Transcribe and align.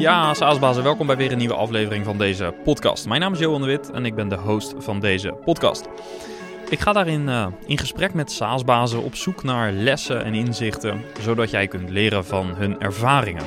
Ja, 0.00 0.34
Saasbazen, 0.34 0.82
welkom 0.82 1.06
bij 1.06 1.16
weer 1.16 1.32
een 1.32 1.38
nieuwe 1.38 1.54
aflevering 1.54 2.04
van 2.04 2.18
deze 2.18 2.54
podcast. 2.64 3.06
Mijn 3.06 3.20
naam 3.20 3.32
is 3.32 3.38
Johan 3.38 3.60
de 3.60 3.66
Wit 3.66 3.90
en 3.90 4.04
ik 4.04 4.14
ben 4.14 4.28
de 4.28 4.36
host 4.36 4.74
van 4.78 5.00
deze 5.00 5.34
podcast. 5.44 5.88
Ik 6.68 6.80
ga 6.80 6.92
daarin 6.92 7.28
uh, 7.28 7.46
in 7.66 7.78
gesprek 7.78 8.14
met 8.14 8.32
SaaS-bazen 8.32 9.02
op 9.02 9.14
zoek 9.14 9.42
naar 9.42 9.72
lessen 9.72 10.24
en 10.24 10.34
inzichten, 10.34 11.04
zodat 11.20 11.50
jij 11.50 11.66
kunt 11.66 11.90
leren 11.90 12.24
van 12.24 12.46
hun 12.54 12.80
ervaringen. 12.80 13.42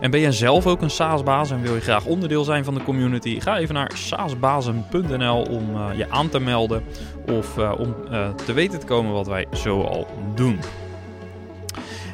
En 0.00 0.10
ben 0.10 0.20
je 0.20 0.32
zelf 0.32 0.66
ook 0.66 0.82
een 0.82 0.90
SaaS-baas 0.90 1.50
en 1.50 1.62
wil 1.62 1.74
je 1.74 1.80
graag 1.80 2.04
onderdeel 2.04 2.44
zijn 2.44 2.64
van 2.64 2.74
de 2.74 2.82
community? 2.82 3.40
Ga 3.40 3.58
even 3.58 3.74
naar 3.74 3.90
saasbazen.nl 3.94 5.42
om 5.42 5.76
uh, 5.76 5.86
je 5.96 6.10
aan 6.10 6.28
te 6.28 6.40
melden 6.40 6.82
of 7.26 7.58
uh, 7.58 7.72
om 7.78 7.94
te 8.44 8.52
weten 8.52 8.78
te 8.78 8.86
komen 8.86 9.12
wat 9.12 9.26
wij 9.26 9.46
zo 9.52 9.82
al 9.82 10.06
doen. 10.34 10.58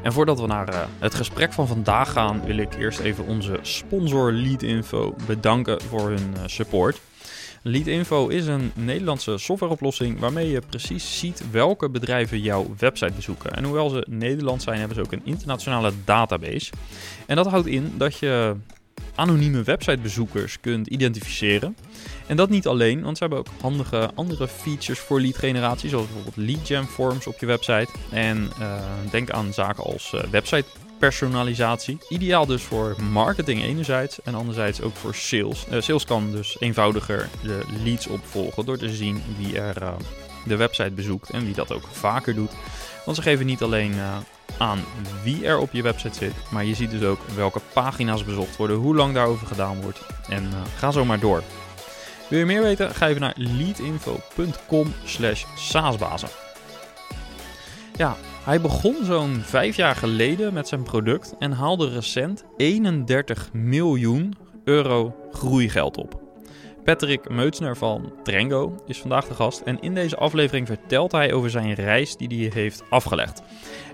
En 0.02 0.12
voordat 0.12 0.40
we 0.40 0.46
naar 0.46 0.72
uh, 0.72 0.80
het 0.98 1.14
gesprek 1.14 1.52
van 1.52 1.66
vandaag 1.66 2.12
gaan, 2.12 2.44
wil 2.44 2.56
ik 2.56 2.74
eerst 2.74 2.98
even 2.98 3.26
onze 3.26 3.58
sponsor 3.62 4.32
Leadinfo 4.32 5.14
bedanken 5.26 5.80
voor 5.82 6.08
hun 6.08 6.32
uh, 6.36 6.42
support. 6.46 7.00
Leadinfo 7.62 8.28
is 8.28 8.46
een 8.46 8.72
Nederlandse 8.74 9.38
softwareoplossing 9.38 10.18
waarmee 10.18 10.50
je 10.50 10.62
precies 10.70 11.18
ziet 11.18 11.50
welke 11.50 11.90
bedrijven 11.90 12.40
jouw 12.40 12.74
website 12.78 13.12
bezoeken. 13.12 13.54
En 13.54 13.64
hoewel 13.64 13.88
ze 13.88 14.06
Nederland 14.08 14.62
zijn, 14.62 14.78
hebben 14.78 14.96
ze 14.96 15.02
ook 15.02 15.12
een 15.12 15.24
internationale 15.24 15.92
database. 16.04 16.72
En 17.26 17.36
dat 17.36 17.46
houdt 17.46 17.66
in 17.66 17.92
dat 17.96 18.18
je 18.18 18.56
anonieme 19.14 19.62
websitebezoekers 19.62 20.60
kunt 20.60 20.86
identificeren. 20.86 21.76
En 22.28 22.36
dat 22.36 22.48
niet 22.48 22.66
alleen, 22.66 23.02
want 23.02 23.16
ze 23.16 23.24
hebben 23.24 23.38
ook 23.38 23.60
handige 23.60 24.10
andere 24.14 24.48
features 24.48 24.98
voor 24.98 25.20
lead 25.20 25.36
generatie, 25.36 25.88
zoals 25.88 26.06
bijvoorbeeld 26.06 26.36
lead 26.36 26.66
gen 26.66 26.86
forms 26.86 27.26
op 27.26 27.38
je 27.38 27.46
website. 27.46 27.88
En 28.10 28.50
uh, 28.60 28.80
denk 29.10 29.30
aan 29.30 29.52
zaken 29.52 29.84
als 29.84 30.12
uh, 30.14 30.20
website 30.30 30.64
personalisatie. 30.98 31.98
Ideaal 32.08 32.46
dus 32.46 32.62
voor 32.62 32.96
marketing 33.10 33.62
enerzijds 33.62 34.22
en 34.22 34.34
anderzijds 34.34 34.80
ook 34.80 34.96
voor 34.96 35.14
sales. 35.14 35.66
Uh, 35.72 35.80
sales 35.80 36.04
kan 36.04 36.30
dus 36.30 36.56
eenvoudiger 36.60 37.28
de 37.42 37.60
leads 37.84 38.06
opvolgen 38.06 38.64
door 38.64 38.78
te 38.78 38.94
zien 38.94 39.22
wie 39.38 39.60
er 39.60 39.94
de 40.44 40.56
website 40.56 40.90
bezoekt 40.90 41.30
en 41.30 41.44
wie 41.44 41.54
dat 41.54 41.72
ook 41.72 41.84
vaker 41.92 42.34
doet. 42.34 42.52
Want 43.04 43.16
ze 43.16 43.22
geven 43.22 43.46
niet 43.46 43.62
alleen 43.62 43.94
aan 44.58 44.78
wie 45.22 45.46
er 45.46 45.58
op 45.58 45.72
je 45.72 45.82
website 45.82 46.18
zit, 46.18 46.34
maar 46.50 46.64
je 46.64 46.74
ziet 46.74 46.90
dus 46.90 47.02
ook 47.02 47.20
welke 47.34 47.60
pagina's 47.72 48.24
bezocht 48.24 48.56
worden, 48.56 48.76
hoe 48.76 48.94
lang 48.94 49.14
daarover 49.14 49.46
gedaan 49.46 49.80
wordt 49.82 50.00
en 50.28 50.48
ga 50.76 50.90
zo 50.90 51.04
maar 51.04 51.20
door. 51.20 51.42
Wil 52.28 52.38
je 52.38 52.44
meer 52.44 52.62
weten? 52.62 52.94
Ga 52.94 53.08
even 53.08 53.20
naar 53.20 53.34
leadinfo.com 53.36 54.92
slash 55.04 55.44
saasbazen. 55.56 56.28
Ja, 57.96 58.16
hij 58.44 58.60
begon 58.60 59.04
zo'n 59.04 59.40
vijf 59.44 59.76
jaar 59.76 59.96
geleden 59.96 60.52
met 60.52 60.68
zijn 60.68 60.82
product 60.82 61.34
en 61.38 61.52
haalde 61.52 61.88
recent 61.88 62.44
31 62.56 63.52
miljoen 63.52 64.34
euro 64.64 65.16
groeigeld 65.32 65.96
op. 65.96 66.26
Patrick 66.84 67.28
Meutsner 67.28 67.76
van 67.76 68.12
Trengo 68.22 68.74
is 68.86 68.98
vandaag 69.00 69.28
de 69.28 69.34
gast 69.34 69.60
en 69.60 69.80
in 69.80 69.94
deze 69.94 70.16
aflevering 70.16 70.66
vertelt 70.66 71.12
hij 71.12 71.32
over 71.32 71.50
zijn 71.50 71.74
reis 71.74 72.16
die 72.16 72.28
hij 72.28 72.62
heeft 72.62 72.82
afgelegd. 72.90 73.42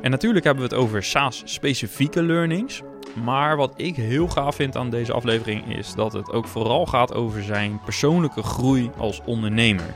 En 0.00 0.10
natuurlijk 0.10 0.44
hebben 0.44 0.68
we 0.68 0.74
het 0.74 0.84
over 0.84 1.02
SaaS-specifieke 1.02 2.22
learnings, 2.22 2.82
maar 3.14 3.56
wat 3.56 3.72
ik 3.76 3.96
heel 3.96 4.28
gaaf 4.28 4.54
vind 4.54 4.76
aan 4.76 4.90
deze 4.90 5.12
aflevering 5.12 5.76
is 5.76 5.94
dat 5.94 6.12
het 6.12 6.32
ook 6.32 6.46
vooral 6.46 6.86
gaat 6.86 7.14
over 7.14 7.42
zijn 7.42 7.80
persoonlijke 7.84 8.42
groei 8.42 8.90
als 8.96 9.20
ondernemer. 9.24 9.94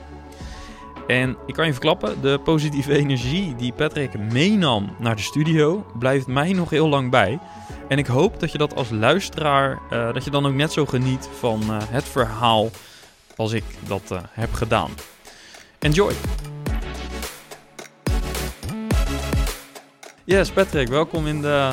En 1.06 1.36
ik 1.46 1.55
kan 1.55 1.66
je 1.66 1.72
verklappen, 1.72 2.20
de 2.20 2.41
positieve 2.44 2.96
energie 2.96 3.55
die 3.56 3.72
Patrick 3.72 4.19
meenam 4.19 4.94
naar 4.98 5.16
de 5.16 5.22
studio 5.22 5.86
blijft 5.98 6.27
mij 6.27 6.52
nog 6.52 6.70
heel 6.70 6.89
lang 6.89 7.11
bij. 7.11 7.39
En 7.89 7.98
ik 7.98 8.06
hoop 8.06 8.41
dat 8.41 8.52
je 8.52 8.58
dat 8.58 8.77
als 8.77 8.91
luisteraar, 8.91 9.78
uh, 9.92 10.12
dat 10.12 10.24
je 10.24 10.30
dan 10.30 10.46
ook 10.46 10.55
net 10.55 10.72
zo 10.72 10.86
geniet 10.86 11.28
van 11.39 11.62
uh, 11.62 11.77
het 11.80 12.05
verhaal 12.05 12.70
als 13.36 13.52
ik 13.52 13.64
dat 13.86 14.02
uh, 14.12 14.19
heb 14.30 14.52
gedaan. 14.52 14.90
Enjoy! 15.78 16.12
Yes, 20.24 20.51
Patrick, 20.51 20.89
welkom 20.89 21.27
in 21.27 21.40
de 21.40 21.73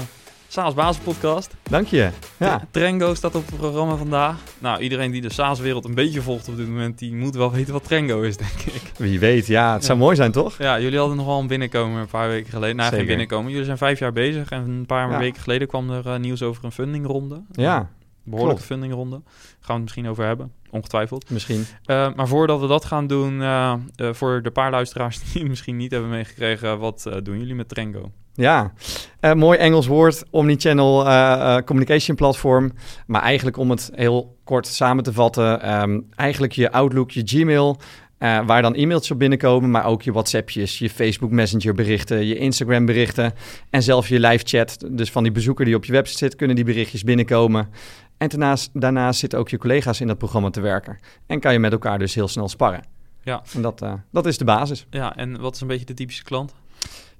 SaaS 0.55 0.73
Basis 0.73 1.03
Podcast. 1.03 1.55
Dank 1.63 1.87
je. 1.87 2.09
Ja. 2.37 2.67
Trengo 2.71 3.13
staat 3.13 3.35
op 3.35 3.45
het 3.45 3.55
programma 3.55 3.95
vandaag. 3.95 4.35
Nou, 4.59 4.79
iedereen 4.79 5.11
die 5.11 5.21
de 5.21 5.31
SaaS-wereld 5.31 5.85
een 5.85 5.93
beetje 5.93 6.21
volgt 6.21 6.47
op 6.47 6.57
dit 6.57 6.67
moment, 6.67 6.99
die 6.99 7.15
moet 7.15 7.35
wel 7.35 7.51
weten 7.51 7.73
wat 7.73 7.83
Trengo 7.83 8.21
is, 8.21 8.37
denk 8.37 8.59
ik. 8.59 8.81
Wie 8.97 9.19
weet, 9.19 9.47
ja. 9.47 9.71
Het 9.73 9.81
ja. 9.81 9.87
zou 9.87 9.99
mooi 9.99 10.15
zijn, 10.15 10.31
toch? 10.31 10.57
Ja, 10.57 10.79
jullie 10.79 10.97
hadden 10.99 11.17
nog 11.17 11.25
wel 11.25 11.39
een 11.39 11.47
binnenkomen 11.47 12.01
een 12.01 12.07
paar 12.07 12.27
weken 12.27 12.51
geleden. 12.51 12.75
Nou, 12.75 12.93
geen 12.93 13.05
binnenkomen. 13.05 13.51
Jullie 13.51 13.65
zijn 13.65 13.77
vijf 13.77 13.99
jaar 13.99 14.11
bezig 14.11 14.49
en 14.49 14.69
een 14.69 14.85
paar 14.85 15.09
ja. 15.09 15.17
weken 15.17 15.41
geleden 15.41 15.67
kwam 15.67 15.89
er 15.89 16.05
uh, 16.05 16.15
nieuws 16.15 16.41
over 16.41 16.65
een 16.65 16.71
fundingronde. 16.71 17.41
Ja. 17.51 17.89
Behoorlijke 18.23 18.63
fundingronde. 18.63 19.15
Gaan 19.15 19.25
we 19.59 19.73
het 19.73 19.81
misschien 19.81 20.07
over 20.07 20.25
hebben. 20.25 20.51
Ongetwijfeld. 20.69 21.29
Misschien. 21.29 21.65
Uh, 21.85 22.13
maar 22.15 22.27
voordat 22.27 22.59
we 22.59 22.67
dat 22.67 22.85
gaan 22.85 23.07
doen, 23.07 23.41
uh, 23.41 23.73
voor 23.95 24.41
de 24.41 24.51
paar 24.51 24.71
luisteraars 24.71 25.19
die 25.33 25.45
misschien 25.45 25.77
niet 25.77 25.91
hebben 25.91 26.09
meegekregen, 26.09 26.79
wat 26.79 27.09
doen 27.23 27.39
jullie 27.39 27.55
met 27.55 27.69
Trengo? 27.69 28.11
Ja, 28.37 28.73
uh, 29.21 29.33
mooi 29.33 29.57
Engels 29.57 29.87
woord, 29.87 30.23
omnichannel 30.29 31.05
uh, 31.05 31.57
communication 31.57 32.15
platform. 32.15 32.71
Maar 33.07 33.21
eigenlijk 33.21 33.57
om 33.57 33.69
het 33.69 33.91
heel 33.93 34.37
kort 34.43 34.67
samen 34.67 35.03
te 35.03 35.13
vatten, 35.13 35.81
um, 35.81 36.07
eigenlijk 36.15 36.53
je 36.53 36.71
Outlook, 36.71 37.11
je 37.11 37.21
Gmail, 37.25 37.79
waar 38.19 38.61
dan 38.61 38.75
e-mails 38.75 39.11
op 39.11 39.19
binnenkomen, 39.19 39.71
maar 39.71 39.85
ook 39.85 40.01
je 40.01 40.11
WhatsAppjes, 40.11 40.79
je 40.79 40.89
Facebook 40.89 41.31
Messenger 41.31 41.73
berichten, 41.73 42.25
je 42.25 42.37
Instagram 42.37 42.85
berichten 42.85 43.33
en 43.69 43.83
zelfs 43.83 44.07
je 44.07 44.19
live 44.19 44.43
chat. 44.47 44.77
Dus 44.89 45.11
van 45.11 45.23
die 45.23 45.31
bezoeker 45.31 45.65
die 45.65 45.75
op 45.75 45.85
je 45.85 45.91
website 45.91 46.17
zit, 46.17 46.35
kunnen 46.35 46.55
die 46.55 46.65
berichtjes 46.65 47.03
binnenkomen. 47.03 47.69
En 48.17 48.29
daarnaast, 48.29 48.69
daarnaast 48.73 49.19
zitten 49.19 49.39
ook 49.39 49.49
je 49.49 49.57
collega's 49.57 50.01
in 50.01 50.07
dat 50.07 50.17
programma 50.17 50.49
te 50.49 50.61
werken. 50.61 50.99
En 51.27 51.39
kan 51.39 51.53
je 51.53 51.59
met 51.59 51.71
elkaar 51.71 51.99
dus 51.99 52.15
heel 52.15 52.27
snel 52.27 52.49
sparren. 52.49 52.83
Ja. 53.21 53.43
En 53.53 53.61
dat, 53.61 53.85
dat 54.11 54.25
is 54.25 54.37
de 54.37 54.45
basis. 54.45 54.85
Ja, 54.89 55.15
en 55.15 55.39
wat 55.39 55.55
is 55.55 55.61
een 55.61 55.67
beetje 55.67 55.85
de 55.85 55.93
typische 55.93 56.23
klant? 56.23 56.53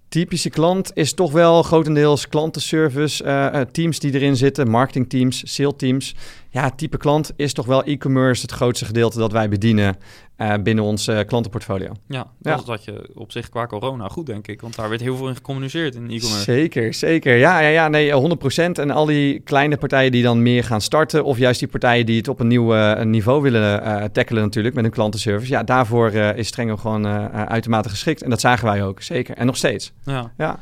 Typische 0.10 0.50
klant 0.50 0.92
is 0.94 1.14
toch 1.14 1.32
wel 1.32 1.64
grotendeels 1.64 2.28
klantenservice, 2.30 3.24
uh, 3.24 3.62
teams 3.72 4.00
die 4.00 4.14
erin 4.14 4.36
zitten, 4.36 4.70
marketingteams, 4.70 5.42
sales 5.46 5.74
teams. 5.78 6.16
Ja, 6.56 6.70
type 6.70 6.98
klant 6.98 7.32
is 7.36 7.54
toch 7.54 7.66
wel 7.66 7.84
e-commerce 7.84 8.42
het 8.42 8.52
grootste 8.52 8.86
gedeelte 8.86 9.20
dat 9.20 9.32
wij 9.32 9.50
bedienen 9.50 9.98
uh, 10.38 10.54
binnen 10.64 10.84
ons 10.84 11.08
uh, 11.08 11.20
klantenportfolio. 11.28 11.92
Ja, 12.08 12.28
dat 12.40 12.66
ja. 12.68 12.78
je 12.94 13.10
op 13.14 13.32
zich 13.32 13.50
qua 13.50 13.68
corona 13.68 14.08
goed, 14.08 14.26
denk 14.26 14.48
ik. 14.48 14.62
Want 14.62 14.76
daar 14.76 14.90
werd 14.90 15.02
heel 15.02 15.18
veel 15.18 15.28
in 15.28 15.36
gecommuniceerd 15.36 15.96
in 15.96 16.04
e-commerce. 16.04 16.42
Zeker, 16.42 16.94
zeker. 16.94 17.36
Ja, 17.36 17.60
ja, 17.60 17.68
ja, 17.68 17.88
nee, 17.88 18.38
100%. 18.38 18.72
En 18.72 18.92
al 18.92 19.06
die 19.06 19.40
kleine 19.40 19.78
partijen 19.78 20.12
die 20.12 20.24
dan 20.24 20.42
meer 20.42 20.64
gaan 20.64 20.82
starten... 20.82 21.24
of 21.24 21.38
juist 21.38 21.60
die 21.60 21.68
partijen 21.68 22.06
die 22.06 22.18
het 22.18 22.28
op 22.28 22.40
een 22.40 22.48
nieuw 22.48 22.76
uh, 22.76 23.02
niveau 23.02 23.42
willen 23.42 24.12
tackelen 24.12 24.44
natuurlijk... 24.44 24.76
met 24.76 24.84
hun 24.84 24.94
klantenservice. 24.94 25.52
Ja, 25.52 25.64
daarvoor 25.64 26.12
is 26.12 26.48
Strengo 26.48 26.78
gewoon 26.78 27.08
uitermate 27.32 27.90
geschikt. 27.90 28.24
En 28.24 28.30
dat 28.30 28.40
zagen 28.40 28.66
wij 28.66 28.84
ook, 28.84 29.02
zeker. 29.02 29.36
En 29.36 29.46
nog 29.46 29.58
steeds. 29.58 29.92
Ja. 30.04 30.32
ja. 30.38 30.60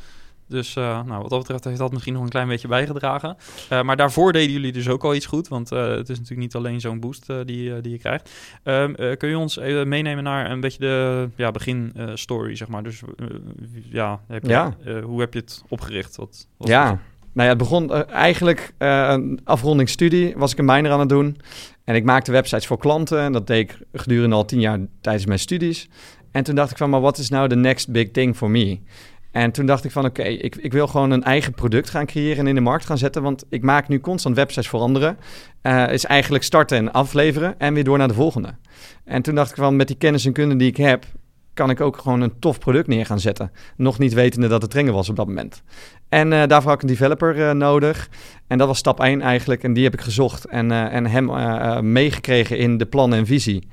Dus 0.53 0.75
uh, 0.75 1.03
nou, 1.05 1.21
wat 1.21 1.29
dat 1.29 1.39
betreft 1.39 1.63
heeft 1.63 1.77
dat 1.77 1.91
misschien 1.91 2.13
nog 2.13 2.23
een 2.23 2.29
klein 2.29 2.47
beetje 2.47 2.67
bijgedragen. 2.67 3.37
Uh, 3.71 3.81
maar 3.81 3.95
daarvoor 3.95 4.31
deden 4.31 4.51
jullie 4.51 4.71
dus 4.71 4.89
ook 4.89 5.03
al 5.03 5.15
iets 5.15 5.25
goed. 5.25 5.47
Want 5.47 5.71
uh, 5.71 5.87
het 5.87 6.09
is 6.09 6.17
natuurlijk 6.17 6.41
niet 6.41 6.55
alleen 6.55 6.81
zo'n 6.81 6.99
boost 6.99 7.25
die, 7.45 7.81
die 7.81 7.91
je 7.91 7.97
krijgt. 7.97 8.31
Ehm, 8.63 9.17
kun 9.17 9.29
je 9.29 9.37
ons 9.37 9.57
even 9.57 9.87
meenemen 9.87 10.23
naar 10.23 10.51
een 10.51 10.59
beetje 10.59 10.79
de 10.79 11.29
ja, 11.35 11.51
beginstory, 11.51 12.55
zeg 12.55 12.67
maar. 12.67 12.83
Dus 12.83 13.01
ja, 13.89 14.19
heb 14.27 14.43
je, 14.43 14.49
ja. 14.49 14.75
hoe 15.03 15.19
heb 15.19 15.33
je 15.33 15.39
het 15.39 15.63
opgericht? 15.67 16.15
Wat, 16.15 16.47
wat 16.57 16.67
ja, 16.67 16.85
nou 16.85 16.99
ja, 17.33 17.47
het 17.47 17.57
begon 17.57 18.05
eigenlijk 18.05 18.73
een 18.77 19.39
afrondingsstudie. 19.43 20.33
Was 20.37 20.51
ik 20.51 20.57
een 20.57 20.65
minor 20.65 20.91
aan 20.91 20.99
het 20.99 21.09
doen. 21.09 21.37
En 21.83 21.95
ik 21.95 22.03
maakte 22.03 22.31
websites 22.31 22.67
voor 22.67 22.77
klanten. 22.77 23.19
En 23.19 23.31
dat 23.31 23.47
deed 23.47 23.69
ik 23.69 23.77
gedurende 23.93 24.35
al 24.35 24.45
tien 24.45 24.59
jaar 24.59 24.79
tijdens 25.01 25.25
mijn 25.25 25.39
studies. 25.39 25.89
En 26.33 26.43
toen 26.43 26.55
dacht 26.55 26.71
ik 26.71 26.77
van, 26.77 26.89
maar 26.89 27.01
wat 27.01 27.17
is 27.17 27.29
nou 27.29 27.47
de 27.47 27.55
next 27.55 27.91
big 27.91 28.11
thing 28.11 28.35
for 28.35 28.49
me? 28.49 28.79
En 29.33 29.51
toen 29.51 29.65
dacht 29.65 29.83
ik 29.83 29.91
van 29.91 30.05
oké, 30.05 30.23
ik, 30.23 30.55
ik 30.55 30.71
wil 30.71 30.87
gewoon 30.87 31.11
een 31.11 31.23
eigen 31.23 31.53
product 31.53 31.89
gaan 31.89 32.05
creëren 32.05 32.37
en 32.37 32.47
in 32.47 32.55
de 32.55 32.61
markt 32.61 32.85
gaan 32.85 32.97
zetten. 32.97 33.21
Want 33.21 33.45
ik 33.49 33.63
maak 33.63 33.87
nu 33.87 33.99
constant 33.99 34.35
websites 34.35 34.67
voor 34.67 34.79
anderen. 34.79 35.17
Uh, 35.61 35.91
is 35.91 36.05
eigenlijk 36.05 36.43
starten 36.43 36.77
en 36.77 36.91
afleveren 36.91 37.59
en 37.59 37.73
weer 37.73 37.83
door 37.83 37.97
naar 37.97 38.07
de 38.07 38.13
volgende. 38.13 38.55
En 39.05 39.21
toen 39.21 39.35
dacht 39.35 39.49
ik 39.49 39.55
van 39.55 39.75
met 39.75 39.87
die 39.87 39.97
kennis 39.97 40.25
en 40.25 40.33
kunde 40.33 40.55
die 40.55 40.67
ik 40.67 40.77
heb, 40.77 41.05
kan 41.53 41.69
ik 41.69 41.81
ook 41.81 41.97
gewoon 41.97 42.21
een 42.21 42.39
tof 42.39 42.59
product 42.59 42.87
neer 42.87 43.05
gaan 43.05 43.19
zetten. 43.19 43.51
Nog 43.75 43.99
niet 43.99 44.13
wetende 44.13 44.47
dat 44.47 44.61
het 44.61 44.71
Trengen 44.71 44.93
was 44.93 45.09
op 45.09 45.15
dat 45.15 45.27
moment. 45.27 45.63
En 46.09 46.31
uh, 46.31 46.43
daarvoor 46.47 46.71
had 46.71 46.83
ik 46.83 46.89
een 46.89 46.95
developer 46.95 47.37
uh, 47.37 47.51
nodig. 47.51 48.09
En 48.47 48.57
dat 48.57 48.67
was 48.67 48.77
stap 48.77 48.99
1 48.99 49.21
eigenlijk. 49.21 49.63
En 49.63 49.73
die 49.73 49.83
heb 49.83 49.93
ik 49.93 50.01
gezocht 50.01 50.45
en, 50.45 50.71
en 50.71 51.05
hem 51.05 51.91
meegekregen 51.91 52.57
in 52.57 52.77
de 52.77 52.85
plannen 52.85 53.19
en 53.19 53.25
visie. 53.25 53.67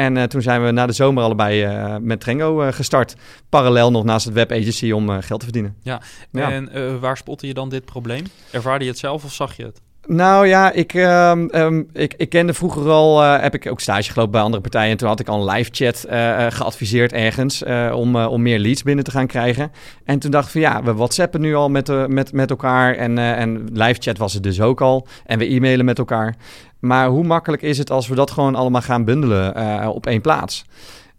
En 0.00 0.16
uh, 0.16 0.22
toen 0.22 0.42
zijn 0.42 0.64
we 0.64 0.70
na 0.70 0.86
de 0.86 0.92
zomer 0.92 1.22
allebei 1.22 1.66
uh, 1.66 1.96
met 2.00 2.20
Trengo 2.20 2.62
uh, 2.62 2.72
gestart. 2.72 3.14
Parallel 3.48 3.90
nog 3.90 4.04
naast 4.04 4.24
het 4.24 4.34
web 4.34 4.52
agency 4.52 4.90
om 4.90 5.08
geld 5.08 5.40
te 5.40 5.44
verdienen. 5.44 5.76
Ja, 5.82 6.00
ja. 6.30 6.50
en 6.50 7.00
waar 7.00 7.16
spotte 7.16 7.46
je 7.46 7.54
dan 7.54 7.68
dit 7.68 7.84
probleem? 7.84 8.24
Ervaarde 8.50 8.84
je 8.84 8.90
het 8.90 8.98
zelf 8.98 9.24
of 9.24 9.32
zag 9.32 9.56
je 9.56 9.64
het? 9.64 9.80
Nou 10.06 10.46
ja, 10.46 10.72
ik, 10.72 10.94
ehm, 10.94 11.46
ehm, 11.46 11.82
ik, 11.92 12.14
ik 12.16 12.28
kende 12.28 12.54
vroeger 12.54 12.88
al, 12.88 13.22
eh, 13.22 13.40
heb 13.40 13.54
ik 13.54 13.70
ook 13.70 13.80
stage 13.80 14.12
gelopen 14.12 14.32
bij 14.32 14.40
andere 14.40 14.62
partijen. 14.62 14.90
En 14.90 14.96
toen 14.96 15.08
had 15.08 15.20
ik 15.20 15.28
al 15.28 15.40
een 15.48 15.54
live 15.54 15.70
chat 15.72 16.04
eh, 16.04 16.46
eh, 16.46 16.52
geadviseerd 16.52 17.12
ergens 17.12 17.62
eh, 17.62 17.92
om, 17.94 18.16
eh, 18.16 18.30
om 18.30 18.42
meer 18.42 18.58
leads 18.58 18.82
binnen 18.82 19.04
te 19.04 19.10
gaan 19.10 19.26
krijgen. 19.26 19.72
En 20.04 20.18
toen 20.18 20.30
dacht 20.30 20.46
ik 20.46 20.52
van 20.52 20.60
ja, 20.60 20.82
we 20.82 20.94
whatsappen 20.94 21.40
nu 21.40 21.54
al 21.54 21.68
met, 21.68 21.88
eh, 21.88 22.06
met, 22.06 22.32
met 22.32 22.50
elkaar. 22.50 22.94
En, 22.94 23.18
eh, 23.18 23.40
en 23.40 23.68
live 23.72 24.00
chat 24.00 24.18
was 24.18 24.32
het 24.32 24.42
dus 24.42 24.60
ook 24.60 24.80
al. 24.80 25.06
En 25.26 25.38
we 25.38 25.46
e-mailen 25.46 25.84
met 25.84 25.98
elkaar. 25.98 26.36
Maar 26.80 27.08
hoe 27.08 27.24
makkelijk 27.24 27.62
is 27.62 27.78
het 27.78 27.90
als 27.90 28.08
we 28.08 28.14
dat 28.14 28.30
gewoon 28.30 28.54
allemaal 28.54 28.82
gaan 28.82 29.04
bundelen 29.04 29.54
eh, 29.54 29.88
op 29.88 30.06
één 30.06 30.20
plaats? 30.20 30.64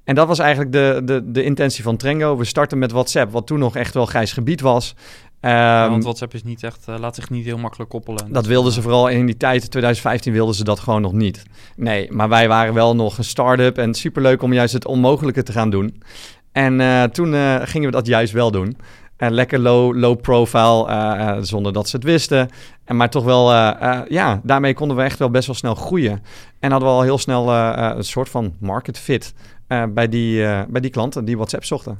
En 0.04 0.16
dat 0.16 0.28
was 0.28 0.40
eigenlijk 0.40 0.72
de, 0.72 1.02
de, 1.06 1.31
de 1.31 1.44
intentie 1.44 1.84
van 1.84 1.98
Trengo. 1.98 2.38
We 2.38 2.46
starten 2.46 2.78
met 2.78 2.92
WhatsApp, 2.92 3.31
wat 3.31 3.48
toen 3.48 3.60
nog 3.60 3.75
echt 3.75 3.94
wel 3.94 4.06
grijs 4.06 4.34
gebied 4.34 4.62
was. 4.62 4.96
Ja, 5.42 5.81
Ehm, 5.81 5.92
want 5.92 6.04
WhatsApp 6.04 6.34
is 6.34 6.44
niet 6.44 6.63
echt, 6.63 6.88
eh, 6.88 6.96
laat 7.00 7.16
zich 7.16 7.30
niet 7.30 7.46
heel 7.46 7.58
makkelijk 7.58 7.90
koppelen. 7.90 8.31
dat 8.31 8.46
wilden 8.46 8.72
ze 8.72 8.81
vooral 8.81 9.08
in 9.08 9.25
die 9.25 9.38
tijd, 9.38 9.72
2015, 9.72 10.34
wilden 10.34 10.56
ze 10.56 10.63
dat 10.63 10.80
gewoon 10.80 11.02
nog 11.02 11.13
niet. 11.13 11.44
Nee, 11.75 12.12
maar 12.12 12.30
wij 12.30 12.48
waren 12.48 12.74
wel 12.74 12.96
nog 12.96 13.18
een 13.18 13.24
start-up 13.24 13.78
en 13.78 13.94
superleuk 13.94 14.42
om 14.42 14.54
juist 14.54 14.74
het 14.74 14.86
onmogelijke 14.86 15.44
te 15.44 15.52
gaan 15.52 15.69
doen. 15.69 16.04
En 16.52 16.81
eh, 16.81 17.04
toen 17.04 17.34
gingen 17.68 17.90
we 17.90 17.96
dat 17.96 18.08
juist 18.08 18.34
wel 18.34 18.52
doen. 18.52 18.78
En 19.22 19.34
lekker 19.34 19.60
low, 19.60 19.96
low 19.96 20.22
profile, 20.22 20.88
eh, 20.88 21.30
eh, 21.30 21.38
zonder 21.42 21.74
dat 21.74 21.90
ze 21.90 21.96
het 21.96 22.06
wisten. 22.06 22.50
En 22.86 22.96
maar 22.96 23.10
toch 23.10 23.24
wel, 23.24 23.54
eh, 23.54 24.00
ja, 24.10 24.42
daarmee 24.44 24.74
konden 24.74 24.98
we 24.98 25.04
echt 25.04 25.20
wel 25.20 25.30
best 25.30 25.46
wel 25.46 25.56
snel 25.56 25.76
groeien. 25.76 26.24
En 26.60 26.72
hadden 26.72 26.90
we 26.90 26.96
al 26.96 27.02
heel 27.02 27.18
snel 27.18 27.54
een 27.54 28.04
soort 28.04 28.30
van 28.30 28.54
market 28.60 29.00
fit 29.00 29.34
bij, 29.68 30.10
die, 30.10 30.46
bij 30.68 30.82
die 30.82 30.90
klanten 30.90 31.26
die 31.26 31.36
WhatsApp 31.36 31.66
zochten. 31.66 32.00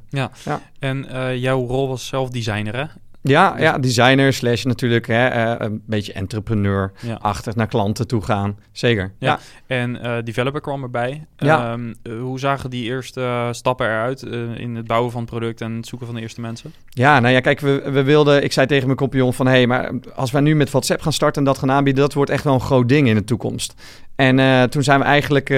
En 0.80 1.10
eh, 1.10 1.36
jouw 1.36 1.66
rol 1.66 1.88
was 1.88 2.08
zelf 2.08 2.30
designer, 2.30 2.76
hè? 2.76 2.86
Ja, 3.24 3.56
ja 3.60 3.78
designer 3.78 4.34
slash 4.34 4.64
natuurlijk 4.64 5.08
hè, 5.08 5.28
eh, 5.28 5.56
een 5.58 5.82
beetje 5.86 6.14
entrepreneur-achtig 6.14 7.54
Ja. 7.54 7.58
naar 7.58 7.68
klanten 7.68 8.08
toe 8.08 8.22
gaan. 8.22 8.58
Zeker, 8.72 9.12
Ja. 9.20 9.28
ja. 9.28 9.40
En 9.76 10.02
eh, 10.02 10.24
developer 10.24 10.62
kwam 10.62 10.84
erbij. 10.84 11.26
Ja. 11.38 11.72
Ehm, 11.72 11.94
eh, 12.04 12.20
hoe 12.20 12.40
zagen 12.40 12.70
die 12.70 12.84
eerste 12.84 13.48
stappen 13.52 13.86
eruit 13.86 14.22
in 14.56 14.76
het 14.76 14.88
bouwen 14.88 15.12
van 15.12 15.22
het 15.22 15.30
product 15.30 15.62
en 15.62 15.76
het 15.76 15.88
zoeken 15.88 16.08
van 16.08 16.16
de 16.16 16.22
eerste 16.22 16.42
mensen? 16.42 16.74
Ja, 16.90 17.20
nou 17.20 17.34
ja, 17.34 17.40
kijk, 17.40 17.60
we, 17.60 17.82
we 17.92 18.04
wilden... 18.04 18.44
Ik 18.44 18.52
zei 18.52 18.68
tegen 18.68 18.86
mijn 18.86 18.98
compagnon 18.98 19.34
van... 19.34 19.46
hé, 19.46 19.52
hey, 19.52 19.68
maar 19.68 19.92
als 20.16 20.32
wij 20.32 20.42
nu 20.42 20.56
met 20.56 20.72
WhatsApp 20.72 21.02
gaan 21.02 21.14
starten 21.14 21.42
en 21.42 21.48
dat 21.48 21.58
gaan 21.58 21.72
aanbieden... 21.72 22.04
dat 22.04 22.14
wordt 22.14 22.32
echt 22.32 22.44
wel 22.44 22.54
een 22.54 22.62
groot 22.62 22.90
ding 22.90 23.08
in 23.08 23.16
de 23.16 23.24
toekomst. 23.24 23.74
En 24.16 24.70
toen 24.70 24.84
zijn 24.84 25.00
we 25.00 25.06
eigenlijk 25.06 25.50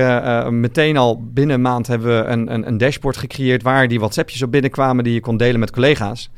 meteen 0.49 0.97
al 0.97 1.23
binnen 1.23 1.55
een 1.55 1.61
maand... 1.61 1.87
hebben 1.87 2.07
we 2.07 2.29
een, 2.29 2.53
een, 2.53 2.67
een 2.67 2.77
dashboard 2.77 3.17
gecreëerd... 3.17 3.63
waar 3.63 3.87
die 3.87 3.99
WhatsAppjes 3.99 4.41
op 4.41 4.51
binnenkwamen... 4.51 5.03
die 5.03 5.13
je 5.13 5.19
kon 5.19 5.37
delen 5.37 5.59
met 5.59 5.71
collega's. 5.71 6.29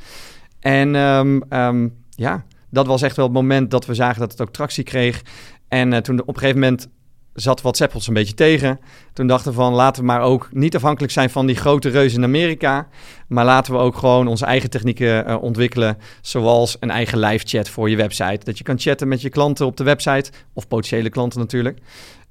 En 0.66 0.96
ehm, 0.96 1.40
ehm, 1.50 1.88
ja, 2.10 2.46
dat 2.70 2.88
was 2.88 3.02
echt 3.02 3.16
wel 3.16 3.26
het 3.26 3.34
moment 3.34 3.72
dat 3.72 3.86
we 3.86 3.94
zagen 3.94 4.20
dat 4.20 4.32
het 4.32 4.42
ook 4.42 4.54
tractie 4.54 4.84
kreeg. 4.84 5.22
En 5.68 5.94
eh, 5.94 6.00
toen 6.00 6.22
op 6.22 6.28
een 6.28 6.38
gegeven 6.38 6.60
moment 6.60 6.88
zat 7.34 7.62
WhatsApp 7.62 7.96
ons 7.96 8.08
een 8.08 8.14
beetje 8.14 8.34
tegen. 8.34 8.80
Toen 9.14 9.28
dachten 9.28 9.52
we 9.52 9.58
van 9.58 9.74
laten 9.74 10.02
we 10.02 10.08
maar 10.08 10.22
ook 10.22 10.50
niet 10.52 10.76
afhankelijk 10.76 11.14
zijn 11.14 11.30
van 11.30 11.46
die 11.46 11.56
grote 11.56 11.90
reus 11.90 12.14
in 12.14 12.24
Amerika. 12.24 12.88
Maar 13.28 13.46
laten 13.46 13.74
we 13.74 13.80
ook 13.80 13.96
gewoon 13.96 14.28
onze 14.28 14.46
eigen 14.46 14.70
technieken 14.70 15.26
eh, 15.26 15.42
ontwikkelen. 15.42 15.98
Zoals 16.22 16.78
een 16.80 16.92
eigen 16.92 17.20
live 17.20 17.48
chat 17.48 17.70
voor 17.70 17.90
je 17.90 17.96
website. 17.96 18.46
Dat 18.46 18.58
je 18.58 18.64
kan 18.64 18.80
chatten 18.80 19.08
met 19.08 19.22
je 19.22 19.30
klanten 19.30 19.66
op 19.66 19.78
de 19.78 19.84
website. 19.84 20.32
Of 20.54 20.68
potentiële 20.68 21.10
klanten 21.10 21.40
natuurlijk. 21.40 21.80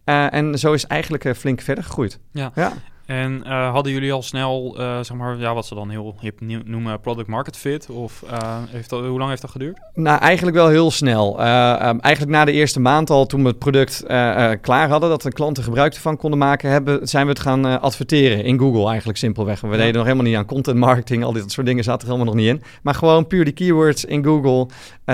Eh, 0.05 0.35
en 0.35 0.59
zo 0.59 0.73
is 0.73 0.87
eigenlijk 0.87 1.37
flink 1.37 1.61
verder 1.61 1.85
gegroeid. 1.85 2.19
Ja. 2.33 2.53
ja. 2.55 2.73
En 3.07 3.45
eh, 3.45 3.73
hadden 3.73 3.93
jullie 3.93 4.13
al 4.13 4.23
snel, 4.23 4.75
eh, 4.79 4.99
zeg 5.03 5.17
maar, 5.17 5.39
ja, 5.39 5.55
wat 5.55 5.67
ze 5.67 5.75
dan 5.75 5.91
heel 5.91 6.15
hip 6.21 6.41
noemen, 6.65 7.01
product 7.01 7.29
market 7.29 7.57
fit? 7.57 7.91
Of 7.91 8.23
eh, 8.31 8.59
heeft 8.69 8.91
dat, 8.91 9.01
hoe 9.05 9.19
lang 9.19 9.29
heeft 9.31 9.43
dat 9.43 9.51
geduurd? 9.51 9.79
Nou, 9.95 10.21
eigenlijk 10.21 10.57
wel 10.57 10.69
heel 10.69 10.91
snel. 10.91 11.41
Eh, 11.41 11.73
ehm, 11.73 11.99
eigenlijk 11.99 12.37
na 12.37 12.45
de 12.45 12.53
eerste 12.53 12.81
maand 12.81 13.11
al, 13.11 13.27
toen 13.27 13.43
we 13.43 13.49
het 13.49 13.59
product 13.59 14.03
klaar 14.61 14.89
hadden, 14.89 15.09
dat 15.09 15.23
de 15.23 15.33
klanten 15.33 15.63
gebruik 15.65 15.95
ervan 15.95 16.17
konden 16.17 16.39
maken, 16.39 16.71
hebben, 16.71 17.09
zijn 17.09 17.25
we 17.27 17.33
het 17.33 17.41
gaan 17.41 17.81
adverteren 17.81 18.45
in 18.45 18.59
Google 18.59 18.89
eigenlijk 18.89 19.19
simpelweg. 19.19 19.61
We 19.61 19.69
Ja. 19.69 19.77
deden 19.77 19.95
nog 19.95 20.05
helemaal 20.05 20.27
niet 20.27 20.37
aan 20.37 20.45
content 20.47 20.79
marketing, 20.79 21.25
al 21.25 21.33
dit 21.33 21.53
soort 21.53 21.67
dingen 21.67 21.85
zaten 21.85 22.09
er 22.09 22.15
helemaal 22.15 22.35
nog 22.35 22.43
niet 22.45 22.55
in. 22.55 22.63
Maar 22.83 22.95
gewoon 22.95 23.27
puur 23.27 23.45
die 23.45 23.55
keywords 23.55 24.05
in 24.05 24.25
Google, 24.25 24.69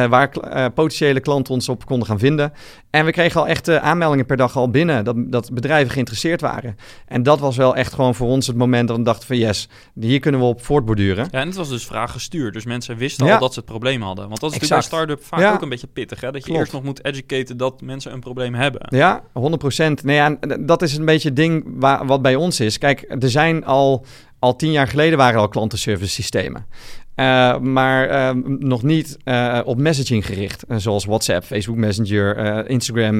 waar 0.09 0.31
potentiële 0.75 1.21
klanten 1.21 1.55
ons 1.55 1.69
op 1.69 1.87
konden 1.87 2.07
gaan 2.07 2.19
vinden. 2.19 2.53
En 2.91 3.05
we 3.05 3.11
kregen 3.13 3.41
al 3.41 3.47
echt 3.47 3.69
eh, 3.69 3.77
aanmeldingen 3.77 4.27
per 4.27 4.37
dag 4.37 4.57
al 4.57 4.71
binnen, 4.71 5.05
dat, 5.05 5.17
dat 5.33 5.51
bedrijven 5.53 5.93
geïnteresseerd 5.93 6.41
waren. 6.41 6.77
En 7.07 7.23
dat 7.23 7.41
was 7.41 7.57
wel 7.57 7.77
echt 7.77 7.93
gewoon 7.93 8.15
voor 8.15 8.29
ons 8.29 8.47
het 8.47 8.57
moment 8.57 8.89
dat 8.89 8.97
we 8.97 9.03
dachten 9.03 9.27
van 9.27 9.37
yes, 9.37 9.69
hier 10.01 10.21
kunnen 10.21 10.41
we 10.41 10.47
op 10.47 10.65
voortborduren. 10.65 11.29
Ja, 11.31 11.41
en 11.41 11.47
het 11.47 11.57
was 11.57 11.69
dus 11.69 11.87
vraag 11.87 12.13
gestuurd. 12.13 12.53
Dus 12.55 12.65
mensen 12.65 12.97
wisten 12.97 13.27
Ja. 13.27 13.35
al 13.35 13.41
dat 13.41 13.53
ze 13.53 13.59
het 13.61 13.69
probleem 13.69 14.03
hadden. 14.03 14.29
Want 14.29 14.41
dat 14.41 14.53
is 14.53 14.59
natuurlijk 14.59 14.89
bij 14.89 14.99
start-up 14.99 15.25
vaak 15.25 15.41
Ja. 15.41 15.53
ook 15.53 15.63
een 15.63 15.69
beetje 15.69 15.87
pittig, 15.87 16.21
hè? 16.21 16.31
Dat 16.31 16.41
je 16.41 16.45
Klopt. 16.47 16.61
eerst 16.61 16.73
nog 16.73 16.83
moet 16.83 17.05
educaten 17.05 17.57
dat 17.57 17.81
mensen 17.81 18.13
een 18.13 18.21
probleem 18.21 18.55
hebben. 18.55 18.87
Ja, 18.89 19.23
100%. 19.33 20.05
Nee, 20.05 20.17
ja, 20.17 20.37
en 20.41 20.67
dat 20.67 20.83
is 20.83 20.97
een 20.97 21.05
beetje 21.05 21.29
het 21.29 21.37
ding 21.37 21.65
waar, 21.67 22.07
wat 22.07 22.23
bij 22.23 22.35
ons 22.35 22.61
is. 22.61 22.79
Kijk, 22.79 23.15
er 23.21 23.31
zijn 23.31 23.65
al, 23.65 24.05
al 24.39 24.57
tien 24.57 24.71
jaar 24.73 24.89
geleden 24.89 25.19
waren 25.19 25.41
al 25.41 25.49
klantenservice 25.49 26.13
systemen. 26.13 26.67
Eh, 27.15 27.59
maar 27.59 28.09
eh, 28.09 28.31
nog 28.45 28.83
niet 28.83 29.17
eh, 29.25 29.61
op 29.65 29.79
messaging 29.79 30.27
gericht. 30.27 30.63
Eh, 30.63 30.77
zoals 30.77 31.05
WhatsApp, 31.05 31.45
Facebook 31.45 31.77
Messenger, 31.77 32.69
Instagram, 32.69 33.19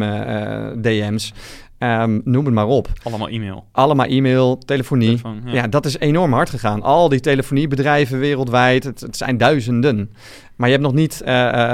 DM's. 0.83 1.33
Ehm, 1.79 2.21
noem 2.25 2.45
het 2.45 2.55
maar 2.55 2.67
op. 2.67 2.89
Allemaal 3.03 3.29
e-mail. 3.29 3.65
Allemaal 3.73 4.07
e-mail, 4.07 4.59
telefonie. 4.59 5.09
Telefoon, 5.09 5.41
Ja. 5.45 5.67
dat 5.69 5.87
is 5.87 5.99
enorm 5.99 6.33
hard 6.33 6.51
gegaan. 6.51 6.83
Al 6.83 7.09
die 7.09 7.21
telefoniebedrijven 7.21 8.19
wereldwijd, 8.19 8.85
het, 8.85 9.01
het 9.01 9.17
zijn 9.17 9.37
duizenden. 9.37 10.11
Maar 10.57 10.69
je 10.69 10.75
hebt 10.75 10.87
nog 10.87 10.95
niet 10.95 11.23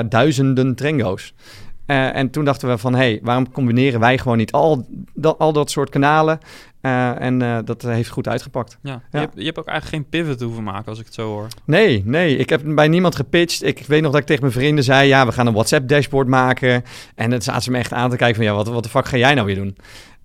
duizenden 0.09 0.75
Trengo's. 0.75 1.35
En 1.87 2.31
toen 2.31 2.45
dachten 2.45 2.69
we 2.69 2.79
van, 2.79 2.93
hé, 2.93 2.99
hey, 2.99 3.21
waarom 3.23 3.53
combineren 3.53 4.01
wij 4.01 4.19
gewoon 4.19 4.37
niet 4.37 4.53
al 4.53 4.87
dat, 5.15 5.39
al 5.39 5.53
dat 5.53 5.71
soort 5.71 5.91
kanalen? 5.91 6.39
Eh, 6.87 7.21
en 7.21 7.43
eh, 7.43 7.59
dat 7.65 7.83
heeft 7.83 8.09
goed 8.09 8.29
uitgepakt. 8.29 8.79
Ja. 8.83 8.91
Ja. 8.91 9.01
Je, 9.11 9.19
hebt, 9.19 9.33
je 9.37 9.45
hebt 9.45 9.59
ook 9.59 9.67
eigenlijk 9.67 9.97
geen 9.97 10.23
pivot 10.23 10.41
hoeven 10.41 10.63
maken, 10.63 10.87
als 10.87 10.99
ik 10.99 11.05
het 11.05 11.15
zo 11.15 11.29
hoor. 11.29 11.47
Nee, 11.65 12.03
nee, 12.05 12.37
ik 12.37 12.49
heb 12.49 12.61
bij 12.65 12.89
niemand 12.89 13.17
gepitcht. 13.17 13.65
Ik 13.65 13.85
weet 13.87 14.03
nog 14.03 14.13
dat 14.13 14.21
ik 14.21 14.27
tegen 14.27 14.43
mijn 14.43 14.55
vrienden 14.55 14.85
zei, 14.85 15.09
ja, 15.09 15.27
we 15.27 15.33
gaan 15.33 15.47
een 15.47 15.53
WhatsApp-dashboard 15.53 16.29
maken. 16.29 16.85
En 17.15 17.31
dan 17.31 17.43
zaten 17.43 17.63
ze 17.63 17.71
me 17.71 17.79
echt 17.79 17.93
aan 17.93 18.11
te 18.11 18.17
kijken 18.17 18.37
van, 18.37 18.45
ja, 18.45 18.55
wat, 18.55 18.69
wat 18.69 18.83
de 18.83 18.89
fuck 18.89 19.07
ga 19.07 19.17
jij 19.17 19.35
nou 19.35 19.47
weer 19.47 19.55
doen? 19.55 19.77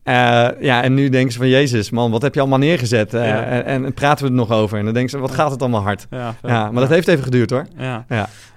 Eh, 0.03 0.47
ja, 0.59 0.83
en 0.83 0.93
nu 0.93 1.09
denken 1.09 1.31
ze 1.31 1.37
van, 1.37 1.47
jezus, 1.47 1.89
man, 1.89 2.11
wat 2.11 2.21
heb 2.21 2.33
je 2.33 2.39
allemaal 2.39 2.59
neergezet? 2.59 3.11
Ja. 3.11 3.43
en, 3.43 3.85
en 3.85 3.93
praten 3.93 4.25
we 4.25 4.31
er 4.31 4.37
nog 4.37 4.51
over? 4.51 4.77
En 4.77 4.83
dan 4.83 4.93
denken 4.93 5.11
ze, 5.11 5.17
wat 5.17 5.31
gaat 5.31 5.51
het 5.51 5.61
allemaal 5.61 5.81
hard? 5.81 6.07
Ja, 6.09 6.35
Ja, 6.41 6.71
maar 6.71 6.81
dat 6.81 6.91
heeft 6.91 7.07
even 7.07 7.23
geduurd 7.23 7.49
hoor. 7.49 7.65
Ja. 7.77 8.05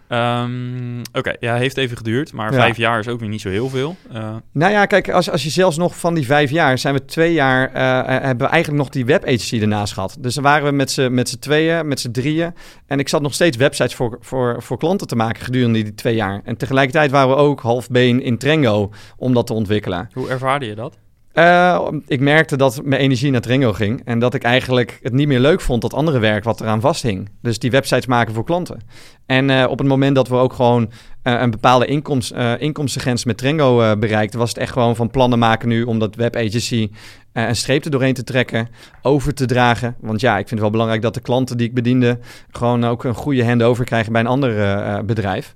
Ehm, 0.08 1.00
Oké, 1.12 1.32
ja, 1.40 1.54
heeft 1.54 1.76
even 1.76 1.96
geduurd, 1.96 2.32
maar 2.32 2.52
Ja. 2.52 2.58
vijf 2.58 2.76
jaar 2.76 2.98
is 2.98 3.08
ook 3.08 3.20
weer 3.20 3.28
niet 3.28 3.40
zo 3.40 3.48
heel 3.48 3.68
veel. 3.68 3.96
Eh, 4.12 4.34
Nou 4.52 4.72
ja, 4.72 4.86
kijk, 4.86 5.10
als, 5.10 5.30
als 5.30 5.42
je 5.42 5.50
zelfs 5.50 5.76
nog 5.76 5.96
van 5.98 6.14
die 6.14 6.26
vijf 6.26 6.50
jaar, 6.50 6.78
zijn 6.78 6.94
we 6.94 7.04
twee 7.04 7.32
jaar, 7.32 7.72
eh, 7.72 7.98
eh, 7.98 8.06
hebben 8.06 8.46
we 8.46 8.52
eigenlijk 8.52 8.82
nog 8.82 8.92
die 8.92 9.04
web 9.04 9.24
agency 9.24 9.60
ernaast 9.60 9.92
gehad. 9.92 10.16
Dus 10.20 10.34
dan 10.34 10.42
waren 10.42 10.66
we 10.66 10.72
met 10.72 10.90
z'n, 10.90 11.08
met 11.14 11.28
z'n 11.28 11.38
tweeën, 11.38 11.88
met 11.88 12.00
z'n 12.00 12.10
drieën. 12.10 12.54
En 12.86 12.98
ik 12.98 13.08
zat 13.08 13.22
nog 13.22 13.34
steeds 13.34 13.56
websites 13.56 13.94
voor, 13.94 14.18
voor, 14.20 14.62
voor 14.62 14.78
klanten 14.78 15.06
te 15.06 15.16
maken 15.16 15.44
gedurende 15.44 15.82
die 15.82 15.94
twee 15.94 16.14
jaar. 16.14 16.40
En 16.44 16.56
tegelijkertijd 16.56 17.10
waren 17.10 17.28
we 17.28 17.34
ook 17.42 17.60
halfbeen 17.60 18.22
in 18.22 18.38
Trengo 18.38 18.90
om 19.16 19.34
dat 19.34 19.46
te 19.46 19.52
ontwikkelen. 19.52 20.08
hoe 20.12 20.28
ervaarde 20.28 20.66
je 20.66 20.74
dat? 20.74 20.98
Eh, 21.34 21.88
ik 22.06 22.20
merkte 22.20 22.56
dat 22.56 22.80
mijn 22.84 23.00
energie 23.00 23.30
naar 23.30 23.40
Trengo 23.40 23.72
ging. 23.72 24.02
En 24.04 24.18
dat 24.18 24.34
ik 24.34 24.42
eigenlijk 24.42 24.98
het 25.02 25.12
niet 25.12 25.28
meer 25.28 25.40
leuk 25.40 25.60
vond, 25.60 25.82
dat 25.82 25.94
andere 25.94 26.18
werk 26.18 26.44
wat 26.44 26.60
eraan 26.60 26.80
vasthing. 26.80 27.28
Dus 27.42 27.58
die 27.58 27.70
websites 27.70 28.06
maken 28.06 28.34
voor 28.34 28.44
klanten. 28.44 28.80
En 29.26 29.50
eh, 29.50 29.66
op 29.70 29.78
het 29.78 29.86
moment 29.86 30.14
dat 30.14 30.28
we 30.28 30.34
ook 30.34 30.52
gewoon 30.52 30.90
eh, 31.24 31.40
een 31.40 31.50
bepaalde 31.50 31.86
inkomst, 31.86 32.34
inkomstengrens 32.58 33.24
met 33.24 33.38
Trengo 33.38 33.80
eh, 33.80 33.96
bereikten... 33.98 34.38
was 34.38 34.48
het 34.48 34.58
echt 34.58 34.72
gewoon 34.72 34.96
van 34.96 35.10
plannen 35.10 35.38
maken 35.38 35.68
nu 35.68 35.82
om 35.82 35.98
dat 35.98 36.14
web 36.14 36.36
agency 36.36 36.90
eh, 37.32 37.48
een 37.48 37.56
streep 37.56 37.84
er 37.84 37.90
doorheen 37.90 38.14
te 38.14 38.24
trekken, 38.24 38.68
over 39.02 39.34
te 39.34 39.46
dragen. 39.46 39.96
Want 40.00 40.20
ja, 40.20 40.32
ik 40.32 40.36
vind 40.36 40.50
het 40.50 40.60
wel 40.60 40.70
belangrijk 40.70 41.02
dat 41.02 41.14
de 41.14 41.20
klanten 41.20 41.56
die 41.56 41.66
ik 41.66 41.74
bediende... 41.74 42.18
gewoon 42.50 42.84
ook 42.84 43.04
een 43.04 43.14
goede 43.14 43.44
handover 43.44 43.84
krijgen 43.84 44.12
bij 44.12 44.20
een 44.20 44.26
ander 44.26 45.04
bedrijf. 45.04 45.54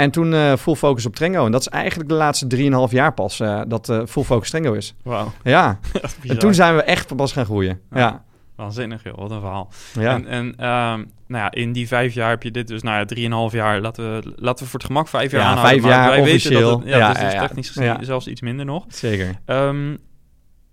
En 0.00 0.10
toen 0.10 0.34
eh, 0.34 0.56
full 0.56 0.74
focus 0.74 1.06
op 1.06 1.14
Trengo. 1.16 1.46
En 1.46 1.52
dat 1.52 1.60
is 1.60 1.68
eigenlijk 1.68 2.08
de 2.08 2.14
laatste 2.14 2.46
3,5 2.88 2.92
jaar 2.92 3.14
pas 3.14 3.40
eh, 3.40 3.60
dat 3.68 3.88
eh, 3.88 4.00
full 4.08 4.22
focus 4.22 4.50
Trengo 4.50 4.72
is. 4.72 4.94
Wauw, 5.02 5.32
Ja, 5.44 5.78
en 6.28 6.38
toen 6.38 6.54
zijn 6.54 6.76
we 6.76 6.82
echt 6.82 7.16
pas 7.16 7.32
gaan 7.32 7.44
groeien. 7.44 7.80
Ja, 7.92 8.24
Waanzinnig, 8.56 9.02
joh. 9.04 9.18
Wat 9.18 9.30
een 9.30 9.40
verhaal. 9.40 9.70
ja. 9.92 10.14
En, 10.14 10.26
en 10.26 10.54
ehm, 10.56 11.04
nou 11.26 11.44
ja, 11.44 11.50
in 11.50 11.72
die 11.72 11.88
vijf 11.88 12.14
jaar 12.14 12.30
heb 12.30 12.42
je 12.42 12.50
dit 12.50 12.68
dus, 12.68 12.82
nou 12.82 12.98
ja, 12.98 13.04
drieënhalf 13.04 13.52
jaar. 13.52 13.80
Laten 13.80 14.04
we, 14.14 14.32
laten 14.36 14.64
we 14.64 14.70
voor 14.70 14.78
het 14.78 14.88
gemak 14.88 15.08
vijf 15.08 15.30
jaar 15.30 15.40
Ja, 15.40 15.46
aanhouden. 15.46 15.70
vijf 15.80 15.82
maar 15.82 15.92
jaar 16.00 16.10
wij 16.10 16.20
officieel. 16.20 16.52
Weten 16.60 16.70
dat 16.70 16.78
het, 16.80 16.88
ja, 16.88 16.98
Ja, 16.98 17.12
dus 17.12 17.22
ja, 17.22 17.30
ja. 17.32 17.40
technisch 17.40 17.68
gezien 17.68 17.84
Ja. 17.84 17.98
zelfs 18.04 18.26
iets 18.26 18.40
minder 18.40 18.64
nog. 18.66 18.84
zeker. 18.88 19.34
Ehm, 19.44 19.96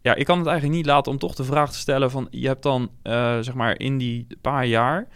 ja, 0.02 0.16
ik 0.16 0.26
kan 0.26 0.38
het 0.38 0.48
eigenlijk 0.48 0.78
niet 0.78 0.86
laten 0.86 1.12
om 1.12 1.18
toch 1.18 1.36
de 1.36 1.44
vraag 1.44 1.72
te 1.72 1.78
stellen 1.78 2.12
van... 2.12 2.28
Je 2.32 2.48
hebt 2.48 2.64
dan, 2.64 2.90
zeg 3.42 3.54
maar, 3.54 3.80
in 3.80 3.98
die 3.98 4.28
paar 4.42 4.66
jaar... 4.66 5.08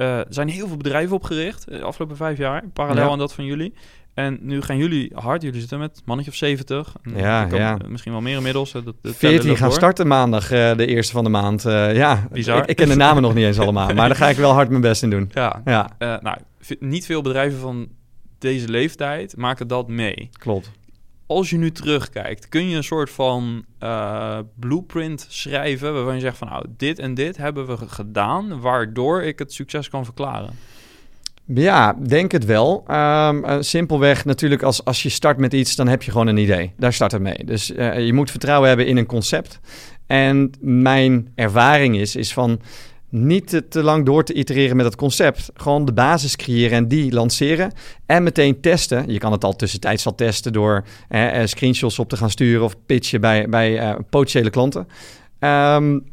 eh, 0.00 0.18
er 0.18 0.26
zijn 0.28 0.48
heel 0.48 0.66
veel 0.68 0.76
bedrijven 0.76 1.16
opgericht 1.16 1.68
eh, 1.68 1.78
de 1.78 1.84
afgelopen 1.84 2.16
vijf 2.16 2.38
jaar. 2.38 2.64
Parallel 2.72 3.04
Ja. 3.04 3.10
aan 3.10 3.18
dat 3.18 3.32
van 3.32 3.44
jullie. 3.44 3.74
En 4.14 4.38
nu 4.40 4.62
gaan 4.62 4.76
jullie 4.76 5.10
hard. 5.14 5.42
Jullie 5.42 5.60
zitten 5.60 5.78
met 5.78 5.96
een 5.96 6.02
mannetje 6.04 6.30
of 6.30 6.36
70. 6.36 6.94
En 7.02 7.16
Ja, 7.16 7.46
ja. 7.52 7.76
Misschien 7.88 8.12
wel 8.12 8.20
meer 8.20 8.36
inmiddels. 8.36 8.68
eh, 8.74 8.74
Dat, 8.74 8.84
dat 8.84 9.00
tellen 9.02 9.16
14 9.16 9.46
loopt 9.46 9.58
gaan 9.58 9.68
door. 9.68 9.76
starten 9.76 10.06
maandag, 10.06 10.48
de 10.48 10.86
eerste 10.86 11.12
van 11.12 11.24
de 11.24 11.30
maand. 11.30 11.62
Ja, 11.62 12.26
Bizar. 12.32 12.62
Ik, 12.62 12.66
ik 12.68 12.76
ken 12.76 12.88
de 12.88 12.96
namen 12.96 13.22
nog 13.22 13.34
niet 13.34 13.44
eens 13.44 13.58
allemaal. 13.58 13.94
Maar 13.94 14.08
daar 14.08 14.16
ga 14.16 14.28
ik 14.28 14.36
wel 14.36 14.52
hard 14.52 14.68
mijn 14.68 14.80
best 14.80 15.02
in 15.02 15.10
doen. 15.10 15.30
Ja, 15.34 15.62
Ja, 15.64 15.90
nou, 15.98 16.36
niet 16.78 17.06
veel 17.06 17.22
bedrijven 17.22 17.58
van 17.60 17.88
deze 18.38 18.68
leeftijd 18.68 19.36
maken 19.36 19.68
dat 19.68 19.88
mee. 19.88 20.28
klopt. 20.32 20.70
Als 21.30 21.50
je 21.50 21.56
nu 21.56 21.72
terugkijkt, 21.72 22.48
kun 22.48 22.68
je 22.68 22.76
een 22.76 22.84
soort 22.84 23.10
van 23.10 23.64
uh, 23.82 24.38
blueprint 24.54 25.26
schrijven 25.28 25.94
waarvan 25.94 26.14
je 26.14 26.20
zegt 26.20 26.36
van 26.36 26.48
nou, 26.48 26.64
dit 26.76 26.98
en 26.98 27.14
dit 27.14 27.36
hebben 27.36 27.66
we 27.66 27.76
gedaan, 27.88 28.60
waardoor 28.60 29.22
ik 29.22 29.38
het 29.38 29.52
succes 29.52 29.88
kan 29.88 30.04
verklaren? 30.04 30.50
Ja, 31.44 31.96
denk 32.06 32.32
het 32.32 32.44
wel. 32.44 32.84
Um, 32.90 33.62
simpelweg 33.62 34.24
natuurlijk, 34.24 34.62
als, 34.62 34.84
als 34.84 35.02
je 35.02 35.08
start 35.08 35.38
met 35.38 35.52
iets, 35.52 35.76
dan 35.76 35.88
heb 35.88 36.02
je 36.02 36.10
gewoon 36.10 36.26
een 36.26 36.36
idee. 36.36 36.72
Daar 36.76 36.92
start 36.92 37.12
het 37.12 37.22
mee. 37.22 37.44
Dus 37.44 37.70
uh, 37.70 38.06
je 38.06 38.12
moet 38.12 38.30
vertrouwen 38.30 38.68
hebben 38.68 38.86
in 38.86 38.96
een 38.96 39.06
concept. 39.06 39.60
En 40.06 40.50
mijn 40.60 41.32
ervaring 41.34 41.96
is, 41.96 42.16
is 42.16 42.32
van 42.32 42.60
niet 43.10 43.62
te, 43.68 43.82
lang 43.82 44.06
door 44.06 44.24
te 44.24 44.32
itereren 44.32 44.76
met 44.76 44.84
het 44.84 44.96
concept. 44.96 45.50
Gewoon 45.54 45.84
de 45.84 45.92
basis 45.92 46.36
creëren 46.36 46.76
en 46.76 46.88
die 46.88 47.12
lanceren. 47.12 47.72
En 48.06 48.22
meteen 48.22 48.60
testen. 48.60 49.12
Je 49.12 49.18
kan 49.18 49.32
het 49.32 49.44
al 49.44 49.56
tussentijds 49.56 50.06
al 50.06 50.14
testen 50.14 50.52
door 50.52 50.84
eh, 51.08 51.44
screenshots 51.44 51.98
op 51.98 52.08
te 52.08 52.16
gaan 52.16 52.30
sturen 52.30 52.64
of 52.64 52.74
pitchen 52.86 53.20
bij, 53.20 53.48
bij 53.48 53.82
uh, 53.82 53.94
potentiële 54.10 54.50
klanten. 54.50 54.86
Um, 55.38 56.04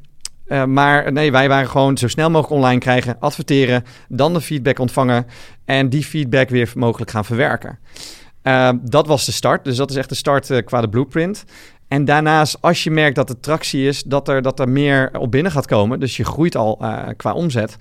uh, 0.48 0.66
maar 0.66 1.12
nee, 1.12 1.32
wij 1.32 1.48
waren 1.48 1.70
gewoon 1.70 1.98
zo 1.98 2.08
snel 2.08 2.30
mogelijk 2.30 2.56
online 2.56 2.80
krijgen, 2.80 3.20
adverteren, 3.20 3.84
dan 4.08 4.34
de 4.34 4.42
feedback 4.42 4.80
ontvangen 4.80 5.26
en 5.66 5.90
die 5.90 6.04
feedback 6.04 6.50
weer 6.50 6.72
mogelijk 6.76 7.12
gaan 7.12 7.26
verwerken. 7.26 7.80
Uh, 8.44 8.70
dat 8.82 9.08
was 9.08 9.26
de 9.26 9.32
start. 9.32 9.64
Dus 9.64 9.76
dat 9.76 9.90
is 9.90 9.96
echt 9.96 10.10
de 10.10 10.16
start 10.16 10.64
qua 10.64 10.82
de 10.82 10.90
blueprint. 10.90 11.44
En 11.88 12.06
daarnaast, 12.06 12.58
als 12.62 12.84
je 12.84 12.92
merkt 12.92 13.16
dat 13.16 13.30
er 13.30 13.40
tractie 13.40 13.88
is, 13.88 14.04
dat 14.04 14.28
er, 14.28 14.42
dat 14.42 14.60
er 14.60 14.70
meer 14.70 15.12
op 15.20 15.32
binnen 15.32 15.52
gaat 15.52 15.66
komen. 15.66 16.00
Dus 16.00 16.18
je 16.18 16.26
groeit 16.26 16.56
al 16.56 16.80
uh, 16.82 17.08
qua 17.18 17.34
omzet. 17.34 17.78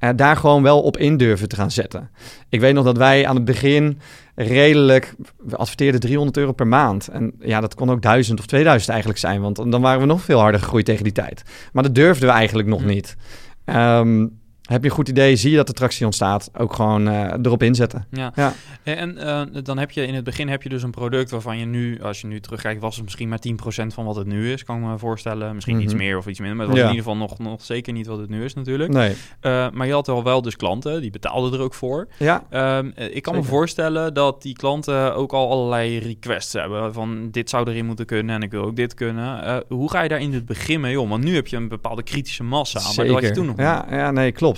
Uh, 0.00 0.10
daar 0.16 0.36
gewoon 0.36 0.62
wel 0.62 0.82
op 0.82 0.96
in 0.96 1.16
durven 1.16 1.48
te 1.48 1.56
gaan 1.56 1.70
zetten. 1.70 2.10
Ik 2.48 2.60
weet 2.60 2.74
nog 2.74 2.84
dat 2.84 2.96
wij 2.96 3.26
aan 3.26 3.34
het 3.34 3.44
begin 3.44 4.00
redelijk... 4.34 5.14
We 5.36 5.56
adverteerden 5.56 6.00
300 6.00 6.36
euro 6.36 6.52
per 6.52 6.66
maand. 6.66 7.08
En 7.08 7.32
ja, 7.40 7.60
dat 7.60 7.74
kon 7.74 7.90
ook 7.90 8.02
1000 8.02 8.38
of 8.38 8.46
2000 8.46 8.90
eigenlijk 8.90 9.20
zijn. 9.20 9.40
Want 9.40 9.56
dan 9.56 9.80
waren 9.80 10.00
we 10.00 10.06
nog 10.06 10.22
veel 10.22 10.40
harder 10.40 10.60
gegroeid 10.60 10.84
tegen 10.84 11.04
die 11.04 11.12
tijd. 11.12 11.42
Maar 11.72 11.82
dat 11.82 11.94
durfden 11.94 12.28
we 12.28 12.34
eigenlijk 12.34 12.68
nog 12.68 12.80
hm. 12.80 12.86
niet. 12.86 13.16
Um, 13.64 14.37
heb 14.68 14.82
je 14.82 14.88
een 14.88 14.94
goed 14.94 15.08
idee, 15.08 15.36
zie 15.36 15.50
je 15.50 15.56
dat 15.56 15.66
de 15.66 15.72
tractie 15.72 16.04
ontstaat, 16.04 16.50
ook 16.56 16.72
gewoon 16.72 17.08
uh, 17.08 17.32
erop 17.42 17.62
inzetten. 17.62 18.06
Ja, 18.10 18.32
ja. 18.34 18.52
en 18.82 19.16
uh, 19.18 19.62
dan 19.62 19.78
heb 19.78 19.90
je 19.90 20.06
in 20.06 20.14
het 20.14 20.24
begin 20.24 20.48
heb 20.48 20.62
je 20.62 20.68
dus 20.68 20.82
een 20.82 20.90
product 20.90 21.30
waarvan 21.30 21.58
je 21.58 21.64
nu, 21.64 22.02
als 22.02 22.20
je 22.20 22.26
nu 22.26 22.40
terugkijkt, 22.40 22.80
was 22.80 22.94
het 22.94 23.04
misschien 23.04 23.28
maar 23.28 23.38
10% 23.82 23.86
van 23.86 24.04
wat 24.04 24.16
het 24.16 24.26
nu 24.26 24.52
is, 24.52 24.64
kan 24.64 24.76
ik 24.76 24.82
me 24.82 24.98
voorstellen. 24.98 25.54
Misschien 25.54 25.74
mm 25.74 25.80
-hmm. 25.80 25.90
iets 25.90 25.98
meer 25.98 26.16
of 26.16 26.26
iets 26.26 26.38
minder, 26.38 26.56
maar 26.56 26.66
het 26.66 26.74
was 26.74 26.84
ja. 26.84 26.90
in 26.90 26.96
ieder 26.96 27.12
geval 27.12 27.28
nog, 27.28 27.38
nog 27.38 27.64
zeker 27.64 27.92
niet 27.92 28.06
wat 28.06 28.18
het 28.18 28.28
nu 28.28 28.44
is 28.44 28.54
natuurlijk. 28.54 28.92
Nee. 28.92 29.10
Uh, 29.10 29.66
maar 29.70 29.86
je 29.86 29.92
had 29.92 30.08
al 30.08 30.22
wel 30.22 30.42
dus 30.42 30.56
klanten, 30.56 31.00
die 31.00 31.10
betaalden 31.10 31.52
er 31.52 31.60
ook 31.60 31.74
voor. 31.74 32.08
Ja. 32.18 32.44
Um, 32.78 32.86
ik 32.86 32.94
kan 32.94 33.34
zeker. 33.34 33.34
me 33.34 33.42
voorstellen 33.42 34.14
dat 34.14 34.42
die 34.42 34.54
klanten 34.54 35.14
ook 35.14 35.32
al 35.32 35.50
allerlei 35.50 35.98
requests 35.98 36.52
hebben 36.52 36.92
van 36.92 37.30
dit 37.30 37.50
zou 37.50 37.70
erin 37.70 37.86
moeten 37.86 38.06
kunnen 38.06 38.34
en 38.34 38.42
ik 38.42 38.50
wil 38.50 38.64
ook 38.64 38.76
dit 38.76 38.94
kunnen. 38.94 39.64
hoe 39.68 39.90
ga 39.90 40.02
je 40.02 40.08
daar 40.08 40.20
in 40.20 40.32
het 40.32 40.46
begin 40.46 40.80
mee 40.80 41.00
om? 41.00 41.08
Want 41.08 41.24
nu 41.24 41.34
heb 41.34 41.46
je 41.46 41.56
een 41.56 41.68
bepaalde 41.68 42.02
kritische 42.02 42.42
massa, 42.42 42.80
maar 42.96 43.06
dat 43.06 43.14
had 43.14 43.22
je 43.22 43.30
toen 43.30 43.46
nog 43.46 43.56
ja, 43.56 43.86
ja, 43.90 44.10
nee, 44.10 44.32
klopt. 44.32 44.57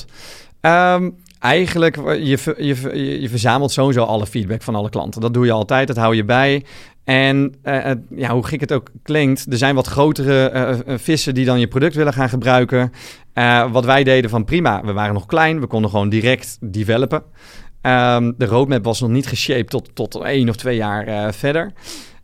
Um, 0.60 1.16
eigenlijk, 1.38 1.96
je, 1.96 2.54
je, 2.58 3.20
je, 3.20 3.28
verzamelt 3.28 3.72
sowieso 3.72 4.04
alle 4.04 4.26
feedback 4.26 4.62
van 4.62 4.74
alle 4.74 4.90
klanten. 4.90 5.20
Dat 5.20 5.34
doe 5.34 5.46
je 5.46 5.52
altijd, 5.52 5.86
dat 5.86 5.96
hou 5.96 6.14
je 6.14 6.24
bij. 6.24 6.64
En 7.04 7.54
uh, 7.64 7.90
ja, 8.16 8.32
hoe 8.32 8.46
gek 8.46 8.60
het 8.60 8.72
ook 8.72 8.90
klinkt, 9.02 9.46
er 9.50 9.58
zijn 9.58 9.74
wat 9.74 9.86
grotere 9.86 10.52
uh, 10.86 10.94
vissen 10.98 11.34
die 11.34 11.44
dan 11.44 11.60
je 11.60 11.68
product 11.68 11.94
willen 11.94 12.12
gaan 12.12 12.28
gebruiken. 12.28 12.92
Wat 13.70 13.84
wij 13.84 14.04
deden 14.04 14.30
van 14.30 14.44
prima, 14.44 14.82
we 14.84 14.92
waren 14.92 15.14
nog 15.14 15.26
klein, 15.26 15.60
we 15.60 15.66
konden 15.66 15.90
gewoon 15.90 16.08
direct 16.08 16.58
developen. 16.60 17.22
Um, 17.82 18.34
de 18.38 18.46
roadmap 18.46 18.84
was 18.84 19.00
nog 19.00 19.10
niet 19.10 19.26
geshaped 19.26 19.70
tot, 19.70 19.90
tot 19.94 20.22
één 20.22 20.48
of 20.48 20.56
twee 20.56 20.76
jaar 20.76 21.34
verder. 21.34 21.72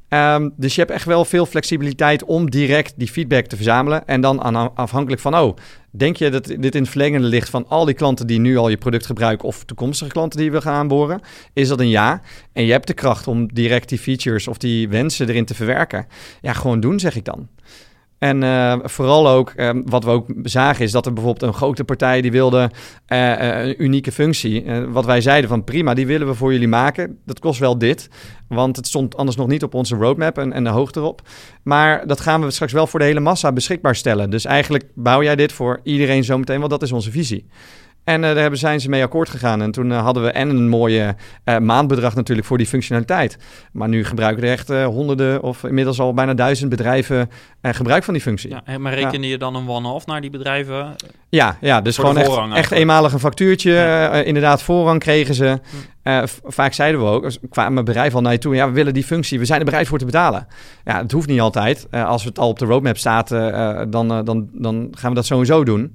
Um, 0.08 0.52
dus 0.56 0.75
je 0.75 0.80
hebt 0.80 0.92
echt 0.92 1.04
wel 1.04 1.25
veel 1.25 1.46
flexibiliteit 1.46 2.25
om 2.25 2.50
direct 2.50 2.94
die 2.96 3.08
feedback 3.08 3.46
te 3.46 3.56
verzamelen. 3.56 4.06
En 4.06 4.20
dan 4.20 4.75
afhankelijk 4.75 5.20
van, 5.20 5.36
oh, 5.36 5.56
denk 5.90 6.16
je 6.16 6.30
dat 6.30 6.44
dit 6.44 6.75
in 6.75 6.80
het 6.80 6.90
verlengende 6.90 7.26
ligt 7.26 7.50
van 7.50 7.68
al 7.68 7.84
die 7.84 7.94
klanten 7.94 8.26
die 8.26 8.38
nu 8.38 8.56
al 8.56 8.68
je 8.68 8.76
product 8.76 9.06
gebruiken 9.06 9.48
of 9.48 9.64
toekomstige 9.64 10.10
klanten 10.10 10.36
die 10.36 10.46
je 10.46 10.52
wil 10.52 10.60
gaan 10.60 10.75
aanboren? 10.75 11.20
Is 11.52 11.68
dat 11.68 11.80
een 11.80 11.88
ja? 11.88 12.20
En 12.52 12.64
je 12.64 12.72
hebt 12.72 12.86
de 12.86 12.94
kracht 12.94 13.26
om 13.26 13.52
direct 13.52 13.88
die 13.88 13.98
features 13.98 14.48
of 14.48 14.58
die 14.58 14.88
wensen 14.88 15.28
erin 15.28 15.44
te 15.44 15.54
verwerken. 15.54 16.06
Ja, 16.40 16.52
gewoon 16.52 16.80
doen, 16.80 17.00
zeg 17.00 17.16
ik 17.16 17.25
dan. 17.25 17.48
En 18.18 18.42
uh, 18.42 18.76
vooral 18.82 19.28
ook, 19.28 19.52
um, 19.56 19.82
wat 19.87 20.04
we 20.04 20.11
ook 20.11 20.26
zagen, 20.42 20.85
is 20.85 20.92
dat 20.92 21.06
er 21.06 21.12
bijvoorbeeld 21.12 21.50
een 21.50 21.58
grote 21.58 21.85
partij 21.85 22.20
die 22.20 22.30
wilde 22.30 22.70
uh, 23.08 23.64
een 23.64 23.82
unieke 23.82 24.12
functie. 24.12 24.64
Wat 24.88 25.04
wij 25.04 25.20
zeiden 25.20 25.50
van 25.50 25.64
prima, 25.64 25.94
die 25.94 26.06
willen 26.06 26.26
we 26.26 26.35
voor 26.35 26.52
jullie 26.52 26.68
maken. 26.68 27.18
Dat 27.25 27.38
kost 27.38 27.61
wel 27.61 27.78
dit, 27.78 28.08
want 28.49 28.76
het 28.76 28.87
stond 28.87 29.16
anders 29.16 29.37
nog 29.37 29.46
niet 29.46 29.62
op 29.62 29.75
onze 29.75 29.96
roadmap 29.96 30.38
en, 30.38 30.52
en 30.52 30.64
de 30.64 30.70
hoogte 30.70 31.00
erop. 31.00 31.23
Maar 31.62 32.06
dat 32.06 32.20
gaan 32.20 32.40
we 32.40 32.50
straks 32.50 32.73
wel 32.73 32.87
voor 32.87 33.00
de 33.00 33.06
hele 33.06 33.20
massa 33.20 33.52
beschikbaar 33.52 33.96
stellen. 33.96 34.30
Dus 34.30 34.44
eigenlijk 34.44 34.85
bouw 34.94 35.23
jij 35.23 35.37
dit 35.37 35.52
voor 35.52 35.80
iedereen 35.82 36.25
zometeen, 36.25 36.58
want 36.58 36.70
dat 36.70 36.82
is 36.82 36.92
onze 36.92 37.11
visie. 37.11 37.46
En 38.06 38.22
uh, 38.22 38.34
daar 38.34 38.56
zijn 38.56 38.80
ze 38.80 38.88
mee 38.88 39.02
akkoord 39.02 39.28
gegaan. 39.28 39.62
En 39.62 39.70
toen 39.70 39.90
uh, 39.90 40.02
hadden 40.02 40.22
we 40.22 40.30
en 40.30 40.48
een 40.48 40.68
mooie 40.68 41.14
uh, 41.44 41.58
maandbedrag 41.58 42.14
natuurlijk 42.14 42.46
voor 42.46 42.58
die 42.58 42.66
functionaliteit. 42.66 43.38
Maar 43.72 43.88
nu 43.88 44.04
gebruiken 44.04 44.44
er 44.44 44.50
echt 44.50 44.68
honderden 44.68 45.42
of 45.42 45.64
inmiddels 45.64 46.00
al 46.00 46.14
bijna 46.14 46.34
duizend 46.34 46.70
bedrijven 46.70 47.30
gebruik 47.62 48.04
van 48.04 48.14
die 48.14 48.22
functie. 48.22 48.50
Ja, 48.66 48.78
maar 48.78 48.94
reken 48.94 49.22
ja. 49.22 49.28
je 49.28 49.38
dan 49.38 49.54
een 49.54 49.68
one-off 49.68 50.06
naar 50.06 50.20
die 50.20 50.30
bedrijven? 50.30 50.94
Ja, 51.28 51.56
ja 51.60 51.80
dus 51.80 51.96
gewoon 51.96 52.16
echt, 52.16 52.54
echt 52.54 52.70
eenmalig 52.70 53.12
een 53.12 53.18
factuurtje. 53.18 53.72
Ja. 53.72 54.12
inderdaad, 54.12 54.62
voorrang 54.62 55.00
kregen 55.00 55.34
ze. 55.34 55.60
Hm. 56.02 56.26
vaak 56.44 56.72
zeiden 56.72 57.00
we 57.00 57.06
ook, 57.06 57.30
kwamen 57.50 57.72
mijn 57.72 57.84
bedrijf 57.84 58.14
al 58.14 58.20
naar 58.20 58.32
je 58.32 58.38
toe. 58.38 58.54
Ja, 58.54 58.66
we 58.68 58.75
willen 58.75 58.94
die 58.94 59.04
functie. 59.04 59.38
We 59.38 59.44
zijn 59.44 59.58
er 59.58 59.64
bereid 59.64 59.88
voor 59.88 59.98
te 59.98 60.04
betalen. 60.04 60.46
Ja, 60.84 61.02
het 61.02 61.12
hoeft 61.12 61.28
niet 61.28 61.40
altijd. 61.40 61.86
als 61.90 62.25
het 62.25 62.38
al 62.38 62.48
op 62.48 62.58
de 62.58 62.64
roadmap 62.64 62.98
staat, 62.98 63.28
dan, 63.28 64.25
dan, 64.25 64.48
dan 64.52 64.88
gaan 64.90 65.10
we 65.10 65.16
dat 65.16 65.26
sowieso 65.26 65.64
doen. 65.64 65.92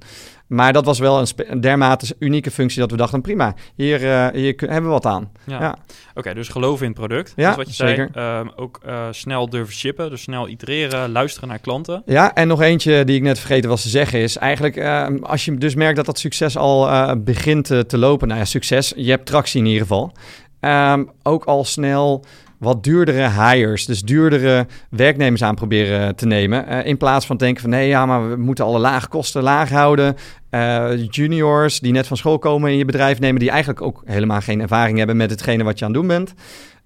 Maar 0.52 0.72
dat 0.72 0.84
was 0.84 0.98
wel 0.98 1.18
een, 1.18 1.26
een, 1.36 1.60
dermate 1.60 2.14
unieke 2.18 2.50
functie 2.50 2.80
dat 2.80 2.90
we 2.90 2.96
dachten, 2.96 3.20
prima, 3.20 3.54
hier, 3.74 4.02
uh, 4.02 4.26
hier 4.32 4.54
hebben 4.56 4.82
we 4.82 4.88
wat 4.88 5.06
aan. 5.06 5.30
Ja. 5.46 5.60
ja. 5.60 5.76
Oké, 6.14 6.34
dus 6.34 6.48
geloven 6.48 6.86
in 6.86 6.90
het 6.90 6.98
product. 6.98 7.32
Ja, 7.36 7.50
is 7.50 7.56
wat 7.56 7.66
je 7.66 7.72
zeker. 7.72 8.08
Zei. 8.12 8.44
Uh, 8.44 8.50
ook 8.56 8.80
uh, 8.86 9.06
snel 9.10 9.48
durven 9.48 9.74
shippen, 9.74 10.10
dus 10.10 10.22
snel 10.22 10.48
itereren, 10.48 11.12
luisteren 11.12 11.48
naar 11.48 11.58
klanten. 11.58 12.02
Ja, 12.06 12.34
en 12.34 12.48
nog 12.48 12.60
eentje 12.60 13.04
die 13.04 13.16
ik 13.16 13.22
net 13.22 13.38
vergeten 13.38 13.70
was 13.70 13.82
te 13.82 13.88
zeggen 13.88 14.18
is 14.18 14.36
eigenlijk, 14.36 14.76
ehm, 14.76 15.16
als 15.22 15.44
je 15.44 15.58
dus 15.58 15.74
merkt 15.74 15.96
dat 15.96 16.06
dat 16.06 16.18
succes 16.18 16.56
al 16.56 16.88
eh, 16.88 17.12
begint 17.18 17.66
te 17.66 17.98
lopen, 17.98 18.28
nou 18.28 18.40
ja, 18.40 18.46
succes, 18.46 18.92
je 18.96 19.10
hebt 19.10 19.26
tractie 19.26 19.60
in 19.60 19.66
ieder 19.66 19.82
geval. 19.82 20.12
Um, 20.60 21.10
ook 21.22 21.44
al 21.44 21.64
snel 21.64 22.24
wat 22.62 22.84
duurdere 22.84 23.28
hires, 23.28 23.86
dus 23.86 24.02
duurdere 24.02 24.66
werknemers 24.90 25.42
aan 25.42 25.54
proberen 25.54 26.16
te 26.16 26.26
nemen. 26.26 26.64
Uh, 26.68 26.86
in 26.86 26.96
plaats 26.96 27.26
van 27.26 27.36
denken 27.36 27.60
van 27.60 27.70
nee, 27.70 27.88
ja, 27.88 28.06
maar 28.06 28.30
we 28.30 28.36
moeten 28.36 28.64
alle 28.64 28.78
lage 28.78 29.08
kosten 29.08 29.42
laag 29.42 29.70
houden. 29.70 30.16
Uh, 30.50 30.90
juniors 31.10 31.80
die 31.80 31.92
net 31.92 32.06
van 32.06 32.16
school 32.16 32.38
komen 32.38 32.70
in 32.70 32.76
je 32.76 32.84
bedrijf 32.84 33.20
nemen, 33.20 33.40
die 33.40 33.50
eigenlijk 33.50 33.82
ook 33.82 34.02
helemaal 34.04 34.40
geen 34.40 34.60
ervaring 34.60 34.98
hebben 34.98 35.16
met 35.16 35.30
hetgene 35.30 35.64
wat 35.64 35.78
je 35.78 35.84
aan 35.84 35.90
het 35.90 36.00
doen 36.00 36.08
bent. 36.08 36.34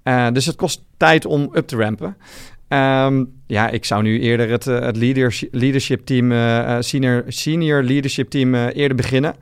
Uh, 0.05 0.27
dus 0.33 0.47
het 0.47 0.57
kost 0.57 0.85
tijd 0.97 1.25
om 1.25 1.51
up 1.53 1.67
te 1.67 1.77
rampen. 1.77 2.17
Um, 2.69 3.33
ja, 3.47 3.69
ik 3.69 3.85
zou 3.85 4.03
nu 4.03 4.21
eerder 4.21 4.51
het, 4.51 4.65
het 4.65 4.97
leadership, 4.97 5.55
leadership 5.55 6.07
team, 6.07 6.33
senior, 6.83 7.25
senior 7.27 7.83
leadership 7.83 8.31
team 8.31 8.55
eerder 8.55 8.97
beginnen. 8.97 9.35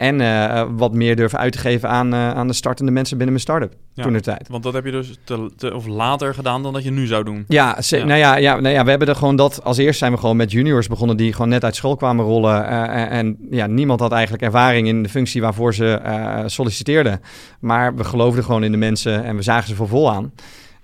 En 0.00 0.20
uh, 0.20 0.62
wat 0.76 0.94
meer 0.94 1.16
durven 1.16 1.38
uit 1.38 1.52
te 1.52 1.58
geven 1.58 1.88
aan, 1.88 2.14
uh, 2.14 2.30
aan 2.30 2.46
de 2.46 2.52
startende 2.52 2.92
mensen 2.92 3.16
binnen 3.16 3.34
mijn 3.34 3.46
start-up 3.46 3.74
ja, 3.94 4.02
toen 4.02 4.12
de 4.12 4.20
tijd. 4.20 4.48
Want 4.48 4.62
dat 4.62 4.72
heb 4.72 4.84
je 4.84 4.90
dus 4.90 5.18
te, 5.24 5.50
te, 5.56 5.74
of 5.74 5.86
later 5.86 6.34
gedaan 6.34 6.62
dan 6.62 6.72
dat 6.72 6.82
je 6.82 6.90
nu 6.90 7.06
zou 7.06 7.24
doen. 7.24 7.44
Ja, 7.48 7.78
ja. 7.80 8.04
Nou, 8.04 8.18
ja, 8.18 8.36
ja, 8.36 8.60
nou 8.60 8.74
ja, 8.74 8.84
we 8.84 8.90
hebben 8.90 9.08
er 9.08 9.16
gewoon 9.16 9.36
dat... 9.36 9.64
Als 9.64 9.76
eerst 9.76 9.98
zijn 9.98 10.12
we 10.12 10.18
gewoon 10.18 10.36
met 10.36 10.52
juniors 10.52 10.86
begonnen 10.86 11.16
die 11.16 11.32
gewoon 11.32 11.48
net 11.48 11.64
uit 11.64 11.76
school 11.76 11.96
kwamen 11.96 12.24
rollen. 12.24 12.62
Uh, 12.62 12.82
en, 12.82 13.08
en 13.08 13.36
ja, 13.50 13.66
niemand 13.66 14.00
had 14.00 14.12
eigenlijk 14.12 14.42
ervaring 14.42 14.86
in 14.88 15.02
de 15.02 15.08
functie 15.08 15.40
waarvoor 15.40 15.74
ze 15.74 16.00
solliciteerden. 16.46 17.20
Maar 17.60 17.94
we 17.94 18.04
geloofden 18.04 18.44
gewoon 18.44 18.64
in 18.64 18.72
de 18.72 18.78
mensen 18.78 19.24
en 19.24 19.36
we 19.36 19.42
zagen 19.42 19.68
ze 19.68 19.74
voor 19.74 19.88
vol 19.88 20.12
aan. 20.12 20.32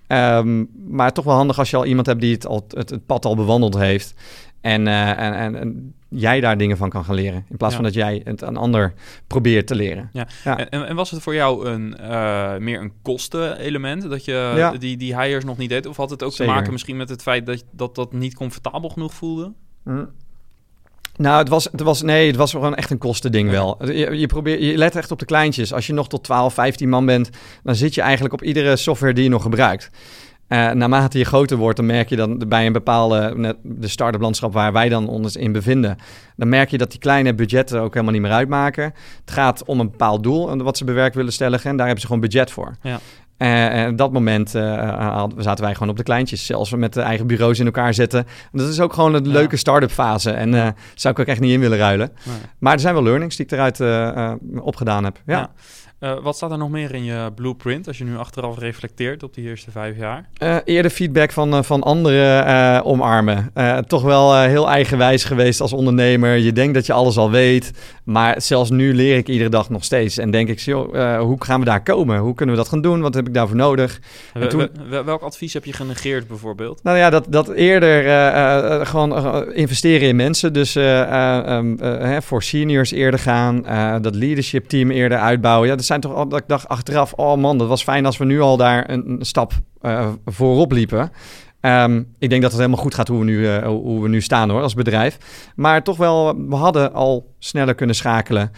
Um, 0.08 0.68
maar 0.88 1.12
toch 1.12 1.24
wel 1.24 1.34
handig 1.34 1.58
als 1.58 1.70
je 1.70 1.76
al 1.76 1.84
iemand 1.84 2.06
hebt 2.06 2.20
die 2.20 2.34
het, 2.34 2.46
al, 2.46 2.66
het, 2.68 2.90
het 2.90 3.06
pad 3.06 3.24
al 3.24 3.36
bewandeld 3.36 3.78
heeft. 3.78 4.14
En, 4.60 4.86
uh, 4.86 5.10
en, 5.10 5.34
en, 5.34 5.56
en, 5.56 5.94
jij 6.08 6.40
daar 6.40 6.58
dingen 6.58 6.76
van 6.76 6.88
kan 6.88 7.04
gaan 7.04 7.14
leren. 7.14 7.46
In 7.48 7.56
plaats 7.56 7.74
ja. 7.74 7.80
van 7.80 7.90
dat 7.90 7.94
jij 7.94 8.20
het 8.24 8.42
een 8.42 8.56
ander 8.56 8.94
probeert 9.26 9.66
te 9.66 9.74
leren. 9.74 10.10
Ja. 10.12 10.26
ja. 10.44 10.58
En, 10.58 10.86
en, 10.86 10.96
was 10.96 11.10
het 11.10 11.22
voor 11.22 11.34
jou 11.34 11.66
een, 11.66 11.96
uh, 12.00 12.56
meer 12.56 12.80
een 12.80 12.92
kostenelement? 13.02 14.10
Dat 14.10 14.24
je 14.24 14.52
ja. 14.56 14.70
die, 14.70 14.96
die 14.96 15.20
hires 15.20 15.44
nog 15.44 15.56
niet 15.56 15.68
deed? 15.68 15.86
Of 15.86 15.96
had 15.96 16.10
het 16.10 16.22
ook 16.22 16.30
Zeker. 16.30 16.46
te 16.46 16.52
maken 16.52 16.72
misschien 16.72 16.96
met 16.96 17.08
het 17.08 17.22
feit 17.22 17.46
dat 17.46 17.64
dat, 17.70 17.94
dat 17.94 18.12
niet 18.12 18.34
comfortabel 18.34 18.88
genoeg 18.88 19.14
voelde? 19.14 19.52
Mm. 19.84 20.10
Nou, 21.16 21.38
het 21.38 21.48
was, 21.48 21.64
het 21.64 21.80
was, 21.80 22.02
nee, 22.02 22.26
het 22.26 22.36
was 22.36 22.50
gewoon 22.50 22.74
echt 22.74 22.90
een 22.90 22.98
kostending 22.98 23.50
wel. 23.50 23.86
Je, 23.86 24.18
je, 24.18 24.26
probeert, 24.26 24.62
je 24.62 24.76
let 24.76 24.96
echt 24.96 25.10
op 25.10 25.18
de 25.18 25.24
kleintjes. 25.24 25.72
Als 25.72 25.86
je 25.86 25.92
nog 25.92 26.08
tot 26.08 26.24
12, 26.24 26.54
15 26.54 26.88
man 26.88 27.06
bent, 27.06 27.30
dan 27.62 27.74
zit 27.74 27.94
je 27.94 28.00
eigenlijk 28.00 28.34
op 28.34 28.42
iedere 28.42 28.76
software 28.76 29.14
die 29.14 29.24
je 29.24 29.30
nog 29.30 29.42
gebruikt. 29.42 29.90
Uh, 30.48 30.70
naarmate 30.70 31.18
je 31.18 31.24
groter 31.24 31.56
wordt, 31.56 31.76
dan 31.76 31.86
merk 31.86 32.08
je 32.08 32.16
dan 32.16 32.42
bij 32.48 32.66
een 32.66 32.72
bepaalde, 32.72 33.32
net 33.36 33.56
de 33.62 33.88
start-up 33.88 34.20
landschap 34.20 34.52
waar 34.52 34.72
wij 34.72 34.88
dan 34.88 35.08
ons 35.08 35.36
in 35.36 35.52
bevinden, 35.52 35.96
dan 36.36 36.48
merk 36.48 36.70
je 36.70 36.78
dat 36.78 36.90
die 36.90 37.00
kleine 37.00 37.34
budgetten 37.34 37.80
ook 37.80 37.92
helemaal 37.92 38.12
niet 38.12 38.22
meer 38.22 38.32
uitmaken. 38.32 38.84
Het 39.20 39.30
gaat 39.30 39.64
om 39.64 39.80
een 39.80 39.90
bepaald 39.90 40.22
doel 40.22 40.62
wat 40.62 40.76
ze 40.76 40.84
bewerkt 40.84 41.14
willen 41.14 41.32
stellen 41.32 41.62
en 41.62 41.76
daar 41.76 41.86
hebben 41.86 42.00
ze 42.00 42.06
gewoon 42.06 42.22
budget 42.22 42.50
voor. 42.50 42.76
Ja. 42.82 42.98
En 43.36 43.90
op 43.90 43.98
dat 43.98 44.12
moment 44.12 44.50
zaten 45.38 45.64
wij 45.64 45.72
gewoon 45.72 45.88
op 45.88 45.96
de 45.96 46.02
kleintjes. 46.02 46.46
Zelfs 46.46 46.74
met 46.74 46.92
de 46.92 47.00
eigen 47.00 47.26
bureaus 47.26 47.58
in 47.58 47.66
elkaar 47.66 47.94
zetten. 47.94 48.26
dat 48.52 48.68
is 48.68 48.80
ook 48.80 48.92
gewoon 48.92 49.14
een 49.14 49.28
leuke 49.28 49.56
start-up 49.56 49.90
fase. 49.90 50.30
En 50.30 50.74
zou 50.94 51.14
ik 51.14 51.20
ook 51.20 51.26
echt 51.26 51.40
niet 51.40 51.52
in 51.52 51.60
willen 51.60 51.78
ruilen. 51.78 52.12
Maar 52.58 52.72
er 52.72 52.80
zijn 52.80 52.94
wel 52.94 53.02
learnings 53.02 53.36
die 53.36 53.46
ik 53.46 53.52
eruit 53.52 53.80
opgedaan 54.60 55.04
heb. 55.04 55.20
ja. 55.26 55.50
Uh, 56.00 56.22
wat 56.22 56.36
staat 56.36 56.50
er 56.50 56.58
nog 56.58 56.70
meer 56.70 56.94
in 56.94 57.04
je 57.04 57.32
blueprint 57.34 57.86
als 57.86 57.98
je 57.98 58.04
nu 58.04 58.16
achteraf 58.16 58.58
reflecteert 58.58 59.22
op 59.22 59.34
die 59.34 59.48
eerste 59.48 59.70
vijf 59.70 59.96
jaar? 59.96 60.28
Uh, 60.42 60.56
eerder 60.64 60.90
feedback 60.90 61.32
van, 61.32 61.54
uh, 61.54 61.62
van 61.62 61.82
anderen 61.82 62.84
omarmen. 62.84 63.52
toch 63.86 64.02
wel 64.02 64.40
heel 64.40 64.68
eigenwijs 64.68 65.24
geweest 65.24 65.60
als 65.60 65.72
ondernemer. 65.72 66.36
Je 66.36 66.52
denkt 66.52 66.74
dat 66.74 66.86
je 66.86 66.92
alles 66.92 67.16
al 67.16 67.30
weet. 67.30 67.70
Maar 68.04 68.42
zelfs 68.42 68.70
nu 68.70 68.94
leer 68.94 69.16
ik 69.16 69.28
iedere 69.28 69.50
dag 69.50 69.70
nog 69.70 69.84
steeds. 69.84 70.18
En 70.18 70.30
denk 70.30 70.48
ik, 70.48 70.58
joh, 70.58 71.20
hoe 71.20 71.44
gaan 71.44 71.60
we 71.60 71.66
daar 71.66 71.82
komen? 71.82 72.18
Hoe 72.18 72.34
kunnen 72.34 72.54
we 72.54 72.60
dat 72.60 72.70
gaan 72.70 72.80
doen? 72.80 73.00
Wat 73.00 73.14
heb 73.14 73.26
ik 73.26 73.34
daarvoor 73.34 73.56
nodig? 73.56 74.00
En 74.32 74.48
toen... 74.48 74.68
Welk 74.88 75.22
advies 75.22 75.52
heb 75.52 75.64
je 75.64 75.72
genegeerd 75.72 76.28
bijvoorbeeld? 76.28 76.82
Nou 76.82 76.96
ja, 76.96 77.10
dat, 77.10 77.26
dat 77.28 77.48
eerder 77.52 78.86
gewoon 78.86 79.12
investeren 79.52 80.08
in 80.08 80.16
mensen. 80.16 80.52
Dus 80.52 80.74
um, 80.74 81.78
voor 82.22 82.42
seniors 82.42 82.90
eerder 82.90 83.20
gaan. 83.20 83.62
dat 84.02 84.14
leadership 84.14 84.68
team 84.68 84.90
eerder 84.90 85.18
uitbouwen. 85.18 85.68
Ja, 85.68 85.76
zijn 85.86 86.00
toch 86.00 86.14
al 86.14 86.28
dat 86.28 86.38
ik 86.38 86.48
dacht 86.48 86.68
achteraf, 86.68 87.12
oh 87.12 87.36
man, 87.36 87.58
dat 87.58 87.68
was 87.68 87.82
fijn 87.82 88.06
als 88.06 88.16
we 88.16 88.24
nu 88.24 88.40
al 88.40 88.56
daar 88.56 88.90
een, 88.90 89.18
stap 89.20 89.52
uh, 89.82 90.08
voorop 90.24 90.72
liepen. 90.72 91.10
Ehm, 91.60 92.02
ik 92.18 92.28
denk 92.28 92.42
dat 92.42 92.50
het 92.50 92.60
helemaal 92.60 92.82
goed 92.82 92.94
gaat 92.94 93.08
hoe 93.08 93.18
we, 93.18 93.24
nu, 93.24 93.38
uh, 93.38 93.66
hoe 93.66 94.02
we 94.02 94.08
nu 94.08 94.20
staan 94.20 94.50
hoor, 94.50 94.62
als 94.62 94.74
bedrijf. 94.74 95.18
Maar 95.56 95.82
toch 95.82 95.96
wel, 95.96 96.46
we 96.48 96.54
hadden 96.54 96.92
al 96.92 97.34
sneller 97.38 97.74
kunnen 97.74 97.96
schakelen 97.96 98.50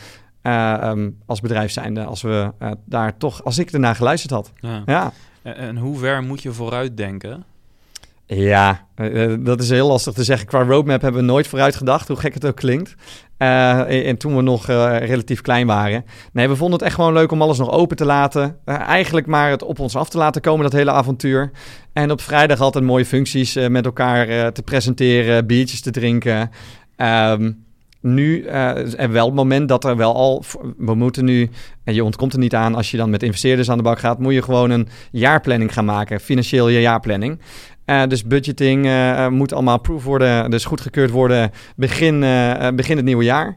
uh, 0.43 0.81
um, 0.85 1.19
als 1.27 1.41
bedrijf 1.41 1.71
zijnde. 1.71 2.05
Als 2.05 2.23
we 2.23 2.53
daar 2.85 3.17
toch, 3.17 3.45
als 3.45 3.59
ik 3.59 3.71
ernaar 3.71 3.95
geluisterd 3.95 4.33
had. 4.33 4.53
Ja. 4.57 4.83
ja. 4.87 5.13
En 5.43 5.77
hoe 5.77 5.99
ver 5.99 6.23
moet 6.23 6.43
je 6.43 6.53
vooruit 6.53 6.97
denken? 6.97 7.45
Ja, 8.31 8.87
dat 9.41 9.61
is 9.61 9.71
heel 9.71 9.89
lastig 9.89 10.13
te 10.13 10.25
zeggen. 10.25 10.47
Qua 10.47 10.63
roadmap 10.63 11.03
hebben 11.03 11.21
we 11.21 11.27
nooit 11.27 11.47
vooruit 11.47 11.77
gedacht, 11.77 12.09
hoe 12.09 12.17
gek 12.17 12.35
het 12.35 12.47
ook 12.47 12.57
klinkt. 12.57 12.95
Uh, 13.39 14.09
en 14.09 14.17
toen 14.17 14.37
we 14.37 14.43
nog 14.43 14.67
relatief 14.67 15.41
klein 15.41 15.67
waren. 15.67 16.05
Nee, 16.33 16.49
we 16.49 16.57
vonden 16.57 16.79
het 16.79 16.87
echt 16.87 16.95
gewoon 16.95 17.13
leuk 17.13 17.33
om 17.33 17.43
alles 17.43 17.59
nog 17.59 17.71
open 17.71 17.97
te 17.97 18.05
laten. 18.05 18.59
Eigenlijk 18.65 19.27
maar 19.27 19.51
het 19.51 19.63
op 19.63 19.79
ons 19.79 19.97
af 19.97 20.09
te 20.09 20.19
laten 20.19 20.41
komen, 20.41 20.63
dat 20.63 20.73
hele 20.73 20.91
avontuur. 20.91 21.51
En 21.93 22.11
op 22.11 22.21
vrijdag 22.21 22.61
altijd 22.61 22.85
mooie 22.85 23.05
functies 23.05 23.55
met 23.69 23.85
elkaar 23.85 24.53
te 24.53 24.63
presenteren, 24.63 25.47
biertjes 25.47 25.81
te 25.81 25.91
drinken. 25.91 26.51
Um, 26.97 27.67
nu 28.01 28.43
en 28.43 29.13
wel 29.13 29.27
het 29.27 29.35
moment 29.35 29.69
dat 29.69 29.85
er 29.85 29.97
wel 29.97 30.15
al... 30.15 30.45
We 30.79 30.95
moeten 30.95 31.25
nu, 31.25 31.51
en 31.85 31.95
je 31.95 32.05
ontkomt 32.05 32.33
er 32.33 32.39
niet 32.39 32.55
aan... 32.55 32.75
als 32.75 32.91
je 32.91 32.97
dan 32.97 33.11
met 33.11 33.23
investeerders 33.23 33.71
aan 33.71 33.77
de 33.77 33.83
bak 33.83 33.99
gaat... 33.99 34.19
moet 34.19 34.35
je 34.35 34.43
gewoon 34.43 34.71
een 34.71 34.89
jaarplanning 35.11 35.73
gaan 35.73 35.85
maken. 35.85 36.21
Financieel 36.21 36.69
je 36.69 36.81
jaarplanning. 36.81 37.41
Uh, 37.90 38.07
dus 38.07 38.25
budgeting 38.25 38.87
uh, 38.87 39.28
moet 39.28 39.52
allemaal 39.52 39.75
approved 39.75 40.04
worden, 40.04 40.50
dus 40.50 40.64
goedgekeurd 40.64 41.11
worden 41.11 41.50
begin, 41.76 42.21
begin 42.76 42.97
het 42.97 43.04
nieuwe 43.04 43.25
jaar. 43.25 43.57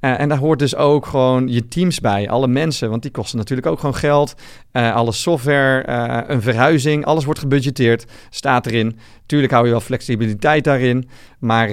en 0.00 0.28
daar 0.28 0.38
hoort 0.38 0.58
dus 0.58 0.76
ook 0.76 1.06
gewoon 1.06 1.48
je 1.48 1.68
teams 1.68 2.00
bij, 2.00 2.28
alle 2.28 2.48
mensen, 2.48 2.90
want 2.90 3.02
die 3.02 3.10
kosten 3.10 3.38
natuurlijk 3.38 3.66
ook 3.66 3.78
gewoon 3.78 3.94
geld. 3.94 4.34
alle 4.72 5.12
software, 5.12 5.88
een 6.30 6.42
verhuizing, 6.42 7.04
alles 7.04 7.24
wordt 7.24 7.40
gebudgeteerd, 7.40 8.06
staat 8.30 8.66
erin. 8.66 8.98
Tuurlijk 9.26 9.52
hou 9.52 9.64
je 9.64 9.70
wel 9.70 9.80
flexibiliteit 9.80 10.64
daarin, 10.64 11.08
maar 11.38 11.70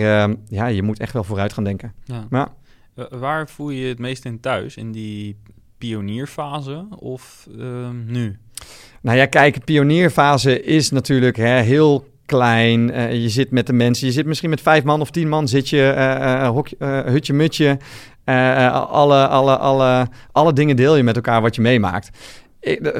ja, 0.47 0.65
je 0.65 0.83
moet 0.83 0.99
echt 0.99 1.13
wel 1.13 1.23
vooruit 1.23 1.53
gaan 1.53 1.63
denken. 1.63 1.93
Ja. 2.05 2.25
Maar, 2.29 2.47
Waar 3.09 3.49
voel 3.49 3.69
je 3.69 3.81
je 3.81 3.87
het 3.87 3.99
meest 3.99 4.25
in 4.25 4.39
thuis? 4.39 4.77
In 4.77 4.91
die 4.91 5.37
pionierfase 5.77 6.87
of 6.89 7.47
ehm, 7.57 8.05
nu? 8.05 8.39
Nou 9.01 9.17
ja, 9.17 9.25
kijk, 9.25 9.65
pionierfase 9.65 10.63
is 10.63 10.91
natuurlijk 10.91 11.37
hè, 11.37 11.61
heel 11.61 12.05
klein. 12.25 12.89
Uh, 12.89 13.13
je 13.13 13.29
zit 13.29 13.51
met 13.51 13.67
de 13.67 13.73
mensen, 13.73 14.07
je 14.07 14.13
zit 14.13 14.25
misschien 14.25 14.49
met 14.49 14.61
vijf 14.61 14.83
man 14.83 15.01
of 15.01 15.11
tien 15.11 15.29
man, 15.29 15.47
zit 15.47 15.69
je 15.69 15.93
uh, 16.79 17.03
hutje 17.05 17.33
mutje. 17.33 17.77
alle, 18.25 19.27
alle, 19.27 19.57
alle, 19.57 20.07
alle 20.31 20.53
dingen 20.53 20.75
deel 20.75 20.95
je 20.95 21.03
met 21.03 21.15
elkaar 21.15 21.41
wat 21.41 21.55
je 21.55 21.61
meemaakt. 21.61 22.09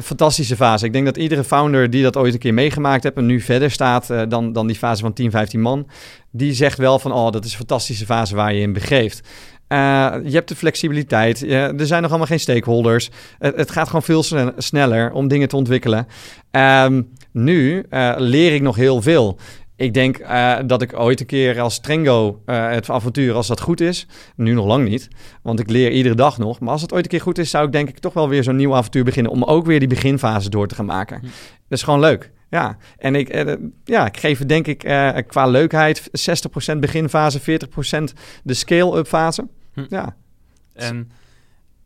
fantastische 0.02 0.56
fase. 0.56 0.84
Ik 0.86 0.92
denk 0.92 1.04
dat 1.04 1.16
iedere 1.16 1.44
founder 1.44 1.90
die 1.90 2.02
dat 2.02 2.16
ooit 2.16 2.32
een 2.32 2.38
keer 2.38 2.54
meegemaakt 2.54 3.02
heeft 3.02 3.16
en 3.16 3.26
nu 3.26 3.40
verder 3.40 3.70
staat 3.70 4.08
dan, 4.28 4.52
dan 4.52 4.66
die 4.66 4.76
fase 4.76 5.02
van 5.02 5.12
10, 5.12 5.30
15 5.30 5.60
man, 5.60 5.86
die 6.30 6.52
zegt 6.52 6.78
wel 6.78 6.98
van, 6.98 7.12
oh, 7.12 7.30
dat 7.30 7.44
is 7.44 7.50
een 7.50 7.58
fantastische 7.58 8.04
fase 8.04 8.34
waar 8.34 8.54
je 8.54 8.60
in 8.60 8.72
begeeft. 8.72 9.28
Uh, 9.72 10.14
je 10.24 10.34
hebt 10.34 10.48
de 10.48 10.56
flexibiliteit. 10.56 11.42
er 11.52 11.86
zijn 11.86 12.02
nog 12.02 12.10
allemaal 12.10 12.26
geen 12.28 12.40
stakeholders. 12.40 13.10
het 13.38 13.70
gaat 13.70 13.86
gewoon 13.86 14.02
veel 14.02 14.24
sneller 14.56 15.12
om 15.12 15.28
dingen 15.28 15.48
te 15.48 15.56
ontwikkelen. 15.56 16.06
Um, 16.50 17.08
nu 17.32 17.84
uh, 17.90 18.14
leer 18.16 18.54
ik 18.54 18.62
nog 18.62 18.76
heel 18.76 19.02
veel. 19.02 19.38
Ik 19.76 19.94
denk 19.94 20.18
uh, 20.18 20.56
dat 20.66 20.82
ik 20.82 20.98
ooit 20.98 21.20
een 21.20 21.26
keer 21.26 21.60
als 21.60 21.80
Trengo 21.80 22.42
het 22.44 22.90
avontuur, 22.90 23.34
als 23.34 23.46
dat 23.46 23.60
goed 23.60 23.80
is, 23.80 24.06
nu 24.36 24.52
nog 24.52 24.66
lang 24.66 24.88
niet, 24.88 25.08
want 25.42 25.60
ik 25.60 25.70
leer 25.70 25.90
iedere 25.90 26.14
dag 26.14 26.38
nog. 26.38 26.60
Maar 26.60 26.72
als 26.72 26.82
het 26.82 26.92
ooit 26.92 27.04
een 27.04 27.10
keer 27.10 27.20
goed 27.20 27.38
is, 27.38 27.50
zou 27.50 27.66
ik 27.66 27.72
denk 27.72 27.88
ik 27.88 27.98
toch 27.98 28.12
wel 28.12 28.28
weer 28.28 28.42
zo'n 28.42 28.56
nieuw 28.56 28.74
avontuur 28.74 29.04
beginnen 29.04 29.32
om 29.32 29.44
ook 29.44 29.66
weer 29.66 29.78
die 29.78 29.88
beginfase 29.88 30.50
door 30.50 30.66
te 30.66 30.74
gaan 30.74 30.86
maken. 30.86 31.18
Hm. 31.18 31.24
Dat 31.68 31.78
is 31.78 31.82
gewoon 31.82 32.00
leuk. 32.00 32.30
Ja, 32.48 32.76
en 32.96 33.14
ik, 33.14 33.44
ja, 33.84 34.06
ik 34.06 34.16
geef 34.16 34.38
het 34.38 34.48
denk 34.48 34.66
ik 34.66 34.78
qua 35.26 35.46
leukheid 35.46 36.10
60% 36.74 36.76
beginfase, 36.78 37.40
40% 37.40 37.44
de 38.42 38.54
scale-up 38.54 39.06
fase. 39.06 39.46
Hm. 39.88 39.94
Ja. 39.94 40.16
En 40.72 41.10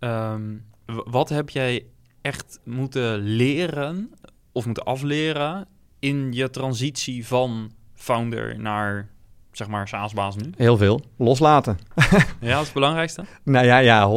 um, 0.01 0.65
wat 0.87 1.29
heb 1.29 1.51
jij 1.51 1.87
echt 2.21 2.61
moeten 2.65 3.19
leren 3.19 4.11
of 4.53 4.67
moeten 4.67 4.85
afleren 4.85 5.67
in 5.99 6.33
je 6.33 6.51
transitie 6.51 7.27
van 7.27 7.73
founder 7.95 8.61
naar 8.61 9.09
zeg 9.53 9.69
maar 9.69 9.89
SaaS-baas 9.89 10.37
nu? 10.37 10.51
Heel 10.57 10.77
veel. 10.77 11.01
Loslaten. 11.17 11.79
ja, 12.41 12.49
dat 12.51 12.59
is 12.59 12.65
het 12.65 12.73
belangrijkste? 12.73 13.25
nou 13.43 13.67
ja, 13.67 13.79
ja 13.79 14.11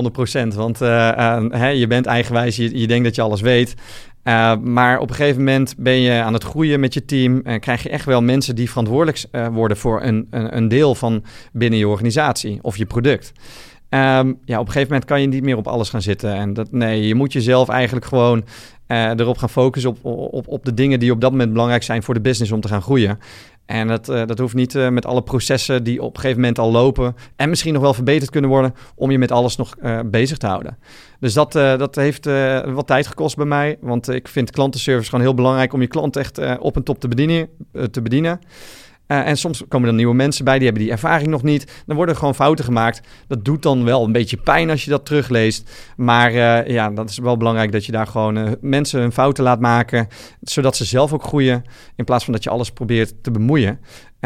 100%. 0.44 0.48
Want 0.56 0.82
uh, 0.82 1.74
je 1.74 1.86
bent 1.88 2.06
eigenwijs, 2.06 2.56
je, 2.56 2.80
je 2.80 2.88
denkt 2.88 3.04
dat 3.04 3.16
je 3.16 3.22
alles 3.22 3.42
weet. 3.42 3.76
Uh, 4.28 4.56
maar 4.58 5.00
op 5.00 5.10
een 5.10 5.16
gegeven 5.16 5.44
moment 5.44 5.76
ben 5.78 6.00
je 6.00 6.22
aan 6.22 6.34
het 6.34 6.44
groeien 6.44 6.80
met 6.80 6.94
je 6.94 7.06
team. 7.06 7.42
En 7.44 7.60
krijg 7.60 7.84
je 7.84 7.90
echt 7.90 8.06
wel 8.06 8.22
mensen 8.22 8.56
die 8.56 8.70
verantwoordelijk 8.70 9.26
worden 9.52 9.78
voor 9.78 10.04
een, 10.04 10.28
een, 10.30 10.58
een 10.58 10.68
deel 10.68 10.96
van 10.96 11.24
binnen 11.54 11.80
je 11.80 11.88
organisatie 11.88 12.60
of 12.62 12.78
je 12.78 12.86
product. 12.86 13.32
Um, 13.90 14.40
ja, 14.46 14.60
op 14.60 14.66
een 14.66 14.72
gegeven 14.72 14.88
moment 14.88 15.06
kan 15.06 15.22
je 15.22 15.28
niet 15.28 15.44
meer 15.44 15.58
op 15.58 15.68
alles 15.68 15.90
gaan 15.90 16.02
zitten. 16.02 16.34
En 16.34 16.54
dat, 16.54 16.72
nee, 16.72 17.08
je 17.08 17.16
moet 17.16 17.34
jezelf 17.34 17.70
eigenlijk 17.70 18.06
gewoon 18.06 18.46
uh, 18.88 19.10
erop 19.10 19.38
gaan 19.38 19.50
focussen 19.50 19.92
op, 19.92 20.06
op, 20.34 20.48
op 20.48 20.66
de 20.66 20.74
dingen 20.74 21.00
die 21.00 21.12
op 21.12 21.22
dat 21.22 21.32
moment 21.32 21.52
belangrijk 21.52 21.84
zijn 21.84 22.04
voor 22.04 22.14
de 22.14 22.22
business 22.22 22.52
om 22.52 22.62
te 22.62 22.68
gaan 22.68 22.82
groeien. 22.82 23.20
En 23.68 23.88
dat, 23.88 24.10
uh, 24.10 24.26
dat 24.26 24.40
hoeft 24.40 24.54
niet 24.54 24.74
uh, 24.74 24.90
met 24.90 25.06
alle 25.06 25.22
processen 25.22 25.84
die 25.84 26.02
op 26.02 26.16
een 26.16 26.22
gegeven 26.22 26.42
moment 26.42 26.60
al 26.60 26.72
lopen 26.72 27.16
en 27.36 27.50
misschien 27.50 27.74
nog 27.74 27.82
wel 27.82 27.94
verbeterd 27.94 28.30
kunnen 28.30 28.50
worden 28.50 28.74
om 28.96 29.12
je 29.12 29.18
met 29.18 29.32
alles 29.32 29.56
nog 29.56 29.76
bezig 30.06 30.38
te 30.38 30.48
houden. 30.48 30.78
Dus 31.20 31.34
dat, 31.34 31.52
dat 31.52 31.96
heeft 31.96 32.26
wat 32.66 32.88
tijd 32.88 33.08
gekost 33.08 33.36
bij 33.36 33.46
mij, 33.46 33.78
want 33.82 34.10
ik 34.10 34.28
vind 34.28 34.52
klantenservice 34.52 35.10
gewoon 35.10 35.26
heel 35.26 35.34
belangrijk 35.34 35.74
om 35.74 35.82
je 35.82 35.88
klant 35.88 36.16
echt 36.16 36.58
op 36.60 36.76
en 36.76 36.84
top 36.84 37.00
te 37.00 37.08
bedienen. 37.08 37.50
te 37.92 38.02
bedienen. 38.02 38.40
Uh, 39.08 39.28
en 39.28 39.38
soms 39.38 39.64
komen 39.68 39.90
er 39.90 39.96
nieuwe 39.96 40.16
mensen 40.16 40.46
bij, 40.46 40.56
die 40.56 40.66
hebben 40.66 40.84
die 40.84 40.92
ervaring 40.92 41.30
nog 41.30 41.44
niet. 41.44 41.84
Dan 41.86 41.96
worden 41.96 42.14
er 42.14 42.20
gewoon 42.20 42.36
fouten 42.36 42.66
gemaakt. 42.66 43.02
Dat 43.28 43.46
doet 43.46 43.62
dan 43.62 43.84
wel 43.84 44.04
een 44.04 44.12
beetje 44.12 44.38
pijn 44.38 44.70
als 44.70 44.84
je 44.84 44.90
dat 44.90 45.06
terugleest. 45.06 45.70
Maar 45.96 46.34
uh, 46.34 46.68
ja, 46.68 46.90
dat 46.90 47.10
is 47.10 47.18
wel 47.18 47.38
belangrijk 47.38 47.72
dat 47.72 47.86
je 47.86 47.92
daar 47.92 48.08
gewoon 48.08 48.38
uh, 48.38 48.52
mensen 48.62 49.00
hun 49.00 49.12
fouten 49.12 49.44
laat 49.44 49.60
maken. 49.60 50.08
Zodat 50.42 50.76
ze 50.76 50.86
zelf 50.86 51.14
ook 51.14 51.24
groeien. 51.24 51.64
In 51.96 52.06
plaats 52.06 52.24
van 52.24 52.34
dat 52.34 52.44
je 52.44 52.50
alles 52.50 52.72
probeert 52.72 53.24
te 53.24 53.32
bemoeien. 53.32 53.80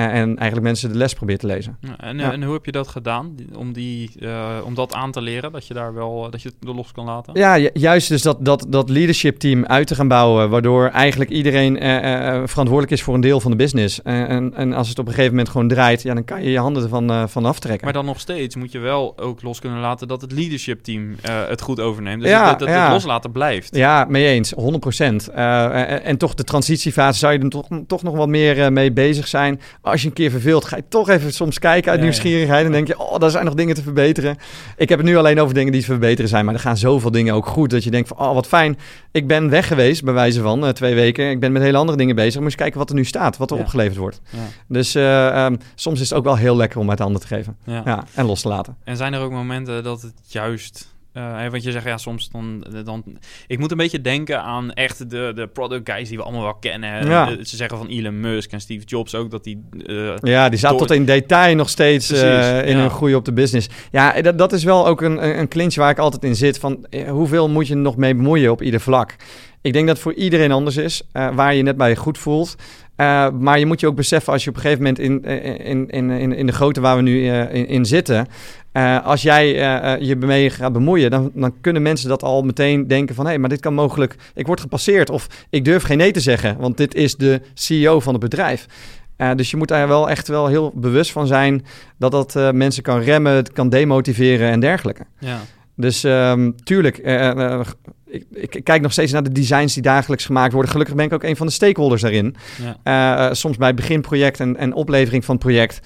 Eh, 0.09 0.19
en 0.19 0.37
eigenlijk 0.37 0.61
mensen 0.61 0.91
de 0.91 0.97
les 0.97 1.13
probeert 1.13 1.39
te 1.39 1.45
lezen. 1.45 1.77
Ja, 1.79 1.97
en, 1.97 2.19
en, 2.19 2.43
hoe 2.43 2.53
heb 2.53 2.65
je 2.65 2.71
dat 2.71 2.87
gedaan 2.87 3.35
om, 3.55 3.73
die, 3.73 4.11
uh, 4.19 4.47
om 4.63 4.75
dat 4.75 4.93
aan 4.93 5.11
te 5.11 5.21
leren? 5.21 5.51
Dat 5.51 5.67
je 5.67 5.73
daar 5.73 5.93
wel 5.93 6.29
dat 6.29 6.41
je 6.41 6.49
het 6.49 6.69
er 6.69 6.75
los 6.75 6.91
kan 6.91 7.05
laten? 7.05 7.33
Ja, 7.33 7.69
juist 7.73 8.07
dus 8.07 8.21
dat, 8.21 8.45
dat, 8.45 8.65
dat 8.69 8.89
leadership 8.89 9.37
team 9.37 9.65
uit 9.65 9.87
te 9.87 9.95
gaan 9.95 10.07
bouwen. 10.07 10.49
Waardoor 10.49 10.87
eigenlijk 10.87 11.29
iedereen 11.29 11.83
uh, 11.83 12.41
verantwoordelijk 12.45 12.91
is 12.91 13.03
voor 13.03 13.13
een 13.13 13.21
deel 13.21 13.39
van 13.39 13.51
de 13.51 13.57
business. 13.57 14.01
en, 14.01 14.53
en 14.55 14.73
als 14.73 14.89
het 14.89 14.99
op 14.99 15.05
een 15.05 15.11
gegeven 15.13 15.35
moment 15.35 15.49
gewoon 15.49 15.67
draait, 15.67 16.01
ja, 16.01 16.13
dan 16.13 16.23
kan 16.23 16.43
je 16.43 16.51
je 16.51 16.59
handen 16.59 16.83
ervan 16.83 17.29
van 17.29 17.45
aftrekken. 17.45 17.83
Maar 17.83 17.93
dan 17.93 18.05
nog 18.05 18.19
steeds 18.19 18.55
moet 18.55 18.71
je 18.71 18.79
wel 18.79 19.17
ook 19.17 19.41
los 19.41 19.59
kunnen 19.59 19.79
laten 19.79 20.07
dat 20.07 20.21
het 20.21 20.31
leadership 20.31 20.83
team 20.83 21.15
het 21.21 21.61
goed 21.61 21.79
overneemt. 21.79 22.21
Dus 22.21 22.29
ja, 22.29 22.49
dat, 22.49 22.59
dat 22.59 22.67
ja. 22.67 22.83
het 22.83 22.91
loslaten 22.91 23.31
blijft. 23.31 23.75
Ja, 23.75 24.05
mee 24.09 24.27
eens, 24.27 24.51
100 24.51 24.79
procent. 24.79 25.27
En, 25.27 26.03
en, 26.03 26.17
toch 26.17 26.33
de 26.33 26.43
transitiefase 26.43 27.19
zou 27.19 27.33
je 27.33 27.39
er 27.39 27.49
toch, 27.49 27.67
toch 27.87 28.03
nog 28.03 28.15
wat 28.15 28.27
meer 28.27 28.73
mee 28.73 28.91
bezig 28.91 29.27
zijn 29.27 29.61
als 29.91 30.01
je 30.01 30.07
een 30.07 30.13
keer 30.13 30.31
verveelt, 30.31 30.65
ga 30.65 30.75
je 30.75 30.83
toch 30.89 31.09
even 31.09 31.33
soms 31.33 31.59
kijken 31.59 31.91
uit 31.91 32.01
nieuwsgierigheid. 32.01 32.65
En 32.65 32.71
denk 32.71 32.87
je, 32.87 32.99
oh, 32.99 33.19
daar 33.19 33.29
zijn 33.29 33.45
nog 33.45 33.53
dingen 33.53 33.75
te 33.75 33.81
verbeteren. 33.81 34.37
Ik 34.77 34.89
heb 34.89 34.97
het 34.97 35.07
nu 35.07 35.17
alleen 35.17 35.39
over 35.39 35.53
dingen 35.53 35.71
die 35.71 35.81
te 35.81 35.87
verbeteren 35.87 36.29
zijn. 36.29 36.45
Maar 36.45 36.53
er 36.53 36.59
gaan 36.59 36.77
zoveel 36.77 37.11
dingen 37.11 37.33
ook 37.33 37.45
goed. 37.45 37.69
Dat 37.69 37.83
je 37.83 37.91
denkt 37.91 38.07
van, 38.07 38.17
oh, 38.17 38.33
wat 38.33 38.47
fijn. 38.47 38.77
Ik 39.11 39.27
ben 39.27 39.49
weg 39.49 39.67
geweest, 39.67 40.03
bij 40.03 40.13
wijze 40.13 40.41
van 40.41 40.63
uh, 40.63 40.69
twee 40.69 40.95
weken. 40.95 41.29
Ik 41.29 41.39
ben 41.39 41.51
met 41.51 41.61
hele 41.61 41.77
andere 41.77 41.97
dingen 41.97 42.15
bezig. 42.15 42.35
Moet 42.35 42.43
eens 42.43 42.55
kijken 42.55 42.79
wat 42.79 42.89
er 42.89 42.95
nu 42.95 43.05
staat, 43.05 43.37
wat 43.37 43.51
er 43.51 43.57
opgeleverd 43.57 43.97
wordt. 43.97 44.21
Ja. 44.29 44.39
Dus 44.67 44.95
uh, 44.95 45.45
um, 45.45 45.57
soms 45.75 45.99
is 45.99 46.09
het 46.09 46.17
ook 46.17 46.23
wel 46.23 46.35
heel 46.35 46.55
lekker 46.55 46.79
om 46.79 46.89
uit 46.89 46.99
handen 46.99 47.21
te 47.21 47.27
geven. 47.27 47.57
Ja. 47.65 48.03
en 48.13 48.25
los 48.25 48.41
te 48.41 48.47
laten. 48.47 48.75
En 48.83 48.97
zijn 48.97 49.13
er 49.13 49.21
ook 49.21 49.31
momenten 49.31 49.83
dat 49.83 50.01
het 50.01 50.13
juist 50.27 50.89
Uh, 51.13 51.47
want 51.49 51.63
je 51.63 51.71
zegt 51.71 51.85
ja, 51.85 51.97
soms 51.97 52.29
dan, 52.29 52.65
dan. 52.83 53.03
Ik 53.47 53.59
moet 53.59 53.71
een 53.71 53.77
beetje 53.77 54.01
denken 54.01 54.41
aan 54.41 54.73
echt 54.73 55.09
de, 55.09 55.31
de 55.35 55.47
product 55.47 55.89
guys 55.91 56.09
die 56.09 56.17
we 56.17 56.23
allemaal 56.23 56.43
wel 56.43 56.55
kennen. 56.55 57.07
Ja. 57.07 57.27
Ze 57.43 57.55
zeggen 57.55 57.77
van 57.77 57.87
Elon 57.87 58.19
Musk 58.19 58.51
en 58.51 58.61
Steve 58.61 58.85
Jobs 58.85 59.15
ook 59.15 59.31
dat 59.31 59.43
die. 59.43 59.63
Uh, 59.71 60.13
ja, 60.21 60.49
die 60.49 60.59
zaten 60.59 60.77
tot 60.77 60.91
in 60.91 61.05
detail 61.05 61.55
nog 61.55 61.69
steeds 61.69 62.11
uh, 62.11 62.67
in 62.67 62.77
hun 62.77 62.89
groei 62.89 63.15
op 63.15 63.25
de 63.25 63.33
business. 63.33 63.69
Ja, 63.91 64.21
dat, 64.21 64.37
dat 64.37 64.53
is 64.53 64.63
wel 64.63 64.87
ook 64.87 65.01
een, 65.01 65.39
een 65.39 65.47
clinch 65.47 65.75
waar 65.75 65.89
ik 65.89 65.97
altijd 65.97 66.23
in 66.23 66.35
zit. 66.35 66.59
Van 66.59 66.85
hoeveel 67.07 67.49
moet 67.49 67.67
je 67.67 67.75
nog 67.75 67.97
mee 67.97 68.15
bemoeien 68.15 68.51
op 68.51 68.61
ieder 68.61 68.79
vlak? 68.79 69.15
Ik 69.61 69.73
denk 69.73 69.87
dat 69.87 69.95
het 69.95 70.03
voor 70.03 70.13
iedereen 70.13 70.51
anders 70.51 70.77
is, 70.77 71.01
waar 71.11 71.55
je 71.55 71.63
net 71.63 71.77
bij 71.77 71.89
je 71.89 71.95
goed 71.95 72.17
voelt. 72.17 72.55
maar 73.39 73.59
je 73.59 73.65
moet 73.65 73.79
je 73.79 73.87
ook 73.87 73.95
beseffen 73.95 74.33
als 74.33 74.43
je 74.43 74.49
op 74.49 74.55
een 74.55 74.61
gegeven 74.61 74.83
moment 74.83 74.99
in, 74.99 75.23
in, 75.63 75.89
in, 75.89 76.09
in, 76.09 76.33
in 76.33 76.45
de 76.45 76.51
grootte 76.51 76.81
waar 76.81 76.95
we 76.95 77.01
nu 77.01 77.27
in, 77.27 77.67
in 77.67 77.85
zitten, 77.85 78.27
uh, 78.73 79.05
als 79.05 79.21
jij 79.21 79.47
uh, 79.47 80.07
je 80.07 80.15
ermee 80.15 80.49
gaat 80.49 80.73
bemoeien, 80.73 81.11
dan, 81.11 81.31
dan 81.33 81.53
kunnen 81.61 81.81
mensen 81.81 82.09
dat 82.09 82.23
al 82.23 82.41
meteen 82.43 82.87
denken 82.87 83.15
van... 83.15 83.25
hé, 83.25 83.31
hey, 83.31 83.39
maar 83.39 83.49
dit 83.49 83.59
kan 83.59 83.73
mogelijk... 83.73 84.15
ik 84.33 84.47
word 84.47 84.59
gepasseerd 84.59 85.09
of 85.09 85.27
ik 85.49 85.65
durf 85.65 85.83
geen 85.83 85.97
nee 85.97 86.11
te 86.11 86.19
zeggen... 86.19 86.57
want 86.57 86.77
dit 86.77 86.95
is 86.95 87.15
de 87.15 87.41
CEO 87.53 87.99
van 87.99 88.13
het 88.13 88.21
bedrijf. 88.21 88.65
Uh, 89.17 89.31
dus 89.35 89.51
je 89.51 89.57
moet 89.57 89.67
daar 89.67 89.87
wel 89.87 90.09
echt 90.09 90.27
wel 90.27 90.47
heel 90.47 90.71
bewust 90.75 91.11
van 91.11 91.27
zijn... 91.27 91.65
dat 91.97 92.11
dat 92.11 92.53
mensen 92.53 92.83
kan 92.83 92.99
remmen, 92.99 93.53
kan 93.53 93.69
demotiveren 93.69 94.49
en 94.49 94.59
dergelijke. 94.59 95.05
Ja. 95.19 95.39
Dus 95.75 96.03
um, 96.03 96.55
tuurlijk, 96.63 96.97
ik, 98.05 98.25
ik, 98.31 98.63
kijk 98.63 98.81
nog 98.81 98.91
steeds 98.91 99.11
naar 99.11 99.23
de 99.23 99.31
designs 99.31 99.73
die 99.73 99.83
dagelijks 99.83 100.25
gemaakt 100.25 100.53
worden. 100.53 100.71
Gelukkig 100.71 100.95
ben 100.95 101.05
ik 101.05 101.13
ook 101.13 101.23
een 101.23 101.35
van 101.35 101.47
de 101.47 101.53
stakeholders 101.53 102.01
daarin. 102.01 102.35
Ja. 102.83 103.33
soms 103.33 103.57
bij 103.57 103.67
het 103.67 103.75
beginproject 103.75 104.39
en, 104.39 104.57
en 104.57 104.73
oplevering 104.73 105.25
van 105.25 105.35
het 105.35 105.43
project... 105.43 105.81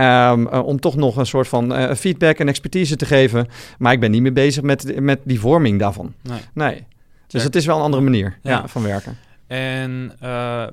Um, 0.00 0.46
om 0.46 0.80
toch 0.80 0.96
nog 0.96 1.16
een 1.16 1.26
soort 1.26 1.48
van 1.48 1.72
uh, 1.72 1.94
feedback 1.94 2.38
en 2.38 2.48
expertise 2.48 2.96
te 2.96 3.06
geven. 3.06 3.46
Maar 3.78 3.92
ik 3.92 4.00
ben 4.00 4.10
niet 4.10 4.22
meer 4.22 4.32
bezig 4.32 4.62
met, 4.62 5.00
met 5.00 5.20
die 5.24 5.40
vorming 5.40 5.78
daarvan. 5.78 6.14
Nee. 6.22 6.40
nee. 6.52 6.86
Dus 7.26 7.42
het 7.42 7.56
is 7.56 7.66
wel 7.66 7.76
een 7.76 7.82
andere 7.82 8.02
manier 8.02 8.38
ja. 8.42 8.68
van 8.68 8.82
werken. 8.82 9.18
En 9.46 10.12
uh, 10.22 10.66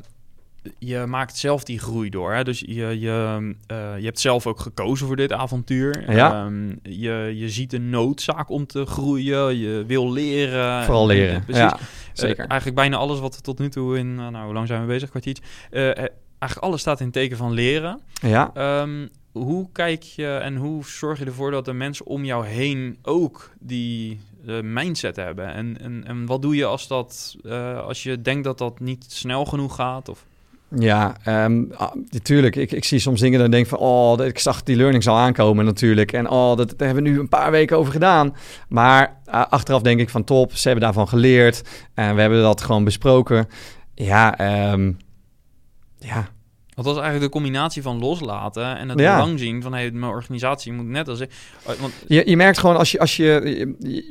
je 0.80 1.06
maakt 1.06 1.38
zelf 1.38 1.64
die 1.64 1.80
groei 1.80 2.10
door. 2.10 2.34
Hè? 2.34 2.44
Dus 2.44 2.60
je, 2.60 3.00
je, 3.00 3.56
je 3.68 4.06
hebt 4.06 4.20
zelf 4.20 4.48
ook 4.48 4.60
gekozen 4.60 5.08
voor 5.08 5.16
dit 5.16 5.32
avontuur. 5.32 6.12
Ja. 6.12 6.46
Um, 6.46 6.80
je, 6.84 7.34
je 7.36 7.50
ziet 7.50 7.72
de 7.72 7.80
noodzaak 7.80 8.50
om 8.50 8.66
te 8.66 8.86
groeien. 8.86 9.58
Je 9.58 9.84
wil 9.88 10.12
leren. 10.12 10.84
Vooral 10.84 11.08
leren, 11.08 11.44
ja, 11.48 11.78
zeker. 12.14 12.46
eigenlijk 12.48 12.80
bijna 12.80 12.98
alles 12.98 13.20
wat 13.20 13.36
we 13.36 13.42
tot 13.42 13.60
nu 13.60 13.70
toe 13.70 13.98
in... 13.98 14.16
nou, 14.16 14.46
hoe 14.46 14.54
lang 14.54 14.68
zijn 14.68 14.82
we 14.82 14.88
bezig? 14.88 15.10
Kwartiertje 15.10 15.44
eigenlijk 16.46 16.68
alles 16.68 16.82
staat 16.82 17.00
in 17.00 17.12
teken 17.12 17.38
van 17.38 17.52
leren. 17.52 18.02
Ja. 18.22 18.52
Um, 18.82 19.10
hoe 19.32 19.70
kijk 19.72 20.04
je 20.04 20.28
en 20.28 20.56
hoe 20.56 20.86
zorg 20.86 21.20
je 21.20 21.26
ervoor 21.26 21.52
dat 21.52 21.66
de 21.66 21.74
mensen 21.74 22.06
om 22.06 22.26
jou 22.26 22.46
heen 22.46 22.98
ook 23.02 23.52
die 23.60 24.20
uh, 24.46 24.62
mindset 24.62 25.16
hebben? 25.16 25.54
En, 25.54 25.78
en, 25.82 26.04
en 26.08 26.26
wat 26.26 26.42
doe 26.42 26.56
je 26.56 26.66
als, 26.66 26.88
dat, 26.88 27.36
uh, 27.44 27.80
als 27.80 28.04
je 28.04 28.22
denkt 28.22 28.44
dat 28.44 28.58
dat 28.58 28.80
niet 28.80 29.06
snel 29.08 29.46
genoeg 29.46 29.76
gaat? 29.76 30.10
Of? 30.10 30.26
Ja, 30.80 31.16
um, 31.46 31.72
natuurlijk. 32.10 32.56
Ik, 32.56 32.72
ik 32.72 32.84
zie 32.84 33.00
soms 33.00 33.20
dingen 33.22 33.42
en 33.42 33.52
denk 33.52 33.68
van... 33.68 33.78
oh, 33.78 34.26
ik 34.26 34.40
zag 34.40 34.64
die 34.64 34.76
learnings 34.76 35.08
al 35.08 35.18
aankomen 35.18 35.66
natuurlijk. 35.66 36.12
En 36.12 36.30
oh, 36.30 36.58
dat, 36.58 36.70
daar 36.78 36.88
hebben 36.88 37.04
we 37.04 37.10
nu 37.10 37.20
een 37.20 37.30
paar 37.30 37.52
weken 37.52 37.78
over 37.78 37.92
gedaan. 37.92 38.36
Maar 38.70 39.22
uh, 39.28 39.46
achteraf 39.50 39.82
denk 39.82 40.00
ik 40.00 40.10
van 40.10 40.24
top, 40.24 40.54
ze 40.54 40.68
hebben 40.68 40.86
daarvan 40.86 41.08
geleerd. 41.08 41.62
En 41.94 42.16
we 42.16 42.22
hebben 42.22 42.42
dat 42.42 42.62
gewoon 42.62 42.84
besproken. 42.84 43.48
Ja, 43.94 44.72
um, 44.72 44.98
ja, 45.98 46.28
dat 46.76 46.86
was 46.86 46.94
eigenlijk 46.96 47.26
de 47.26 47.40
combinatie 47.40 47.82
van 47.82 48.00
loslaten 48.00 48.78
en 48.78 48.90
het 48.90 49.00
ja. 49.00 49.16
belang 49.16 49.40
zien 49.40 49.62
van 49.62 49.74
hey, 49.74 49.92
mijn 49.92 50.12
organisatie 50.12 50.74
moet 50.74 50.86
net 50.86 51.08
als 51.08 51.20
ik. 51.20 51.32
Oh, 51.64 51.74
want... 51.80 51.94
Je, 52.08 52.30
je 52.30 52.36
merkt 52.36 52.58
gewoon 52.58 52.78
als 52.78 52.92
je, 52.92 53.00
als 53.00 53.16
je, 53.16 53.40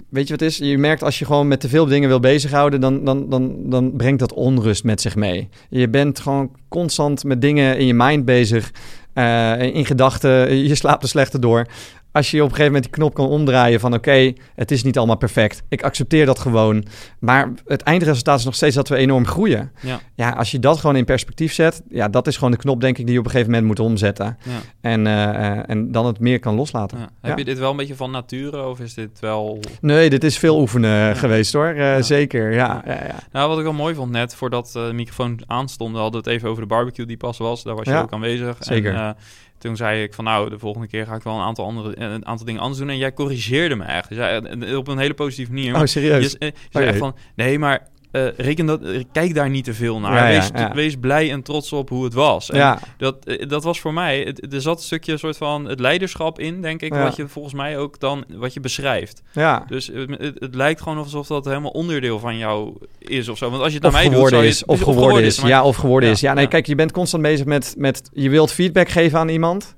weet 0.09 0.29
je 0.29 0.31
wat 0.33 0.41
het 0.41 0.43
is? 0.43 0.57
Je 0.57 0.79
merkt 0.79 1.03
als 1.03 1.19
je 1.19 1.25
gewoon 1.25 1.49
met 1.49 1.61
te 1.61 1.69
veel 1.69 1.87
dingen 1.87 2.09
wil 2.09 2.21
bezighouden, 2.21 2.81
dan, 2.81 3.05
dan, 3.05 3.29
dan, 3.29 3.57
dan 3.71 3.97
brengt 3.97 4.19
dat 4.19 4.33
onrust 4.33 4.85
met 4.85 5.01
zich 5.01 5.17
mee. 5.17 5.49
Je 5.69 5.89
bent 5.89 6.21
gewoon 6.21 6.51
constant 6.69 7.25
met 7.25 7.41
dingen 7.41 7.79
in 7.79 7.87
je 7.87 7.95
mind 7.95 8.25
bezig. 8.25 8.71
Uh, 9.15 9.61
in 9.61 9.87
gedachten, 9.87 10.57
je 10.57 10.75
slaapt 10.75 11.03
er 11.03 11.09
slechter 11.09 11.41
door 11.41 11.67
als 12.15 12.31
je 12.31 12.37
op 12.37 12.43
een 12.43 12.51
gegeven 12.51 12.73
moment 12.73 12.83
die 12.85 12.93
knop 12.93 13.15
kan 13.15 13.27
omdraaien 13.27 13.81
van 13.81 13.95
oké, 13.95 14.33
het 14.55 14.71
is 14.71 14.83
niet 14.83 14.97
allemaal 14.97 15.17
perfect. 15.17 15.63
Ik 15.69 15.83
accepteer 15.83 16.27
dat 16.27 16.39
gewoon. 16.39 16.85
Maar 17.19 17.53
het 17.67 17.83
eindresultaat 17.83 18.39
is 18.39 18.45
nog 18.45 18.55
steeds 18.55 18.75
dat 18.75 18.89
we 18.89 18.97
enorm 18.97 19.27
groeien. 19.27 19.73
Ja, 19.81 20.01
ja 20.15 20.31
als 20.31 20.51
je 20.51 20.59
dat 20.59 20.79
gewoon 20.81 20.97
in 20.97 21.05
perspectief 21.05 21.53
zet, 21.53 21.83
ja, 21.89 22.09
dat 22.09 22.27
is 22.27 22.37
gewoon 22.37 22.51
de 22.51 22.57
knop 22.57 22.81
denk 22.81 22.99
ik 22.99 23.05
die 23.05 23.13
je 23.13 23.19
op 23.19 23.25
een 23.25 23.31
gegeven 23.31 23.53
moment 23.53 23.69
moet 23.69 23.81
omzetten. 23.87 24.39
Ja. 24.43 24.51
En, 24.81 25.07
uh, 25.07 25.71
en 25.71 25.93
dan 25.93 26.07
het 26.07 26.21
meer 26.21 26.39
kan 26.39 26.55
loslaten. 26.55 26.99
Ja. 26.99 27.09
Heb 27.21 27.39
je 27.39 27.45
dit 27.45 27.59
wel 27.59 27.71
een 27.71 27.77
beetje 27.77 27.97
van 27.97 28.11
nature 28.11 28.67
of 28.67 28.81
is 28.81 28.95
dit 28.95 29.21
wel... 29.21 29.61
Nee, 29.81 30.11
dit 30.11 30.25
is 30.25 30.39
veel 30.39 30.61
oefenen 30.61 31.17
geweest 31.17 31.53
hoor. 31.53 31.75
Uh, 31.75 31.97
zeker, 32.01 32.53
ja. 32.53 32.83
Ja. 32.87 33.15
Nou, 33.33 33.49
wat 33.49 33.59
ik 33.59 33.65
wel 33.65 33.73
mooi 33.73 33.95
vond 33.95 34.11
net, 34.11 34.35
voordat 34.35 34.75
uh, 34.77 34.87
de 34.87 34.93
microfoon 34.93 35.41
aanstond, 35.47 35.97
hadden 35.97 36.23
we 36.23 36.29
het 36.29 36.37
even 36.37 36.49
over 36.49 36.63
de 36.63 36.69
barbecue 36.69 37.07
die 37.07 37.17
pas 37.17 37.39
was. 37.39 37.63
Daar 37.63 37.75
was 37.75 37.87
je 37.87 37.97
ook 37.97 38.13
aanwezig. 38.13 38.57
Zeker. 38.61 38.95
En, 38.95 39.17
toen 39.65 39.77
zei 39.77 40.03
ik 40.03 40.15
van 40.15 40.25
nou, 40.25 40.51
de 40.51 40.59
volgende 40.59 40.87
keer 40.87 41.07
ga 41.07 41.15
ik 41.15 41.23
wel 41.23 41.35
een 41.35 41.43
aantal 41.43 41.65
andere 41.65 42.01
een 42.01 42.27
aantal 42.27 42.47
dingen 42.47 42.61
anders 42.61 42.81
doen. 42.81 42.91
En 42.91 42.97
jij 42.97 43.13
corrigeerde 43.13 43.77
me 43.77 43.85
echt. 43.85 44.09
Dus 44.09 44.77
op 44.77 44.89
een 44.89 44.99
hele 44.99 45.15
positieve 45.15 45.53
manier. 45.53 45.75
Oh, 45.75 45.85
serieus? 45.85 46.37
Je, 46.39 46.45
je 46.45 46.53
zei 46.71 46.87
echt 46.87 46.99
van 46.99 47.17
nee, 47.35 47.59
maar 47.59 47.89
uh, 48.17 48.27
reken 48.37 48.67
dat, 48.67 48.83
uh, 48.83 49.03
kijk 49.13 49.35
daar 49.35 49.51
niet 49.51 49.65
te 49.65 49.75
veel 49.75 50.01
naar. 50.01 50.29
wees, 50.29 50.51
wees, 50.73 50.97
blij 51.01 51.31
en 51.31 51.43
trots 51.43 51.73
op 51.73 51.89
hoe 51.89 52.05
het 52.05 52.15
was. 52.15 52.51
En 52.51 52.79
dat, 52.97 53.17
uh, 53.25 53.49
dat 53.49 53.65
was 53.65 53.81
voor 53.81 53.93
mij, 53.93 54.21
het, 54.21 54.55
er 54.55 54.61
zat 54.61 54.77
een 54.77 54.85
stukje 54.85 55.17
soort 55.17 55.37
van 55.37 55.65
het 55.65 55.81
leiderschap 55.81 56.39
in, 56.39 56.63
denk 56.63 56.83
ik, 56.83 56.95
wat 56.95 57.17
je 57.17 57.29
volgens 57.29 57.55
mij 57.55 57.79
ook 57.79 58.01
dan, 58.01 58.25
wat 58.29 58.55
je 58.55 58.61
beschrijft. 58.61 59.23
Ja. 59.33 59.65
Dus 59.69 59.87
het, 59.87 60.35
het, 60.39 60.55
lijkt 60.55 60.83
gewoon 60.83 60.99
alsof 60.99 61.27
dat 61.27 61.45
helemaal 61.45 61.71
onderdeel 61.71 62.19
van 62.19 62.37
jou 62.37 62.75
is 62.99 63.29
of 63.29 63.39
zo. 63.39 63.51
Want 63.51 63.63
als 63.63 63.73
je 63.73 63.79
het 63.79 63.93
naar 63.93 63.93
mij 63.93 64.09
doet, 64.09 64.31
je, 64.31 64.47
is, 64.47 64.65
of, 64.65 64.81
geworden 64.81 65.25
is, 65.25 65.37
ja, 65.37 65.65
of 65.65 65.77
geworden 65.77 66.09
is. 66.09 66.21
Ja, 66.21 66.35
nee, 66.35 66.47
kijk, 66.47 66.67
je 66.67 66.75
bent 66.75 66.93
constant 66.93 67.23
bezig 67.23 67.47
met, 67.47 67.75
met, 67.79 68.11
je 68.13 68.31
wilt 68.31 68.53
feedback 68.53 68.89
geven 68.89 69.19
aan 69.19 69.29
iemand. 69.29 69.75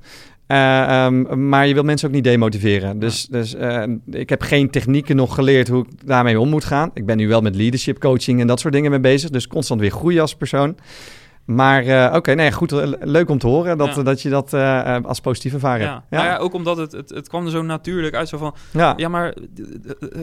Uh, 0.48 1.04
um, 1.06 1.48
maar 1.48 1.66
je 1.66 1.74
wil 1.74 1.82
mensen 1.82 2.08
ook 2.08 2.14
niet 2.14 2.24
demotiveren. 2.24 2.98
Dus, 2.98 3.26
dus 3.26 3.54
uh, 3.54 3.84
ik 4.10 4.28
heb 4.28 4.42
geen 4.42 4.70
technieken 4.70 5.16
nog 5.16 5.34
geleerd 5.34 5.68
hoe 5.68 5.84
ik 5.84 6.06
daarmee 6.06 6.40
om 6.40 6.48
moet 6.48 6.64
gaan. 6.64 6.90
Ik 6.94 7.06
ben 7.06 7.16
nu 7.16 7.28
wel 7.28 7.40
met 7.40 7.56
leadership 7.56 7.98
coaching 7.98 8.40
en 8.40 8.46
dat 8.46 8.60
soort 8.60 8.74
dingen 8.74 8.90
mee 8.90 9.00
bezig. 9.00 9.30
Dus 9.30 9.46
constant 9.46 9.80
weer 9.80 9.90
groeien 9.90 10.20
als 10.20 10.34
persoon. 10.34 10.76
Maar 11.46 11.84
uh, 11.84 12.12
oké, 12.14 12.34
nee, 12.34 12.52
goed, 12.52 12.70
leuk 13.00 13.30
om 13.30 13.38
te 13.38 13.46
horen 13.46 13.78
dat, 13.78 14.04
dat 14.04 14.22
je 14.22 14.28
dat 14.28 14.52
uh, 14.52 14.96
als 15.02 15.20
positief 15.20 15.52
ervaren 15.52 15.86
ja. 15.86 16.04
ja. 16.10 16.16
Nou 16.16 16.28
ja, 16.28 16.36
ook 16.36 16.54
omdat 16.54 16.76
het, 16.76 16.92
het, 16.92 17.10
het 17.10 17.28
kwam 17.28 17.44
er 17.44 17.50
zo 17.50 17.62
natuurlijk 17.62 18.14
uit, 18.14 18.28
zo 18.28 18.38
van, 18.38 18.54
ja, 18.70 18.92
ja 18.96 19.08
maar 19.08 19.34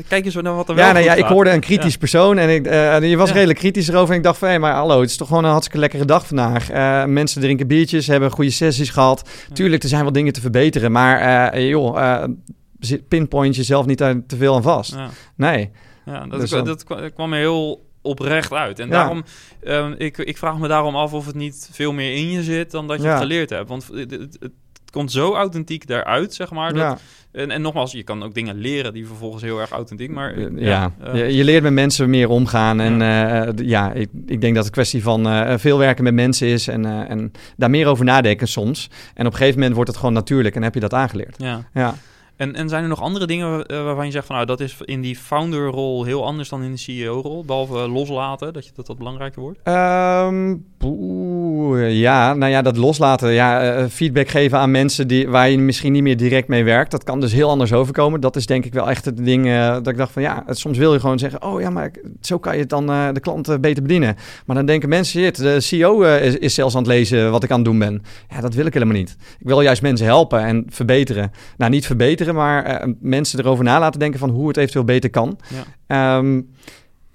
kijk 0.07 0.25
eens 0.25 0.35
naar 0.35 0.55
wat 0.55 0.69
er 0.69 0.75
ja, 0.75 0.83
wel 0.83 0.93
nee, 0.93 1.03
ja, 1.03 1.13
ik 1.13 1.25
hoorde 1.25 1.51
een 1.51 1.59
kritisch 1.59 1.97
persoon 1.97 2.37
en 2.37 2.49
ik, 2.49 2.67
uh, 2.67 3.09
je 3.09 3.17
was 3.17 3.31
redelijk 3.31 3.59
kritisch 3.59 3.87
erover 3.87 4.11
en 4.11 4.17
ik 4.17 4.23
dacht 4.23 4.37
van, 4.37 4.47
hé, 4.47 4.59
maar 4.59 4.73
hallo, 4.73 4.99
het 5.01 5.09
is 5.09 5.17
toch 5.17 5.27
gewoon 5.27 5.43
een 5.43 5.49
hartstikke 5.49 5.79
lekkere 5.79 6.05
dag 6.05 6.27
vandaag. 6.27 6.67
mensen 7.07 7.41
drinken 7.41 7.67
biertjes, 7.67 8.07
hebben 8.07 8.31
goede 8.31 8.51
sessies 8.51 8.89
gehad. 8.89 9.29
Tuurlijk, 9.53 9.83
er 9.83 9.89
zijn 9.89 10.03
wel 10.03 10.11
dingen 10.11 10.33
te 10.33 10.41
verbeteren, 10.41 10.91
maar 10.91 11.59
joh, 11.59 12.23
pinpoint 13.07 13.55
jezelf 13.55 13.85
niet 13.85 13.97
te 13.97 14.37
veel 14.37 14.55
aan 14.55 14.61
vast. 14.61 14.95
Nee. 15.35 15.71
Ja, 16.05 16.25
dat, 16.25 16.39
dus 16.39 16.49
dat 16.49 16.85
kwam 17.13 17.33
heel 17.33 17.82
oprecht 18.03 18.53
uit. 18.53 18.79
En 18.79 18.89
daarom, 18.89 19.23
um, 19.63 19.95
ik, 19.97 20.17
ik 20.17 20.37
vraag 20.37 20.57
me 20.57 20.67
daarom 20.67 20.95
af 20.95 21.13
of 21.13 21.25
het 21.25 21.35
niet 21.35 21.69
veel 21.71 21.93
meer 21.93 22.15
in 22.15 22.31
je 22.31 22.43
zit 22.43 22.71
dan 22.71 22.87
dat 22.87 23.01
je 23.01 23.07
het 23.07 23.19
geleerd 23.19 23.49
hebt. 23.49 23.69
Want 23.69 23.87
het, 23.93 24.11
het, 24.11 24.37
het, 24.39 24.51
komt 24.91 25.11
zo 25.11 25.33
authentiek 25.35 25.87
daaruit, 25.87 26.33
zeg 26.33 26.51
maar. 26.51 26.73
Dat, 26.73 27.01
en, 27.31 27.51
en 27.51 27.61
nogmaals, 27.61 27.91
je 27.91 28.03
kan 28.03 28.23
ook 28.23 28.33
dingen 28.33 28.55
leren 28.55 28.93
die 28.93 29.07
vervolgens 29.07 29.43
heel 29.43 29.59
erg 29.59 29.69
authentiek, 29.69 30.11
maar... 30.11 30.39
Ja, 30.39 30.49
ja. 30.55 30.93
Uh, 31.13 31.15
je, 31.15 31.35
je, 31.35 31.43
leert 31.43 31.63
met 31.63 31.73
mensen 31.73 32.09
meer 32.09 32.29
omgaan. 32.29 32.79
En 32.79 32.99
ja, 32.99 33.47
uh, 33.47 33.51
ja 33.55 33.91
ik, 33.91 34.09
ik 34.25 34.41
denk 34.41 34.55
dat 34.55 34.55
het 34.55 34.65
een 34.65 34.71
kwestie 34.71 35.03
van 35.03 35.27
uh, 35.27 35.53
veel 35.57 35.77
werken 35.77 36.03
met 36.03 36.13
mensen 36.13 36.47
is 36.47 36.67
en, 36.67 36.85
en 36.85 37.31
daar 37.57 37.69
meer 37.69 37.87
over 37.87 38.05
nadenken 38.05 38.47
soms. 38.47 38.89
En 39.13 39.25
op 39.25 39.31
een 39.31 39.37
gegeven 39.37 39.57
moment 39.57 39.75
wordt 39.75 39.89
het 39.89 39.99
gewoon 39.99 40.13
natuurlijk 40.13 40.55
en 40.55 40.63
heb 40.63 40.73
je 40.73 40.79
dat 40.79 40.93
aangeleerd. 40.93 41.35
Ja. 41.37 41.67
ja. 41.73 41.95
En, 42.35 42.55
en 42.55 42.69
zijn 42.69 42.83
er 42.83 42.89
nog 42.89 43.01
andere 43.01 43.27
dingen 43.27 43.65
eh, 43.65 43.83
waarvan 43.83 44.05
je 44.05 44.11
zegt 44.11 44.25
van 44.25 44.35
nou 44.35 44.47
dat 44.47 44.59
is 44.59 44.77
in 44.81 45.01
die 45.01 45.15
founder-rol 45.15 46.03
heel 46.03 46.25
anders 46.25 46.49
dan 46.49 46.63
in 46.63 46.71
de 46.71 46.77
CEO-rol, 46.77 47.43
behalve 47.45 47.77
loslaten, 47.77 48.53
dat 48.53 48.65
je, 48.65 48.71
dat, 48.75 48.85
dat 48.85 48.97
belangrijker 48.97 49.41
wordt? 49.41 49.59
Um, 49.63 50.65
ja, 51.89 52.33
nou 52.33 52.51
ja, 52.51 52.61
dat 52.61 52.77
loslaten, 52.77 53.31
ja, 53.31 53.61
eh, 53.61 53.85
feedback 53.89 54.27
geven 54.27 54.57
aan 54.57 54.71
mensen 54.71 55.07
die, 55.07 55.29
waar 55.29 55.49
je 55.49 55.57
misschien 55.57 55.91
niet 55.91 56.03
meer 56.03 56.17
direct 56.17 56.47
mee 56.47 56.63
werkt, 56.63 56.91
dat 56.91 57.03
kan 57.03 57.19
dus 57.19 57.33
heel 57.33 57.49
anders 57.49 57.73
overkomen. 57.73 58.21
Dat 58.21 58.35
is 58.35 58.45
denk 58.45 58.65
ik 58.65 58.73
wel 58.73 58.89
echt 58.89 59.05
het 59.05 59.25
ding 59.25 59.45
uh, 59.45 59.73
dat 59.73 59.87
ik 59.87 59.97
dacht 59.97 60.11
van 60.11 60.21
ja, 60.21 60.43
soms 60.47 60.77
wil 60.77 60.93
je 60.93 60.99
gewoon 60.99 61.19
zeggen, 61.19 61.43
oh 61.43 61.61
ja, 61.61 61.69
maar 61.69 61.91
zo 62.21 62.37
kan 62.37 62.53
je 62.53 62.59
het 62.59 62.69
dan 62.69 62.85
de 63.13 63.19
klant 63.19 63.61
beter 63.61 63.83
bedienen. 63.83 64.15
Maar 64.45 64.55
dan 64.55 64.65
denken 64.65 64.89
mensen, 64.89 65.21
shit, 65.21 65.37
de 65.37 65.59
CEO 65.59 66.01
is, 66.01 66.37
is 66.37 66.53
zelfs 66.53 66.75
aan 66.75 66.81
het 66.81 66.91
lezen 66.91 67.31
wat 67.31 67.43
ik 67.43 67.51
aan 67.51 67.55
het 67.55 67.65
doen 67.65 67.79
ben. 67.79 68.01
Ja, 68.29 68.41
dat 68.41 68.53
wil 68.53 68.65
ik 68.65 68.73
helemaal 68.73 68.95
niet. 68.95 69.15
Ik 69.39 69.47
wil 69.47 69.61
juist 69.61 69.81
mensen 69.81 70.05
helpen 70.05 70.39
en 70.39 70.65
verbeteren. 70.69 71.31
Nou, 71.57 71.71
niet 71.71 71.85
verbeteren 72.23 72.35
maar 72.35 72.87
uh, 72.87 72.93
mensen 72.99 73.39
erover 73.39 73.63
na 73.63 73.79
laten 73.79 73.99
denken 73.99 74.19
van 74.19 74.29
hoe 74.29 74.47
het 74.47 74.57
eventueel 74.57 74.85
beter 74.85 75.09
kan. 75.09 75.39
Ja, 75.87 76.17
um, 76.17 76.49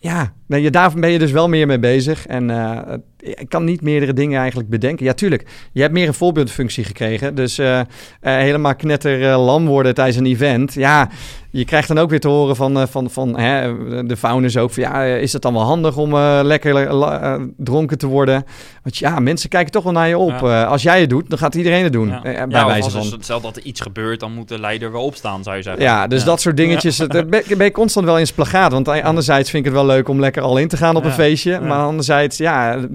ja 0.00 0.32
ben 0.46 0.62
je, 0.62 0.70
daar 0.70 0.92
ben 0.94 1.10
je 1.10 1.18
dus 1.18 1.30
wel 1.30 1.48
meer 1.48 1.66
mee 1.66 1.78
bezig. 1.78 2.26
En 2.26 2.48
uh, 2.48 2.78
ik 3.18 3.48
kan 3.48 3.64
niet 3.64 3.80
meerdere 3.80 4.12
dingen 4.12 4.38
eigenlijk 4.40 4.68
bedenken. 4.68 5.04
Ja, 5.04 5.12
tuurlijk. 5.12 5.46
Je 5.72 5.80
hebt 5.80 5.92
meer 5.92 6.08
een 6.08 6.14
voorbeeldfunctie 6.14 6.84
gekregen. 6.84 7.34
Dus 7.34 7.58
uh, 7.58 7.80
helemaal 8.20 8.74
knetter 8.74 9.36
lam 9.36 9.66
worden 9.66 9.94
tijdens 9.94 10.16
een 10.16 10.26
event. 10.26 10.74
Ja, 10.74 11.10
je 11.50 11.64
krijgt 11.64 11.88
dan 11.88 11.98
ook 11.98 12.10
weer 12.10 12.20
te 12.20 12.28
horen 12.28 12.56
van, 12.56 12.78
uh, 12.78 12.86
van, 12.86 13.10
van 13.10 13.38
hè, 13.38 13.76
de 14.06 14.16
founders 14.16 14.56
ook 14.56 14.70
van 14.70 14.82
ja, 14.82 15.04
is 15.04 15.32
het 15.32 15.42
dan 15.42 15.52
wel 15.52 15.62
handig 15.62 15.96
om 15.96 16.14
uh, 16.14 16.40
lekker 16.42 16.90
uh, 16.92 17.34
dronken 17.56 17.98
te 17.98 18.06
worden? 18.06 18.44
Want 18.82 18.96
ja, 18.96 19.18
mensen 19.18 19.48
kijken 19.48 19.72
toch 19.72 19.82
wel 19.82 19.92
naar 19.92 20.08
je 20.08 20.18
op. 20.18 20.40
Ja. 20.40 20.64
als 20.64 20.82
jij 20.82 21.00
het 21.00 21.10
doet, 21.10 21.30
dan 21.30 21.38
gaat 21.38 21.54
iedereen 21.54 21.84
het 21.84 21.92
doen. 21.92 22.08
Ja, 22.08 22.20
bij 22.20 22.46
ja 22.48 22.66
wijze 22.66 22.90
van. 22.90 23.18
Stel 23.20 23.40
dat 23.40 23.56
er 23.56 23.62
iets 23.62 23.80
gebeurt, 23.80 24.20
dan 24.20 24.32
moet 24.32 24.48
de 24.48 24.60
leider 24.60 24.92
wel 24.92 25.02
opstaan, 25.02 25.42
zou 25.42 25.56
je 25.56 25.62
zeggen. 25.62 25.82
Ja, 25.82 26.06
dus 26.06 26.24
dat 26.24 26.40
soort 26.40 26.56
dingetjes. 26.56 26.96
Ja. 26.96 27.06
ben, 27.06 27.28
ben 27.30 27.64
je 27.64 27.70
constant 27.70 28.06
wel 28.06 28.18
in 28.18 28.26
splagaat. 28.26 28.72
Want 28.72 28.88
anderzijds 28.88 29.50
vind 29.50 29.66
ik 29.66 29.72
het 29.72 29.80
wel 29.80 29.90
leuk 29.90 30.08
om 30.08 30.20
lekker 30.20 30.42
al 30.42 30.56
in 30.58 30.68
te 30.68 30.76
gaan 30.76 30.96
op 30.96 31.04
een 31.04 31.12
feestje. 31.12 31.60
Maar 31.60 31.78
anderzijds, 31.78 32.36
ja, 32.36 32.86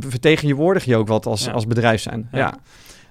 vertegenwoordig 0.00 0.84
je 0.84 0.96
ook 0.96 1.08
wat 1.08 1.26
als, 1.26 1.52
als 1.52 1.66
bedrijf 1.66 2.00
zijn. 2.00 2.28
ja. 2.32 2.54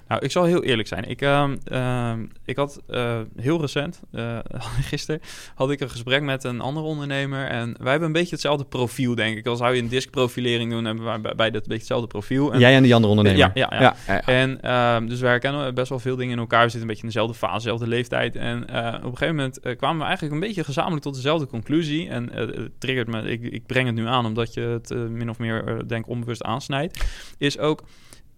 Nou, 0.07 0.21
ik 0.23 0.31
zal 0.31 0.43
heel 0.43 0.63
eerlijk 0.63 0.87
zijn. 0.87 1.09
Ik, 1.09 1.21
uh, 1.21 1.47
uh, 1.71 2.13
ik 2.45 2.55
had 2.55 2.81
uh, 2.89 3.19
heel 3.35 3.61
recent, 3.61 4.01
uh, 4.11 4.37
gisteren, 4.91 5.21
had 5.55 5.71
ik 5.71 5.79
een 5.79 5.89
gesprek 5.89 6.21
met 6.21 6.43
een 6.43 6.61
andere 6.61 6.85
ondernemer. 6.85 7.47
En 7.47 7.75
wij 7.79 7.89
hebben 7.89 8.07
een 8.07 8.13
beetje 8.13 8.31
hetzelfde 8.31 8.65
profiel, 8.65 9.15
denk 9.15 9.37
ik. 9.37 9.47
Als 9.47 9.59
zou 9.59 9.75
je 9.75 9.81
een 9.81 9.87
diskprofilering 9.87 10.71
doen, 10.71 10.85
hebben 10.85 11.03
wij 11.03 11.21
bij 11.21 11.35
dat 11.35 11.45
een 11.45 11.51
beetje 11.51 11.75
hetzelfde 11.75 12.07
profiel. 12.07 12.53
En, 12.53 12.59
Jij 12.59 12.75
en 12.75 12.83
die 12.83 12.95
andere 12.95 13.13
ondernemer? 13.13 13.39
Ja, 13.39 13.51
ja, 13.53 13.67
ja. 13.71 13.81
ja, 13.81 13.95
ja, 14.07 14.13
ja. 14.13 14.21
En 14.25 14.61
ehm, 14.61 15.07
dus 15.07 15.19
wij 15.19 15.29
herkennen 15.29 15.75
best 15.75 15.89
wel 15.89 15.99
veel 15.99 16.15
dingen 16.15 16.33
in 16.33 16.39
elkaar. 16.39 16.63
We 16.63 16.69
zitten 16.69 16.81
een 16.81 16.87
beetje 16.87 17.01
in 17.03 17.09
dezelfde 17.13 17.35
fase, 17.37 17.55
dezelfde 17.55 17.87
leeftijd. 17.87 18.35
En 18.35 18.63
op 18.63 19.11
een 19.11 19.17
gegeven 19.17 19.35
moment 19.35 19.59
kwamen 19.77 19.97
we 19.97 20.03
eigenlijk 20.03 20.33
een 20.33 20.47
beetje 20.47 20.63
gezamenlijk 20.63 21.03
tot 21.03 21.15
dezelfde 21.15 21.47
conclusie. 21.47 22.09
En 22.09 22.29
het 22.33 22.79
triggert 22.79 23.07
me, 23.07 23.21
ik, 23.21 23.41
ik 23.41 23.65
breng 23.65 23.85
het 23.85 23.95
nu 23.95 24.07
aan 24.07 24.25
omdat 24.25 24.53
je 24.53 24.61
het 24.61 25.09
min 25.09 25.29
of 25.29 25.39
meer, 25.39 25.87
denk 25.87 26.07
onbewust 26.07 26.43
aansnijdt. 26.43 27.05
Is 27.37 27.57
ook 27.57 27.83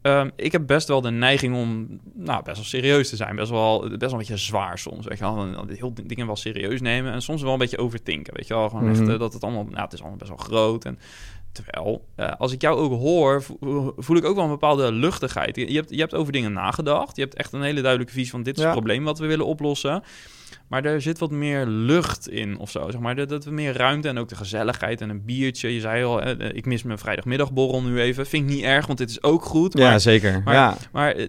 Um, 0.01 0.31
ik 0.35 0.51
heb 0.51 0.67
best 0.67 0.87
wel 0.87 1.01
de 1.01 1.09
neiging 1.09 1.55
om 1.55 1.99
nou, 2.13 2.43
best 2.43 2.55
wel 2.55 2.65
serieus 2.65 3.09
te 3.09 3.15
zijn. 3.15 3.35
Best 3.35 3.49
wel, 3.49 3.79
best 3.79 3.99
wel 3.99 4.11
een 4.11 4.17
beetje 4.17 4.37
zwaar 4.37 4.79
soms. 4.79 5.05
Weet 5.05 5.17
je 5.17 5.23
wel. 5.23 5.65
Heel 5.67 5.93
dingen 6.03 6.25
wel 6.25 6.35
serieus 6.35 6.81
nemen. 6.81 7.13
En 7.13 7.21
soms 7.21 7.41
wel 7.41 7.53
een 7.53 7.59
beetje 7.59 7.77
overtinken. 7.77 8.33
Weet 8.35 8.47
je 8.47 8.53
wel. 8.53 8.69
Gewoon 8.69 8.83
mm 8.83 8.91
-hmm. 8.91 9.01
echt 9.01 9.09
uh, 9.09 9.19
dat 9.19 9.33
het 9.33 9.43
allemaal... 9.43 9.63
Nou, 9.63 9.81
het 9.81 9.93
is 9.93 9.99
allemaal 9.99 10.17
best 10.17 10.29
wel 10.29 10.39
groot. 10.39 10.85
En 10.85 10.99
terwijl, 11.51 12.05
uh, 12.15 12.31
als 12.37 12.51
ik 12.51 12.61
jou 12.61 12.77
ook 12.77 12.91
hoor, 12.91 13.43
voel 13.97 14.17
ik 14.17 14.25
ook 14.25 14.35
wel 14.35 14.43
een 14.43 14.49
bepaalde 14.49 14.91
luchtigheid. 14.91 15.55
Je, 15.55 15.75
hebt, 15.75 15.89
je 15.89 15.99
hebt 15.99 16.13
over 16.13 16.33
dingen 16.33 16.53
nagedacht. 16.53 17.15
Je 17.15 17.21
hebt 17.21 17.35
echt 17.35 17.53
een 17.53 17.61
hele 17.61 17.81
duidelijke 17.81 18.13
visie 18.13 18.31
van 18.31 18.43
dit 18.43 18.55
is 18.55 18.61
ja. 18.61 18.67
het 18.67 18.77
probleem 18.77 19.03
wat 19.03 19.19
we 19.19 19.25
willen 19.25 19.45
oplossen. 19.45 20.03
Maar 20.67 20.85
er 20.85 21.01
zit 21.01 21.19
wat 21.19 21.31
meer 21.31 21.65
lucht 21.65 22.29
in 22.29 22.57
of 22.57 22.71
zo. 22.71 22.91
Zeg 22.91 23.01
maar. 23.01 23.15
Dat, 23.15 23.29
dat 23.29 23.45
we 23.45 23.51
meer 23.51 23.77
ruimte 23.77 24.07
en 24.07 24.17
ook 24.17 24.29
de 24.29 24.35
gezelligheid 24.35 25.01
en 25.01 25.09
een 25.09 25.25
biertje. 25.25 25.73
Je 25.73 25.79
zei 25.79 26.03
al, 26.03 26.21
eh, 26.21 26.55
ik 26.55 26.65
mis 26.65 26.83
mijn 26.83 26.97
vrijdagmiddagborrel 26.97 27.83
nu 27.83 27.99
even. 27.99 28.25
Vind 28.25 28.49
ik 28.49 28.55
niet 28.55 28.63
erg, 28.63 28.85
want 28.85 28.97
dit 28.97 29.09
is 29.09 29.23
ook 29.23 29.43
goed. 29.43 29.73
Maar, 29.73 29.83
ja, 29.83 29.99
zeker. 29.99 30.41
Maar, 30.43 30.53
ja. 30.53 30.77
maar 30.91 31.11
eh, 31.11 31.27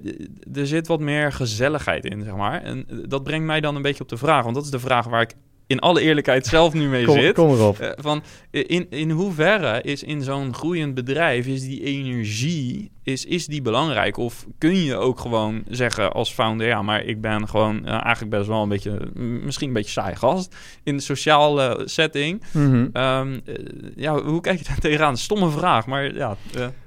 er 0.55 0.67
zit 0.67 0.87
wat 0.87 1.01
meer 1.01 1.33
gezelligheid 1.33 2.05
in, 2.05 2.23
zeg 2.23 2.37
maar. 2.37 2.63
En 2.63 2.87
dat 3.09 3.23
brengt 3.23 3.47
mij 3.47 3.61
dan 3.61 3.77
een 3.77 3.83
beetje 3.83 4.03
op 4.03 4.09
de 4.09 4.17
vraag. 4.17 4.43
Want 4.43 4.55
dat 4.55 4.65
is 4.65 4.71
de 4.71 4.79
vraag 4.79 5.07
waar 5.07 5.23
ik 5.23 5.35
in 5.69 5.79
alle 5.79 6.01
eerlijkheid 6.01 6.47
zelf 6.47 6.73
nu 6.73 6.89
mee 6.89 7.05
kom, 7.05 7.21
zit. 7.21 7.35
Kom 7.35 7.51
erop. 7.51 7.81
Uh, 7.81 7.89
van 7.97 8.23
in, 8.51 8.87
in 8.91 9.11
hoeverre 9.11 9.83
is 9.83 10.03
in 10.03 10.23
zo'n 10.23 10.55
groeiend 10.55 10.95
bedrijf, 10.95 11.47
is 11.47 11.61
die 11.61 11.85
energie, 11.85 12.91
is, 13.03 13.25
is 13.25 13.47
die 13.47 13.63
belangrijk? 13.63 14.17
Of 14.17 14.47
kun 14.59 14.85
je 14.85 14.97
ook 14.97 15.21
gewoon 15.21 15.63
zeggen 15.69 16.13
als 16.13 16.33
founder, 16.33 16.67
ja, 16.67 16.83
maar 16.83 17.05
ik 17.05 17.21
ben 17.21 17.49
gewoon 17.49 17.83
uh, 17.85 17.91
eigenlijk 17.91 18.31
best 18.31 18.47
wel 18.47 18.63
een 18.63 18.69
beetje, 18.69 18.99
misschien 19.45 19.69
een 19.69 19.75
beetje 19.75 19.91
saai 19.91 20.17
gast 20.17 20.57
in 20.85 20.97
de 20.97 21.03
sociale 21.03 21.83
setting. 21.85 22.43
Mhm. 22.53 22.67
Mm 22.67 22.91
-hmm. 22.93 23.03
um, 23.03 23.41
uh, 23.47 23.55
ja, 23.97 24.23
hoe 24.23 24.41
kijk 24.41 24.59
je 24.59 24.65
daar 24.65 24.79
tegenaan? 24.79 25.17
Stomme 25.17 25.51
vraag, 25.51 25.87
maar 25.87 26.15
ja, 26.15 26.37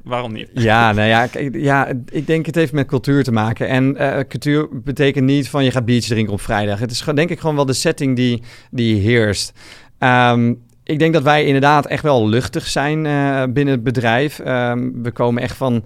waarom 0.04 0.34
niet? 0.34 0.50
Ja, 0.54 0.92
nou 0.92 1.08
ja, 1.08 1.28
kijk, 1.28 1.56
ja, 1.56 1.88
ik 2.12 2.28
denk 2.28 2.46
het 2.46 2.56
heeft 2.56 2.74
met 2.74 2.88
cultuur 2.88 3.24
te 3.24 3.32
maken. 3.32 3.68
En 3.68 3.96
cultuur 4.28 4.68
betekent 4.72 5.26
niet 5.26 5.50
van 5.50 5.64
je 5.64 5.72
gaat 5.72 5.86
biertje 5.86 6.14
drinken 6.14 6.34
op 6.34 6.42
vrijdag. 6.42 6.80
Het 6.80 6.92
is 6.92 7.04
denk 7.16 7.30
ik 7.30 7.40
gewoon 7.40 7.56
wel 7.56 7.66
de 7.66 7.74
setting 7.74 8.16
die 8.16 8.42
die 8.72 9.02
heerst. 9.02 9.54
Um, 10.00 10.62
ik 10.84 11.00
denk 11.00 11.14
dat 11.14 11.24
wij 11.24 11.46
inderdaad 11.46 11.86
echt 11.86 12.04
wel 12.04 12.30
luchtig 12.30 12.68
zijn 12.68 13.06
uh, 13.06 13.44
binnen 13.50 13.74
het 13.74 13.84
bedrijf. 13.84 14.40
Um, 14.40 15.04
we 15.04 15.12
komen 15.12 15.42
echt 15.44 15.58
van, 15.58 15.84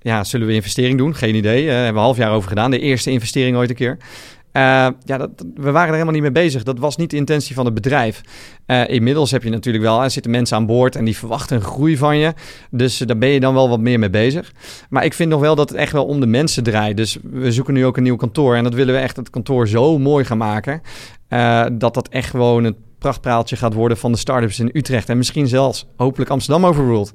ja, 0.00 0.24
zullen 0.24 0.46
we 0.46 0.52
investering 0.52 0.98
doen? 0.98 1.14
Geen 1.14 1.34
idee. 1.34 1.64
Uh, 1.64 1.68
hebben 1.68 1.92
we 1.92 1.98
een 1.98 2.04
half 2.04 2.16
jaar 2.16 2.32
over 2.32 2.48
gedaan. 2.48 2.70
De 2.70 2.78
eerste 2.78 3.10
investering 3.10 3.56
ooit 3.56 3.70
een 3.70 3.76
keer. 3.76 3.96
Uh, 4.56 4.62
ja, 5.04 5.18
dat, 5.18 5.30
we 5.54 5.70
waren 5.70 5.86
er 5.86 5.92
helemaal 5.92 6.12
niet 6.12 6.22
mee 6.22 6.32
bezig. 6.32 6.62
Dat 6.62 6.78
was 6.78 6.96
niet 6.96 7.10
de 7.10 7.16
intentie 7.16 7.54
van 7.54 7.64
het 7.64 7.74
bedrijf. 7.74 8.20
Uh, 8.66 8.88
inmiddels 8.88 9.30
heb 9.30 9.42
je 9.42 9.50
natuurlijk 9.50 9.84
wel, 9.84 10.02
er 10.02 10.10
zitten 10.10 10.30
mensen 10.30 10.56
aan 10.56 10.66
boord 10.66 10.96
en 10.96 11.04
die 11.04 11.16
verwachten 11.16 11.56
een 11.56 11.62
groei 11.62 11.96
van 11.96 12.16
je. 12.16 12.34
Dus 12.70 13.00
uh, 13.00 13.06
daar 13.06 13.18
ben 13.18 13.28
je 13.28 13.40
dan 13.40 13.54
wel 13.54 13.68
wat 13.68 13.80
meer 13.80 13.98
mee 13.98 14.10
bezig. 14.10 14.52
Maar 14.88 15.04
ik 15.04 15.14
vind 15.14 15.30
nog 15.30 15.40
wel 15.40 15.54
dat 15.54 15.68
het 15.68 15.78
echt 15.78 15.92
wel 15.92 16.04
om 16.04 16.20
de 16.20 16.26
mensen 16.26 16.62
draait. 16.62 16.96
Dus 16.96 17.18
we 17.22 17.52
zoeken 17.52 17.74
nu 17.74 17.86
ook 17.86 17.96
een 17.96 18.02
nieuw 18.02 18.16
kantoor. 18.16 18.56
En 18.56 18.64
dat 18.64 18.74
willen 18.74 18.94
we 18.94 19.00
echt 19.00 19.16
het 19.16 19.30
kantoor 19.30 19.68
zo 19.68 19.98
mooi 19.98 20.24
gaan 20.24 20.38
maken. 20.38 20.82
Uh, 21.28 21.66
dat 21.72 21.94
dat 21.94 22.08
echt 22.08 22.30
gewoon 22.30 22.64
het 22.64 22.76
prachtpraaltje 22.98 23.56
gaat 23.56 23.74
worden 23.74 23.96
van 23.96 24.12
de 24.12 24.18
start-ups 24.18 24.58
in 24.58 24.70
Utrecht. 24.72 25.08
En 25.08 25.16
misschien 25.16 25.48
zelfs 25.48 25.86
hopelijk 25.96 26.30
Amsterdam 26.30 26.66
overruled. 26.66 27.12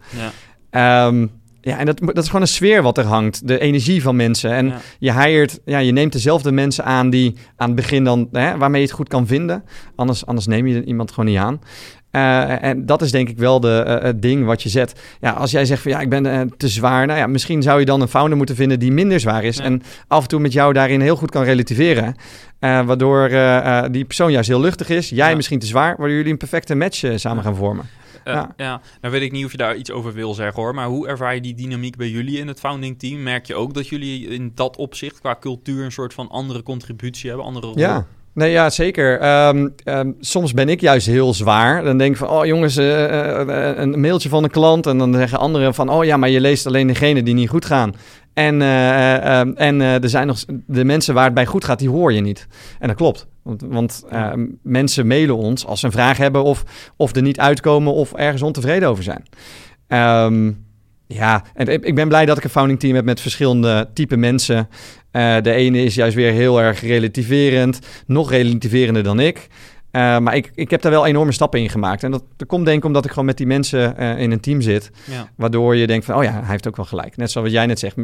Ja. 0.72 1.08
Um, 1.08 1.32
ja, 1.62 1.78
en 1.78 1.86
dat, 1.86 2.00
dat 2.00 2.18
is 2.18 2.26
gewoon 2.26 2.42
een 2.42 2.48
sfeer 2.48 2.82
wat 2.82 2.98
er 2.98 3.06
hangt. 3.06 3.48
De 3.48 3.60
energie 3.60 4.02
van 4.02 4.16
mensen. 4.16 4.52
En 4.52 4.66
Ja. 4.68 4.78
je 5.00 5.14
hired, 5.14 5.60
ja, 5.66 5.78
je 5.80 5.92
neemt 5.92 6.12
dezelfde 6.12 6.52
mensen 6.52 6.84
aan 6.86 7.10
die 7.10 7.36
aan 7.56 7.68
het 7.68 7.76
begin 7.76 8.04
dan, 8.04 8.28
hè, 8.32 8.58
waarmee 8.58 8.82
je 8.82 8.88
het 8.88 8.96
goed 8.96 9.08
kan 9.08 9.28
vinden. 9.28 9.64
Anders, 9.96 10.26
anders 10.26 10.48
neem 10.48 10.68
je 10.68 10.84
iemand 10.84 11.10
gewoon 11.12 11.30
niet 11.30 11.40
aan. 11.40 11.60
Uh, 12.12 12.64
en 12.64 12.86
dat 12.86 13.02
is 13.02 13.12
denk 13.12 13.30
ik 13.30 13.38
wel 13.38 13.60
de, 13.60 13.84
uh, 13.88 14.04
het 14.06 14.22
ding 14.22 14.46
wat 14.46 14.64
je 14.64 14.70
zet. 14.70 15.00
Ja, 15.22 15.32
als 15.32 15.52
jij 15.52 15.66
zegt 15.66 15.82
van 15.82 15.92
ja, 15.92 16.00
ik 16.00 16.10
ben 16.10 16.26
uh, 16.26 16.42
te 16.58 16.68
zwaar. 16.68 17.06
Nou 17.06 17.20
ja, 17.20 17.28
misschien 17.28 17.62
zou 17.62 17.80
je 17.80 17.86
dan 17.86 18.02
een 18.02 18.08
founder 18.08 18.38
moeten 18.38 18.56
vinden 18.56 18.80
die 18.80 18.92
minder 18.92 19.20
zwaar 19.20 19.44
is. 19.44 19.58
Ja. 19.58 19.64
En 19.64 19.82
af 20.08 20.22
en 20.22 20.28
toe 20.28 20.40
met 20.40 20.54
jou 20.54 20.74
daarin 20.74 21.02
heel 21.02 21.16
goed 21.16 21.32
kan 21.32 21.44
relativeren. 21.44 22.16
waardoor 22.60 23.30
die 23.92 24.06
persoon 24.06 24.32
juist 24.32 24.50
heel 24.50 24.60
luchtig 24.62 24.90
is. 24.90 25.10
Jij 25.10 25.30
Ja. 25.30 25.36
misschien 25.36 25.60
te 25.60 25.66
zwaar. 25.66 25.96
Waardoor 25.98 26.16
jullie 26.16 26.32
een 26.32 26.38
perfecte 26.38 26.76
match 26.76 27.04
samen 27.16 27.44
gaan 27.44 27.56
vormen. 27.56 27.86
Uh, 28.26 28.34
Ja. 28.34 28.54
ja. 28.58 28.82
nou 29.02 29.14
weet 29.14 29.24
ik 29.24 29.32
niet 29.32 29.46
of 29.46 29.52
je 29.52 29.58
daar 29.58 29.76
iets 29.76 29.92
over 29.92 30.14
wil 30.14 30.34
zeggen 30.34 30.62
hoor. 30.62 30.76
Maar 30.76 30.88
hoe 30.88 31.08
ervaar 31.08 31.36
je 31.36 31.42
die 31.42 31.56
dynamiek 31.56 31.96
bij 31.96 32.10
jullie 32.10 32.38
in 32.38 32.48
het 32.48 32.60
founding 32.60 33.00
team? 33.00 33.24
Merk 33.24 33.46
je 33.46 33.56
ook 33.56 33.74
dat 33.74 33.88
jullie 33.88 34.28
in 34.28 34.52
dat 34.56 34.78
opzicht 34.78 35.20
qua 35.20 35.38
cultuur 35.40 35.84
een 35.84 35.92
soort 35.92 36.14
van 36.14 36.30
andere 36.30 36.64
contributie 36.64 37.28
hebben, 37.30 37.46
andere 37.46 37.68
rol? 37.68 37.80
Ja. 37.80 38.06
Nee, 38.34 38.52
ja, 38.52 38.70
zeker. 38.70 39.20
Ehm, 39.20 39.68
ehm, 39.84 40.12
soms 40.20 40.54
ben 40.54 40.70
ik 40.70 40.82
juist 40.82 41.08
heel 41.08 41.34
zwaar. 41.34 41.84
Dan 41.84 41.98
denk 41.98 42.12
ik 42.12 42.18
van, 42.18 42.30
oh 42.30 42.46
jongens, 42.46 42.78
eh, 42.78 43.42
eh, 43.42 43.78
een 43.78 44.00
mailtje 44.00 44.30
van 44.30 44.44
een 44.44 44.50
klant. 44.50 44.88
En 44.88 44.98
dan 44.98 45.14
zeggen 45.14 45.40
anderen 45.40 45.74
van, 45.74 45.90
oh 45.90 46.06
ja, 46.06 46.18
maar 46.18 46.30
je 46.30 46.42
leest 46.42 46.68
alleen 46.68 46.88
degene 46.88 47.24
die 47.24 47.34
niet 47.34 47.50
goed 47.50 47.66
gaan. 47.66 47.94
En, 48.34 48.62
eh, 48.62 49.16
eh, 49.16 49.40
ehm, 49.40 49.52
en 49.56 49.82
eh, 49.82 50.04
er 50.04 50.10
zijn 50.10 50.28
nog 50.28 50.46
de 50.68 50.86
mensen 50.86 51.14
waar 51.14 51.26
het 51.26 51.34
bij 51.34 51.46
goed 51.46 51.66
gaat, 51.66 51.80
die 51.80 51.90
hoor 51.90 52.14
je 52.14 52.22
niet. 52.22 52.48
En 52.80 52.88
dat 52.88 52.98
klopt. 52.98 53.28
Want, 53.44 53.62
want 53.68 54.04
ehm, 54.10 54.46
mensen 54.62 55.08
mailen 55.08 55.38
ons 55.38 55.66
als 55.66 55.80
ze 55.80 55.86
een 55.86 55.92
vraag 55.92 56.18
hebben 56.18 56.44
of, 56.44 56.64
of 56.96 57.16
er 57.16 57.22
niet 57.22 57.40
uitkomen 57.40 57.94
of 57.94 58.14
ergens 58.14 58.42
ontevreden 58.42 58.90
over 58.90 59.04
zijn. 59.04 59.24
Ehm, 59.88 60.52
ja, 61.08 61.44
en 61.54 61.68
ik 61.68 61.96
ben 61.96 62.08
blij 62.08 62.26
dat 62.26 62.38
ik 62.38 62.44
een 62.44 62.50
founding 62.50 62.80
team 62.80 62.96
heb 62.96 63.06
met 63.06 63.22
verschillende 63.22 63.90
type 63.94 64.18
mensen. 64.18 64.70
De 65.42 65.52
ene 65.52 65.84
is 65.84 65.96
juist 65.96 66.16
weer 66.16 66.32
heel 66.32 66.62
erg 66.62 66.82
relativerend, 66.82 67.80
nog 68.06 68.30
relativerender 68.30 69.04
dan 69.04 69.20
ik. 69.20 69.48
Eh, 69.92 70.20
maar 70.20 70.36
ik, 70.36 70.52
ik 70.56 70.70
heb 70.70 70.82
daar 70.82 70.92
wel 70.92 71.06
enorme 71.06 71.32
stappen 71.32 71.60
in 71.60 71.70
gemaakt. 71.70 72.04
En 72.04 72.12
dat, 72.12 72.24
dat 72.36 72.48
komt 72.48 72.66
denk 72.66 72.78
ik 72.78 72.86
omdat 72.86 73.06
ik 73.06 73.10
gewoon 73.10 73.26
met 73.26 73.38
die 73.38 73.48
mensen 73.48 73.98
eh, 73.98 74.20
in 74.20 74.32
een 74.32 74.40
team 74.40 74.62
zit. 74.62 74.92
Ja. 75.06 75.30
Waardoor 75.36 75.76
je 75.76 75.88
denkt 75.88 76.06
van, 76.06 76.16
oh 76.16 76.24
ja, 76.24 76.32
hij 76.32 76.50
heeft 76.50 76.68
ook 76.68 76.76
wel 76.76 76.86
gelijk. 76.86 77.18
Net 77.18 77.32
zoals 77.32 77.48
wat 77.48 77.58
jij 77.58 77.66
net 77.66 77.80
zegt. 77.80 77.96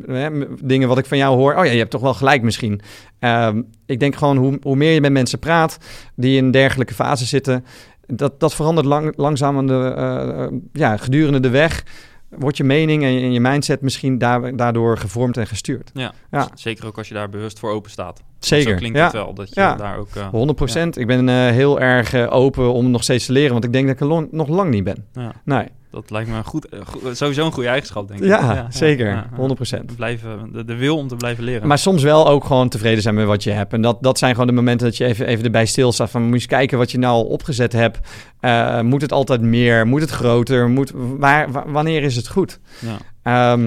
Dingen 0.67 0.87
wat 0.87 0.97
ik 0.97 1.05
van 1.05 1.17
jou 1.17 1.37
hoor. 1.37 1.55
Oh 1.55 1.65
ja, 1.65 1.71
je 1.71 1.77
hebt 1.77 1.91
toch 1.91 2.01
wel 2.01 2.13
gelijk 2.13 2.41
misschien. 2.41 2.81
Ehm, 3.19 3.61
ik 3.85 3.99
denk 3.99 4.15
gewoon, 4.15 4.37
hoe, 4.37 4.59
hoe 4.61 4.75
meer 4.75 4.91
je 4.91 5.01
met 5.01 5.11
mensen 5.11 5.39
praat... 5.39 5.77
die 6.15 6.37
in 6.37 6.51
dergelijke 6.51 6.93
fase 6.93 7.25
zitten... 7.25 7.65
dat, 8.05 8.39
dat 8.39 8.55
verandert 8.55 8.87
lang, 8.87 9.13
langzaam 9.15 9.57
aan 9.57 9.67
de, 9.67 9.93
eh, 9.97 10.57
ja, 10.73 10.97
gedurende 10.97 11.39
de 11.39 11.49
weg... 11.49 11.83
wordt 12.29 12.57
je 12.57 12.63
mening 12.63 13.03
en 13.03 13.31
je, 13.31 13.39
mindset 13.39 13.81
misschien 13.81 14.17
daar, 14.17 14.55
daardoor 14.55 14.97
gevormd 14.97 15.37
en 15.37 15.47
gestuurd. 15.47 15.91
Ja. 15.93 16.13
Zeker 16.53 16.85
ook 16.85 16.97
als 16.97 17.07
je 17.07 17.13
daar 17.13 17.29
bewust 17.29 17.59
voor 17.59 17.71
open 17.71 17.91
staat. 17.91 18.23
Zeker, 18.39 18.71
Zo 18.71 18.77
klinkt 18.77 18.97
ja. 18.97 19.03
het 19.03 19.13
wel, 19.13 19.33
dat 19.33 19.49
je 19.53 19.61
Ja. 19.61 19.75
daar 19.75 19.97
ook... 19.97 20.15
eh, 20.15 20.27
100 20.27 20.57
procent. 20.57 20.97
Ik 20.97 21.07
ben 21.07 21.29
eh, 21.29 21.35
heel 21.35 21.79
erg 21.79 22.13
eh, 22.13 22.33
open 22.33 22.73
om 22.73 22.91
nog 22.91 23.03
steeds 23.03 23.25
te 23.25 23.31
leren... 23.31 23.51
want 23.51 23.63
ik 23.63 23.73
denk 23.73 23.85
dat 23.85 23.95
ik 23.95 24.01
er 24.01 24.07
long- 24.07 24.27
nog 24.31 24.47
lang 24.47 24.69
niet 24.71 24.83
ben. 24.83 25.05
ja, 25.13 25.31
Nee, 25.45 25.65
dat 25.91 26.09
lijkt 26.11 26.29
me 26.29 26.35
een 26.35 26.43
goed, 26.43 26.69
eh, 26.69 26.79
go- 26.85 27.13
sowieso 27.13 27.45
een 27.45 27.51
goede 27.51 27.69
eigenschap, 27.69 28.07
denk 28.07 28.19
ik. 28.19 28.25
ja, 28.27 28.67
zeker. 28.69 29.07
ja, 29.07 29.13
ja. 29.13 29.29
100 29.35 29.55
procent. 29.55 29.95
Blijven, 29.95 30.49
de, 30.53 30.65
de 30.65 30.75
wil 30.75 30.97
om 30.97 31.07
te 31.07 31.15
blijven 31.15 31.43
leren. 31.43 31.67
Maar 31.67 31.77
soms 31.77 32.03
wel 32.03 32.27
ook 32.27 32.43
gewoon 32.45 32.69
tevreden 32.69 33.01
zijn 33.01 33.15
met 33.15 33.25
wat 33.25 33.43
je 33.43 33.51
hebt. 33.51 33.73
En 33.73 33.81
dat, 33.81 33.97
dat 34.03 34.17
zijn 34.17 34.31
gewoon 34.31 34.47
de 34.47 34.53
momenten 34.53 34.87
dat 34.87 34.97
je 34.97 35.05
even, 35.05 35.27
even 35.27 35.45
erbij 35.45 35.65
stilstaat. 35.65 36.09
Van 36.09 36.21
moet 36.21 36.29
je 36.29 36.35
eens 36.35 36.45
kijken 36.45 36.77
wat 36.77 36.91
je 36.91 36.97
nou 36.97 37.13
al 37.13 37.25
opgezet 37.25 37.73
hebt. 37.73 37.99
Eh, 38.39 38.81
moet 38.81 39.01
het 39.01 39.11
altijd 39.11 39.41
meer? 39.41 39.87
Moet 39.87 40.01
het 40.01 40.09
groter? 40.09 40.69
Moet, 40.69 40.91
waar, 40.95 41.51
wa- 41.51 41.63
wanneer 41.67 42.03
is 42.03 42.15
het 42.15 42.27
goed? 42.27 42.59
ja. 42.79 42.97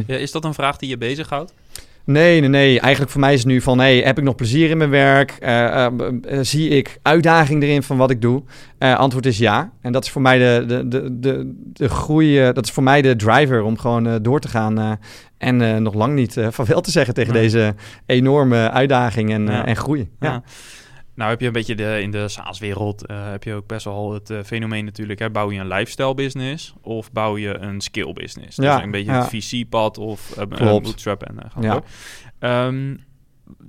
Ja, 0.07 0.17
is 0.17 0.33
dat 0.33 0.45
een 0.45 0.55
vraag 0.55 0.77
die 0.77 0.89
je 0.89 0.99
bezighoudt? 0.99 1.55
Nee, 2.11 2.41
nee, 2.41 2.49
nee. 2.49 2.81
Eigenlijk 2.81 3.13
voor 3.13 3.21
mij 3.21 3.33
is 3.33 3.39
het 3.39 3.49
nu 3.49 3.61
van... 3.61 3.79
Hey, 3.79 3.99
heb 3.99 4.19
ik 4.19 4.25
nog 4.25 4.35
plezier 4.35 4.71
in 4.71 4.79
mijn 4.79 4.91
werk? 4.91 5.37
Eh, 5.41 5.85
eh, 5.85 5.93
eh, 6.23 6.39
zie 6.43 6.69
ik 6.69 6.99
uitdaging 7.03 7.63
erin 7.63 7.83
van 7.83 7.97
wat 7.97 8.11
ik 8.11 8.21
doe? 8.21 8.43
Antwoord 8.79 9.27
is 9.27 9.39
ja. 9.39 9.73
En 9.81 9.93
dat 9.93 10.05
is 10.05 10.11
voor 10.11 10.23
mij 10.23 10.39
de, 10.39 10.65
de, 10.67 10.89
de, 10.89 11.19
de, 11.21 11.55
de 11.73 11.89
groei... 11.89 12.53
dat 12.53 12.65
is 12.65 12.71
voor 12.71 12.83
mij 12.83 13.03
de 13.03 13.17
driver 13.17 13.63
om 13.63 13.79
gewoon 13.79 14.23
door 14.23 14.41
te 14.41 14.49
gaan... 14.49 14.99
en 15.39 15.83
nog 15.83 15.95
lang 15.95 16.15
niet 16.15 16.37
van 16.51 16.65
wel 16.65 16.81
te 16.81 16.91
zeggen 16.91 17.15
tegen 17.15 17.35
Ja. 17.35 17.41
deze 17.41 17.75
enorme 18.07 18.71
uitdaging 18.71 19.33
en, 19.33 19.47
Ja. 19.47 19.67
en 19.67 19.77
groei. 19.77 20.09
Ja. 20.21 20.29
Ja. 20.29 20.43
Nou 21.21 21.33
heb 21.33 21.41
je 21.41 21.47
een 21.47 21.53
beetje 21.53 21.75
de, 21.75 21.99
in 22.03 22.11
de 22.11 22.29
SaaS-wereld 22.29 23.11
uh, 23.11 23.31
heb 23.31 23.45
je 23.45 23.55
ook 23.55 23.67
best 23.67 23.85
wel 23.85 24.13
het 24.13 24.31
uh, 24.31 24.43
fenomeen 24.43 24.85
natuurlijk. 24.85 25.19
Hè? 25.19 25.31
Bouw 25.31 25.51
je 25.51 25.61
een 25.61 25.69
lifestyle 25.69 26.15
business 26.15 26.75
of 26.83 27.13
bouw 27.13 27.37
je 27.37 27.59
een 27.59 27.81
skill 27.81 28.13
business? 28.13 28.57
Ja, 28.57 28.75
dus 28.75 28.85
een 28.85 28.91
beetje 28.91 29.13
ja. 29.13 29.19
het 29.19 29.29
VC-pad 29.29 29.99
of 29.99 30.31
uh, 30.31 30.45
een 30.49 30.83
bootstrap 30.83 31.23
en 31.23 31.37
uh, 31.59 31.63
ja. 31.63 31.83
Um, 32.67 33.05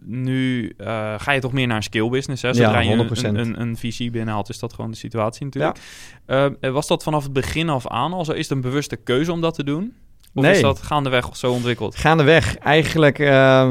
nu 0.03 0.73
ga 1.17 1.31
je 1.31 1.39
toch 1.39 1.53
meer 1.53 1.67
naar 1.67 1.77
een 1.77 1.83
skill 1.83 2.09
business. 2.09 2.41
Hè? 2.41 2.53
Zodra 2.53 2.79
ja, 2.79 3.07
100%. 3.07 3.11
je 3.11 3.27
een, 3.27 3.35
een, 3.35 3.61
een 3.61 3.77
VC 3.77 3.97
binnenhaalt, 3.97 4.49
is 4.49 4.59
dat 4.59 4.73
gewoon 4.73 4.91
de 4.91 4.97
situatie 4.97 5.45
natuurlijk. 5.45 5.79
Ja. 6.27 6.71
was 6.71 6.87
dat 6.87 7.03
vanaf 7.03 7.23
het 7.23 7.33
begin 7.33 7.69
af 7.69 7.87
aan 7.87 8.13
al 8.13 8.25
zo? 8.25 8.31
Is 8.31 8.49
het 8.49 8.57
een 8.57 8.61
bewuste 8.61 8.95
keuze 8.95 9.31
om 9.31 9.41
dat 9.41 9.53
te 9.53 9.63
doen? 9.63 9.93
Of 10.33 10.43
nee. 10.43 10.51
is 10.51 10.61
dat 10.61 10.81
gaandeweg 10.81 11.35
zo 11.35 11.51
ontwikkeld? 11.51 11.95
Gaandeweg. 11.95 12.57
Eigenlijk 12.57 13.19
uh, 13.19 13.69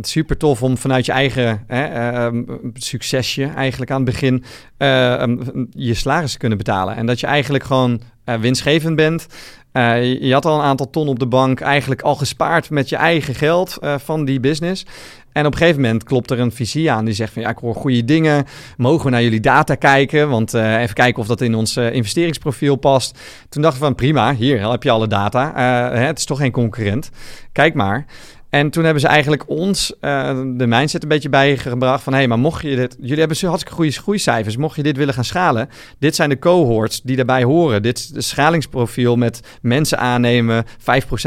super 0.00 0.36
tof 0.36 0.62
om 0.62 0.76
vanuit 0.76 1.06
je 1.06 1.12
eigen 1.12 1.64
hè, 1.66 2.30
uh, 2.30 2.42
succesje 2.74 3.44
eigenlijk 3.44 3.90
aan 3.90 4.02
het 4.02 4.10
begin 4.10 4.44
uh, 4.78 5.22
je 5.70 5.94
salaris 5.94 6.32
te 6.32 6.38
kunnen 6.38 6.58
betalen. 6.58 6.96
En 6.96 7.06
dat 7.06 7.20
je 7.20 7.26
eigenlijk 7.26 7.64
gewoon 7.64 8.00
uh, 8.24 8.34
winstgevend 8.34 8.96
bent. 8.96 9.26
Uh, 9.72 10.20
je 10.20 10.32
had 10.32 10.44
al 10.44 10.58
een 10.58 10.64
aantal 10.64 10.90
ton 10.90 11.08
op 11.08 11.18
de 11.18 11.26
bank, 11.26 11.60
eigenlijk 11.60 12.02
al 12.02 12.14
gespaard 12.14 12.70
met 12.70 12.88
je 12.88 12.96
eigen 12.96 13.34
geld 13.34 13.78
uh, 13.80 13.94
van 13.98 14.24
die 14.24 14.40
business. 14.40 14.86
En 15.32 15.46
op 15.46 15.52
een 15.52 15.58
gegeven 15.58 15.80
moment 15.80 16.04
klopt 16.04 16.30
er 16.30 16.40
een 16.40 16.52
visie 16.52 16.90
aan 16.90 17.04
die 17.04 17.14
zegt 17.14 17.32
van 17.32 17.42
ja, 17.42 17.48
ik 17.48 17.58
hoor 17.58 17.74
goede 17.74 18.04
dingen. 18.04 18.44
Mogen 18.76 19.04
we 19.04 19.10
naar 19.10 19.22
jullie 19.22 19.40
data 19.40 19.74
kijken? 19.74 20.28
Want 20.28 20.54
uh, 20.54 20.80
even 20.80 20.94
kijken 20.94 21.20
of 21.22 21.26
dat 21.26 21.40
in 21.40 21.54
ons 21.54 21.76
investeringsprofiel 21.76 22.76
past. 22.76 23.18
Toen 23.48 23.62
dachten 23.62 23.80
we 23.80 23.86
van 23.86 23.94
prima, 23.94 24.34
hier 24.34 24.70
heb 24.70 24.82
je 24.82 24.90
alle 24.90 25.06
data. 25.06 25.52
Hè, 25.92 26.04
het 26.04 26.18
is 26.18 26.24
toch 26.24 26.38
geen 26.38 26.52
concurrent. 26.52 27.10
Kijk 27.52 27.74
maar. 27.74 28.06
En 28.52 28.70
toen 28.70 28.84
hebben 28.84 29.00
ze 29.00 29.08
eigenlijk 29.08 29.48
ons 29.48 29.94
uh, 30.00 30.40
de 30.54 30.66
mindset 30.66 31.02
een 31.02 31.08
beetje 31.08 31.28
bijgebracht 31.28 32.02
van... 32.02 32.12
hé, 32.12 32.18
hey, 32.18 32.28
maar 32.28 32.38
mocht 32.38 32.62
je 32.62 32.76
dit... 32.76 32.96
Jullie 33.00 33.18
hebben 33.18 33.46
hartstikke 33.46 33.76
goede 33.76 33.92
groeicijfers. 33.92 34.56
Mocht 34.56 34.76
je 34.76 34.82
dit 34.82 34.96
willen 34.96 35.14
gaan 35.14 35.24
schalen... 35.24 35.68
dit 35.98 36.14
zijn 36.14 36.28
de 36.28 36.38
cohorts 36.38 37.02
die 37.02 37.16
daarbij 37.16 37.42
horen. 37.42 37.82
Dit 37.82 37.98
is 37.98 38.10
het 38.14 38.24
schalingsprofiel 38.24 39.16
met 39.16 39.40
mensen 39.62 39.98
aannemen... 39.98 40.64
5% 40.66 40.72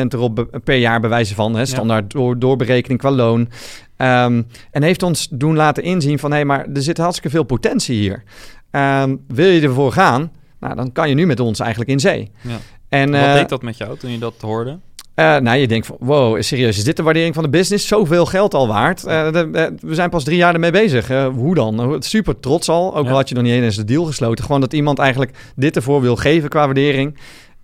erop 0.08 0.60
per 0.64 0.76
jaar 0.76 1.00
bewijzen 1.00 1.36
van... 1.36 1.56
Hè, 1.56 1.66
standaard 1.66 2.12
door, 2.12 2.40
doorberekening 2.40 3.00
qua 3.00 3.12
loon. 3.12 3.40
Um, 3.40 4.48
en 4.72 4.84
heeft 4.84 5.04
ons 5.04 5.28
doen 5.32 5.56
laten 5.56 5.84
inzien 5.84 6.20
van... 6.20 6.30
hé, 6.30 6.36
hey, 6.36 6.46
maar 6.46 6.68
er 6.74 6.82
zit 6.82 6.98
hartstikke 6.98 7.30
veel 7.30 7.44
potentie 7.44 7.98
hier. 7.98 8.24
Um, 8.72 9.24
wil 9.28 9.48
je 9.48 9.62
ervoor 9.62 9.92
gaan... 9.92 10.32
Nou, 10.60 10.76
dan 10.76 10.92
kan 10.92 11.10
je 11.10 11.16
nu 11.16 11.26
met 11.26 11.40
ons 11.40 11.60
eigenlijk 11.60 11.90
in 11.90 12.00
zee. 12.00 12.32
Ja. 12.42 12.58
En, 12.90 13.12
Wat 13.12 13.20
uh, 13.20 13.34
deed 13.34 13.50
dat 13.50 13.62
met 13.62 13.78
jou 13.78 13.98
toen 13.98 14.12
je 14.12 14.20
dat 14.20 14.36
hoorde? 14.40 14.80
Uh, 15.16 15.38
nou, 15.38 15.58
je 15.58 15.68
denkt 15.68 15.86
van, 15.86 15.96
wow, 16.00 16.42
serieus, 16.42 16.78
is 16.78 16.84
dit 16.84 16.98
de 16.98 17.04
waardering 17.04 17.34
van 17.34 17.44
de 17.44 17.50
business? 17.50 17.88
Zoveel 17.88 18.26
geld 18.26 18.54
al 18.54 18.68
waard? 18.68 19.06
Uh, 19.06 19.32
de, 19.32 19.50
uh, 19.52 19.66
we 19.90 19.96
zijn 19.96 20.10
pas 20.10 20.24
drie 20.24 20.38
jaar 20.38 20.54
ermee 20.54 20.72
bezig. 20.72 21.08
hoe 21.36 21.56
dan? 21.56 21.96
Super 22.00 22.40
trots 22.40 22.70
al, 22.70 22.96
ook 22.96 23.08
al 23.08 23.16
had 23.16 23.30
je 23.30 23.36
nog 23.36 23.44
niet 23.44 23.54
eens 23.54 23.76
de 23.76 23.84
deal 23.84 24.04
gesloten. 24.04 24.46
Gewoon 24.46 24.62
dat 24.62 24.74
iemand 24.74 25.00
eigenlijk 25.00 25.38
dit 25.56 25.76
ervoor 25.76 26.02
wil 26.02 26.16
geven 26.16 26.50
qua 26.50 26.66
waardering. 26.66 27.18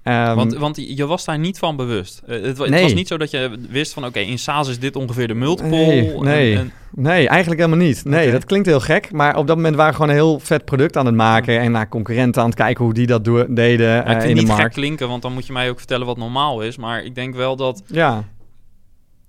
Um, 0.04 0.36
want, 0.36 0.54
want 0.54 0.96
je 0.96 1.06
was 1.06 1.26
daar 1.26 1.40
niet 1.40 1.60
van 1.60 1.76
bewust. 1.76 2.22
Uh, 2.26 2.36
het, 2.36 2.58
het 2.58 2.82
was 2.82 2.94
niet 2.94 3.08
zo 3.08 3.18
dat 3.18 3.32
je 3.32 3.52
wist 3.70 3.94
van... 3.94 4.06
oké, 4.06 4.20
in 4.20 4.40
SaaS 4.40 4.68
is 4.68 4.80
dit 4.80 4.96
ongeveer 4.96 5.28
de 5.28 5.34
multiple. 5.34 5.70
Nee, 5.70 6.18
nee, 6.20 6.58
en, 6.58 6.72
nee 6.92 7.28
eigenlijk 7.28 7.62
helemaal 7.62 7.86
niet. 7.86 8.06
Nee, 8.06 8.20
okay. 8.20 8.32
dat 8.32 8.46
klinkt 8.46 8.68
heel 8.68 8.80
gek. 8.80 9.12
Maar 9.12 9.38
op 9.38 9.48
dat 9.48 9.56
moment 9.56 9.76
waren 9.76 9.92
we 9.92 9.98
gewoon 9.98 10.12
een 10.12 10.22
heel 10.22 10.40
vet 10.40 10.66
product 10.66 10.98
aan 10.98 11.06
het 11.06 11.16
maken... 11.16 11.60
en 11.60 11.72
naar 11.72 11.90
concurrenten 11.90 12.42
aan 12.42 12.48
het 12.48 12.58
kijken 12.58 12.86
hoe 12.86 12.94
die 12.94 13.08
dat 13.08 13.26
deden 13.26 13.88
ja, 13.88 14.22
uh, 14.24 14.30
in 14.30 14.36
de 14.36 14.46
markt. 14.46 14.62
gek 14.62 14.72
klinken, 14.72 15.08
want 15.08 15.22
dan 15.22 15.34
moet 15.34 15.48
je 15.48 15.54
mij 15.54 15.70
ook 15.70 15.78
vertellen 15.78 16.06
wat 16.06 16.18
normaal 16.18 16.62
is. 16.62 16.78
Maar 16.78 17.04
ik 17.04 17.16
denk 17.16 17.36
wel 17.36 17.56
dat... 17.56 17.84
Ja. 17.88 18.24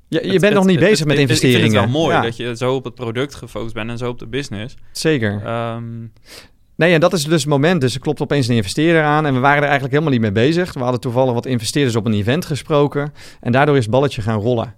Je 0.08 0.18
het, 0.18 0.40
bent 0.40 0.54
nog 0.54 0.66
niet 0.66 0.78
bezig 0.78 1.06
met 1.06 1.18
investeringen. 1.18 1.64
Ik 1.64 1.70
vind 1.70 1.82
het 1.82 1.92
wel 1.92 2.02
mooi 2.02 2.16
ja. 2.16 2.22
dat 2.22 2.36
je 2.36 2.56
zo 2.56 2.74
op 2.74 2.84
het 2.84 2.94
product 2.94 3.34
gefocust 3.34 3.74
bent 3.74 3.90
en 3.90 3.98
zo 3.98 4.08
op 4.08 4.18
de 4.18 4.26
business. 4.26 4.74
Zeker. 4.92 5.42
Um, 5.74 6.12
Nee, 6.76 6.94
en 6.94 7.00
dat 7.00 7.12
is 7.12 7.24
dus 7.24 7.40
het 7.40 7.50
moment. 7.50 7.80
Dus 7.80 7.94
er 7.94 8.00
klopt 8.00 8.20
opeens 8.20 8.48
een 8.48 8.56
investeerder 8.56 9.02
aan. 9.02 9.26
En 9.26 9.34
we 9.34 9.40
waren 9.40 9.62
er 9.62 9.68
eigenlijk 9.68 9.92
helemaal 9.92 10.12
niet 10.12 10.22
mee 10.22 10.46
bezig. 10.46 10.72
We 10.72 10.80
hadden 10.80 11.00
toevallig 11.00 11.32
wat 11.32 11.46
investeerders 11.46 11.96
op 11.96 12.06
een 12.06 12.14
event 12.14 12.44
gesproken. 12.44 13.12
En 13.40 13.52
daardoor 13.52 13.76
is 13.76 13.82
het 13.82 13.90
balletje 13.90 14.22
gaan 14.22 14.40
rollen. 14.40 14.74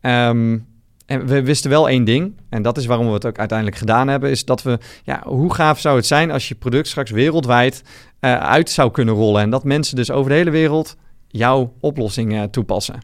Um, 0.00 0.68
en 1.10 1.26
we 1.26 1.42
wisten 1.42 1.70
wel 1.70 1.88
één 1.88 2.04
ding, 2.04 2.32
en 2.48 2.62
dat 2.62 2.76
is 2.76 2.86
waarom 2.86 3.06
we 3.06 3.12
het 3.12 3.26
ook 3.26 3.38
uiteindelijk 3.38 3.78
gedaan 3.78 4.08
hebben, 4.08 4.30
is 4.30 4.44
dat 4.44 4.62
we, 4.62 4.78
ja, 5.02 5.22
hoe 5.24 5.54
gaaf 5.54 5.80
zou 5.80 5.96
het 5.96 6.06
zijn 6.06 6.30
als 6.30 6.48
je 6.48 6.54
product 6.54 6.88
straks 6.88 7.10
wereldwijd 7.10 7.82
uh, 8.20 8.40
uit 8.40 8.70
zou 8.70 8.90
kunnen 8.90 9.14
rollen. 9.14 9.42
En 9.42 9.50
dat 9.50 9.64
mensen 9.64 9.96
dus 9.96 10.10
over 10.10 10.30
de 10.30 10.36
hele 10.36 10.50
wereld 10.50 10.96
jouw 11.28 11.72
oplossing 11.80 12.32
uh, 12.32 12.42
toepassen. 12.42 12.98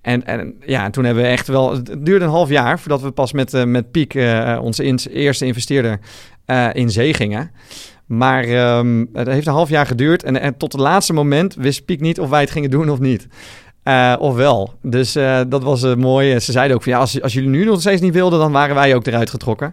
En, 0.00 0.26
en 0.26 0.54
ja, 0.66 0.90
toen 0.90 1.04
hebben 1.04 1.22
we 1.22 1.28
echt 1.28 1.46
wel. 1.46 1.72
Het 1.72 1.96
duurde 1.98 2.24
een 2.24 2.30
half 2.30 2.48
jaar 2.48 2.78
voordat 2.78 3.02
we 3.02 3.10
pas 3.10 3.32
met, 3.32 3.54
uh, 3.54 3.64
met 3.64 3.90
Piek, 3.90 4.14
onze 4.60 5.10
eerste 5.10 5.46
investeerder, 5.46 6.00
uh, 6.46 6.68
in 6.72 6.90
zee 6.90 7.14
gingen. 7.14 7.50
Maar 8.06 8.76
um, 8.78 9.08
het 9.12 9.26
heeft 9.26 9.46
een 9.46 9.52
half 9.52 9.68
jaar 9.68 9.86
geduurd. 9.86 10.22
En, 10.22 10.40
en, 10.40 10.56
tot 10.56 10.72
het 10.72 10.80
laatste 10.80 11.12
moment 11.12 11.54
wist 11.54 11.84
Piek 11.84 12.00
niet 12.00 12.20
of 12.20 12.28
wij 12.28 12.40
het 12.40 12.50
gingen 12.50 12.70
doen 12.70 12.90
of 12.90 12.98
niet. 12.98 13.28
of 14.18 14.34
wel. 14.34 14.74
Dus 14.82 15.12
dat 15.48 15.62
was 15.62 15.94
mooi. 15.94 16.40
Ze 16.40 16.52
zeiden 16.52 16.76
ook 16.76 16.82
van 16.82 16.92
ja, 16.92 16.98
als, 16.98 17.22
als 17.22 17.32
jullie 17.32 17.48
nu 17.48 17.64
nog 17.64 17.80
steeds 17.80 18.00
niet 18.00 18.14
wilden, 18.14 18.38
dan 18.38 18.52
waren 18.52 18.74
wij 18.74 18.94
ook 18.94 19.06
eruit 19.06 19.30
getrokken. 19.30 19.72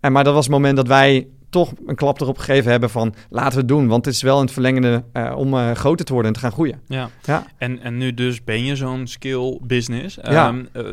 En, 0.00 0.12
maar 0.12 0.24
dat 0.24 0.34
was 0.34 0.44
het 0.44 0.52
moment 0.52 0.76
dat 0.76 0.86
wij 0.86 1.26
toch 1.50 1.72
een 1.86 1.94
klap 1.94 2.20
erop 2.20 2.38
gegeven 2.38 2.70
hebben 2.70 2.90
van 2.90 3.14
laten 3.30 3.52
we 3.52 3.58
het 3.58 3.68
doen. 3.68 3.88
Want 3.88 4.04
het 4.04 4.14
is 4.14 4.22
wel 4.22 4.40
het 4.40 4.52
verlengende 4.52 5.04
uh, 5.12 5.32
om 5.36 5.54
uh, 5.54 5.70
groter 5.70 6.04
te 6.04 6.12
worden 6.12 6.30
en 6.32 6.36
te 6.36 6.44
gaan 6.44 6.52
groeien. 6.52 6.80
Ja, 6.86 7.10
ja. 7.22 7.46
En, 7.56 7.82
en 7.82 7.96
nu 7.96 8.14
dus 8.14 8.44
ben 8.44 8.64
je 8.64 8.76
zo'n 8.76 9.06
skill 9.06 9.58
business. 9.62 10.18
Ja. 10.22 10.48
Um, 10.48 10.68
uh, 10.72 10.84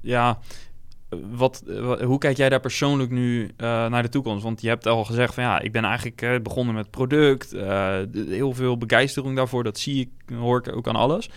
ja. 0.00 0.38
Wat, 1.30 1.62
hoe 2.04 2.18
kijk 2.18 2.36
jij 2.36 2.48
daar 2.48 2.60
persoonlijk 2.60 3.10
nu 3.10 3.50
naar 3.56 4.02
de 4.02 4.08
toekomst? 4.08 4.42
Want 4.42 4.62
je 4.62 4.68
hebt 4.68 4.86
al 4.86 5.04
gezegd 5.04 5.34
van 5.34 5.42
ja, 5.42 5.60
ik 5.60 5.72
ben 5.72 5.84
eigenlijk 5.84 6.42
begonnen 6.42 6.74
met 6.74 6.90
product. 6.90 7.50
heel 8.28 8.52
veel 8.52 8.78
begeistering 8.78 9.36
daarvoor, 9.36 9.64
dat 9.64 9.78
zie 9.78 10.00
ik, 10.00 10.36
hoor 10.36 10.58
ik 10.58 10.76
ook 10.76 10.88
aan 10.88 10.96
alles. 10.96 11.30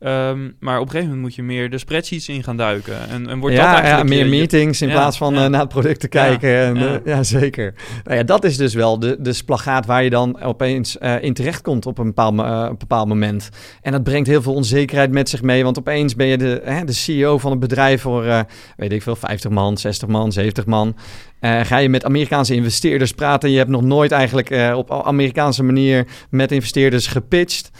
Um, 0.00 0.56
maar 0.60 0.76
op 0.76 0.84
een 0.84 0.90
gegeven 0.90 1.08
moment 1.08 1.20
moet 1.20 1.34
je 1.34 1.42
meer 1.42 1.70
de 1.70 1.78
spreadsheets 1.78 2.28
in 2.28 2.42
gaan 2.42 2.56
duiken. 2.56 3.08
En, 3.08 3.28
en 3.28 3.38
wordt 3.38 3.56
ja, 3.56 3.62
dat 3.62 3.80
eigenlijk... 3.80 4.08
Ja, 4.08 4.14
meer 4.14 4.24
je, 4.24 4.38
meetings 4.38 4.82
in 4.82 4.88
ja, 4.88 4.94
plaats 4.94 5.16
van 5.16 5.34
ja. 5.34 5.44
uh, 5.44 5.50
naar 5.50 5.60
het 5.60 5.68
product 5.68 6.00
te 6.00 6.08
kijken. 6.08 6.48
Ja, 6.48 6.62
en, 6.62 6.76
uh, 6.76 6.94
ja. 7.04 7.22
zeker. 7.22 7.74
Nou 8.04 8.16
ja, 8.16 8.22
dat 8.22 8.44
is 8.44 8.56
dus 8.56 8.74
wel 8.74 8.98
de, 8.98 9.16
de 9.20 9.32
splagaat 9.32 9.86
waar 9.86 10.04
je 10.04 10.10
dan 10.10 10.42
opeens 10.42 10.96
uh, 11.00 11.22
in 11.22 11.34
terecht 11.34 11.62
komt 11.62 11.86
op 11.86 11.98
een 11.98 12.06
bepaald, 12.06 12.38
een 12.38 12.78
bepaald 12.78 13.08
moment. 13.08 13.48
En 13.82 13.92
dat 13.92 14.02
brengt 14.02 14.28
heel 14.28 14.42
veel 14.42 14.54
onzekerheid 14.54 15.10
met 15.10 15.28
zich 15.28 15.42
mee. 15.42 15.64
Want 15.64 15.78
opeens 15.78 16.14
ben 16.14 16.26
je 16.26 16.38
de, 16.38 16.82
de 16.84 16.92
CEO 16.92 17.38
van 17.38 17.52
een 17.52 17.58
bedrijf 17.58 18.00
voor, 18.00 18.46
weet 18.76 18.92
ik 18.92 19.02
veel, 19.02 19.16
50 19.16 19.50
man, 19.50 19.78
60 19.78 20.08
man, 20.08 20.32
70 20.32 20.66
man. 20.66 20.96
Uh, 21.40 21.60
ga 21.60 21.76
je 21.76 21.88
met 21.88 22.04
Amerikaanse 22.04 22.54
investeerders 22.54 23.12
praten. 23.12 23.50
Je 23.50 23.56
hebt 23.58 23.70
nog 23.70 23.82
nooit 23.82 24.12
eigenlijk 24.12 24.50
uh, 24.50 24.76
op 24.76 24.90
Amerikaanse 24.90 25.62
manier 25.62 26.06
met 26.30 26.52
investeerders 26.52 27.06
gepitcht. 27.06 27.70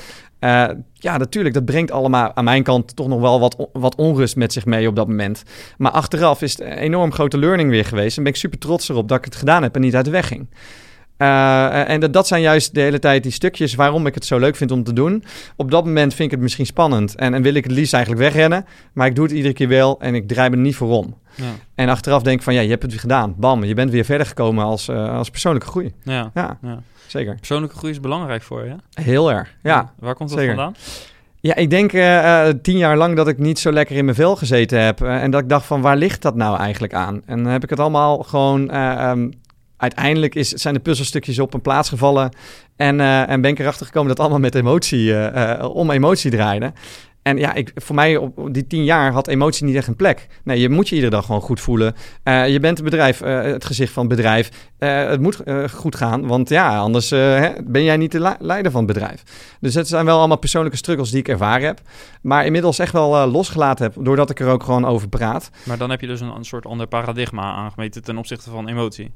Uh, 0.40 0.68
ja, 0.98 1.16
natuurlijk, 1.16 1.54
dat 1.54 1.64
brengt 1.64 1.90
allemaal 1.90 2.34
aan 2.34 2.44
mijn 2.44 2.62
kant 2.62 2.96
toch 2.96 3.08
nog 3.08 3.20
wel 3.20 3.40
wat, 3.40 3.68
wat 3.72 3.94
onrust 3.94 4.36
met 4.36 4.52
zich 4.52 4.66
mee 4.66 4.88
op 4.88 4.96
dat 4.96 5.08
moment. 5.08 5.42
Maar 5.76 5.92
achteraf 5.92 6.42
is 6.42 6.50
het 6.52 6.60
een 6.60 6.78
enorm 6.78 7.12
grote 7.12 7.38
learning 7.38 7.70
weer 7.70 7.84
geweest. 7.84 8.16
En 8.16 8.22
ben 8.22 8.32
ik 8.32 8.38
super 8.38 8.58
trots 8.58 8.88
erop 8.88 9.08
dat 9.08 9.18
ik 9.18 9.24
het 9.24 9.36
gedaan 9.36 9.62
heb 9.62 9.74
en 9.74 9.80
niet 9.80 9.94
uit 9.94 10.04
de 10.04 10.10
weg 10.10 10.26
ging. 10.26 10.48
Uh, 11.18 11.88
en 11.88 12.00
dat, 12.00 12.12
dat 12.12 12.26
zijn 12.26 12.42
juist 12.42 12.74
de 12.74 12.80
hele 12.80 12.98
tijd 12.98 13.22
die 13.22 13.32
stukjes 13.32 13.74
waarom 13.74 14.06
ik 14.06 14.14
het 14.14 14.24
zo 14.24 14.38
leuk 14.38 14.56
vind 14.56 14.70
om 14.70 14.84
te 14.84 14.92
doen. 14.92 15.24
Op 15.56 15.70
dat 15.70 15.84
moment 15.84 16.14
vind 16.14 16.24
ik 16.24 16.30
het 16.30 16.40
misschien 16.40 16.66
spannend 16.66 17.14
en, 17.14 17.34
en 17.34 17.42
wil 17.42 17.54
ik 17.54 17.64
het 17.64 17.72
liefst 17.72 17.94
eigenlijk 17.94 18.22
wegrennen. 18.24 18.66
Maar 18.92 19.06
ik 19.06 19.14
doe 19.14 19.24
het 19.24 19.34
iedere 19.34 19.54
keer 19.54 19.68
wel 19.68 20.00
en 20.00 20.14
ik 20.14 20.28
draai 20.28 20.50
me 20.50 20.56
er 20.56 20.62
niet 20.62 20.76
voor 20.76 20.88
om. 20.88 21.16
Ja. 21.34 21.44
En 21.74 21.88
achteraf 21.88 22.22
denk 22.22 22.38
ik 22.38 22.42
van 22.42 22.54
ja, 22.54 22.60
je 22.60 22.68
hebt 22.68 22.82
het 22.82 22.90
weer 22.90 23.00
gedaan. 23.00 23.34
Bam, 23.36 23.64
je 23.64 23.74
bent 23.74 23.90
weer 23.90 24.04
verder 24.04 24.26
gekomen 24.26 24.64
als, 24.64 24.88
uh, 24.88 25.16
als 25.16 25.30
persoonlijke 25.30 25.68
groei. 25.68 25.92
Ja, 26.02 26.30
ja. 26.34 26.58
ja. 26.62 26.82
zeker. 27.06 27.34
Persoonlijke 27.34 27.76
groei 27.76 27.92
is 27.92 28.00
belangrijk 28.00 28.42
voor 28.42 28.64
je. 28.64 28.74
Heel 29.02 29.32
erg, 29.32 29.54
ja. 29.62 29.92
Waar 29.98 30.14
komt 30.14 30.28
dat 30.28 30.38
zeker. 30.38 30.54
vandaan? 30.54 30.74
Ja, 31.40 31.54
ik 31.54 31.70
denk 31.70 31.92
uh, 31.92 32.48
tien 32.62 32.76
jaar 32.76 32.96
lang 32.96 33.16
dat 33.16 33.28
ik 33.28 33.38
niet 33.38 33.58
zo 33.58 33.72
lekker 33.72 33.96
in 33.96 34.04
mijn 34.04 34.16
vel 34.16 34.36
gezeten 34.36 34.84
heb. 34.84 35.02
Uh, 35.02 35.22
en 35.22 35.30
dat 35.30 35.40
ik 35.40 35.48
dacht 35.48 35.66
van, 35.66 35.80
waar 35.80 35.96
ligt 35.96 36.22
dat 36.22 36.34
nou 36.34 36.58
eigenlijk 36.58 36.94
aan? 36.94 37.22
En 37.26 37.42
dan 37.42 37.52
heb 37.52 37.62
ik 37.62 37.70
het 37.70 37.80
allemaal 37.80 38.18
gewoon... 38.18 38.74
Uh, 38.74 39.10
um, 39.10 39.32
uiteindelijk 39.78 40.34
is, 40.34 40.48
zijn 40.48 40.74
de 40.74 40.80
puzzelstukjes 40.80 41.38
op 41.38 41.54
een 41.54 41.60
plaats 41.60 41.88
gevallen. 41.88 42.30
En, 42.76 43.00
en 43.00 43.40
ben 43.40 43.50
ik 43.50 43.58
erachter 43.58 43.86
gekomen 43.86 44.08
dat 44.08 44.20
allemaal 44.20 44.38
met 44.38 44.54
emotie, 44.54 45.14
om 45.70 45.90
emotie 45.90 46.30
draaide. 46.30 46.72
En 47.22 47.36
ja, 47.36 47.54
ik, 47.54 47.72
voor 47.74 47.94
mij 47.94 48.16
op 48.16 48.48
die 48.54 48.66
tien 48.66 48.84
jaar 48.84 49.12
had 49.12 49.28
emotie 49.28 49.66
niet 49.66 49.76
echt 49.76 49.86
een 49.86 49.96
plek. 49.96 50.26
Nee, 50.44 50.60
je 50.60 50.68
moet 50.68 50.88
je 50.88 50.94
iedere 50.94 51.12
dag 51.12 51.24
gewoon 51.24 51.40
goed 51.40 51.60
voelen. 51.60 51.94
Je 52.24 52.58
bent 52.60 52.78
het 52.78 52.84
bedrijf, 52.84 53.18
het 53.20 53.64
gezicht 53.64 53.92
van 53.92 54.06
het 54.06 54.16
bedrijf. 54.16 54.50
Het 54.78 55.20
moet 55.20 55.42
goed 55.72 55.96
gaan, 55.96 56.26
want 56.26 56.48
ja, 56.48 56.78
anders 56.78 57.10
hè, 57.10 57.50
ben 57.64 57.84
jij 57.84 57.96
niet 57.96 58.12
de 58.12 58.36
leider 58.38 58.72
van 58.72 58.84
het 58.84 58.92
bedrijf. 58.92 59.22
Dus 59.60 59.74
het 59.74 59.88
zijn 59.88 60.04
wel 60.04 60.18
allemaal 60.18 60.38
persoonlijke 60.38 60.78
struggles 60.78 61.10
die 61.10 61.20
ik 61.20 61.28
ervaren 61.28 61.66
heb. 61.66 61.80
Maar 62.22 62.46
inmiddels 62.46 62.78
echt 62.78 62.92
wel 62.92 63.26
losgelaten 63.26 63.84
heb, 63.84 64.04
doordat 64.04 64.30
ik 64.30 64.40
er 64.40 64.48
ook 64.48 64.62
gewoon 64.62 64.86
over 64.86 65.08
praat. 65.08 65.50
Maar 65.64 65.78
dan 65.78 65.90
heb 65.90 66.00
je 66.00 66.06
dus 66.06 66.20
een, 66.20 66.34
een 66.36 66.44
soort 66.44 66.66
ander 66.66 66.86
paradigma 66.86 67.42
aangemeten 67.42 68.02
ten 68.02 68.18
opzichte 68.18 68.50
van 68.50 68.68
emotie. 68.68 69.12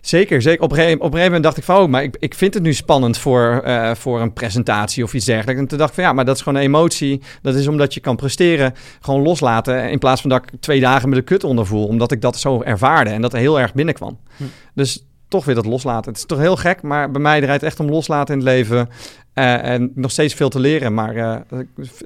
Zeker, 0.00 0.42
zeker. 0.42 0.62
Op 0.62 0.70
een, 0.70 0.76
gegeven, 0.76 0.98
op 0.98 1.04
een 1.04 1.10
gegeven 1.10 1.32
moment 1.32 1.42
dacht 1.42 1.56
ik 1.56 1.64
van, 1.64 1.76
oh, 1.76 1.88
maar 1.88 2.02
ik, 2.02 2.16
ik 2.18 2.34
vind 2.34 2.54
het 2.54 2.62
nu 2.62 2.72
spannend 2.72 3.18
voor, 3.18 3.62
uh, 3.66 3.94
voor 3.94 4.20
een 4.20 4.32
presentatie 4.32 5.04
of 5.04 5.14
iets 5.14 5.24
dergelijks. 5.24 5.60
En 5.60 5.66
toen 5.66 5.78
dacht 5.78 5.90
ik 5.90 5.94
van, 5.96 6.04
ja, 6.04 6.12
maar 6.12 6.24
dat 6.24 6.36
is 6.36 6.42
gewoon 6.42 6.58
een 6.58 6.66
emotie. 6.66 7.22
Dat 7.42 7.54
is 7.54 7.66
omdat 7.66 7.94
je 7.94 8.00
kan 8.00 8.16
presteren, 8.16 8.74
gewoon 9.00 9.22
loslaten. 9.22 9.90
In 9.90 9.98
plaats 9.98 10.20
van 10.20 10.30
dat 10.30 10.42
ik 10.42 10.60
twee 10.60 10.80
dagen 10.80 11.08
met 11.08 11.18
de 11.18 11.24
kut 11.24 11.44
ondervoel, 11.44 11.86
omdat 11.86 12.12
ik 12.12 12.20
dat 12.20 12.38
zo 12.38 12.62
ervaarde 12.62 13.10
en 13.10 13.22
dat 13.22 13.32
er 13.32 13.38
heel 13.38 13.60
erg 13.60 13.74
binnenkwam. 13.74 14.18
Hm. 14.36 14.44
Dus 14.74 15.04
toch 15.32 15.44
weer 15.44 15.54
dat 15.54 15.66
loslaten. 15.66 16.10
Het 16.10 16.20
is 16.20 16.26
toch 16.26 16.38
heel 16.38 16.56
gek, 16.56 16.82
maar 16.82 17.10
bij 17.10 17.20
mij 17.20 17.40
draait 17.40 17.60
het 17.60 17.70
echt 17.70 17.80
om 17.80 17.90
loslaten 17.90 18.34
in 18.34 18.40
het 18.40 18.48
leven. 18.48 18.88
Uh, 19.34 19.64
en 19.64 19.92
nog 19.94 20.10
steeds 20.10 20.34
veel 20.34 20.48
te 20.48 20.60
leren, 20.60 20.94
maar 20.94 21.16
uh, 21.16 21.36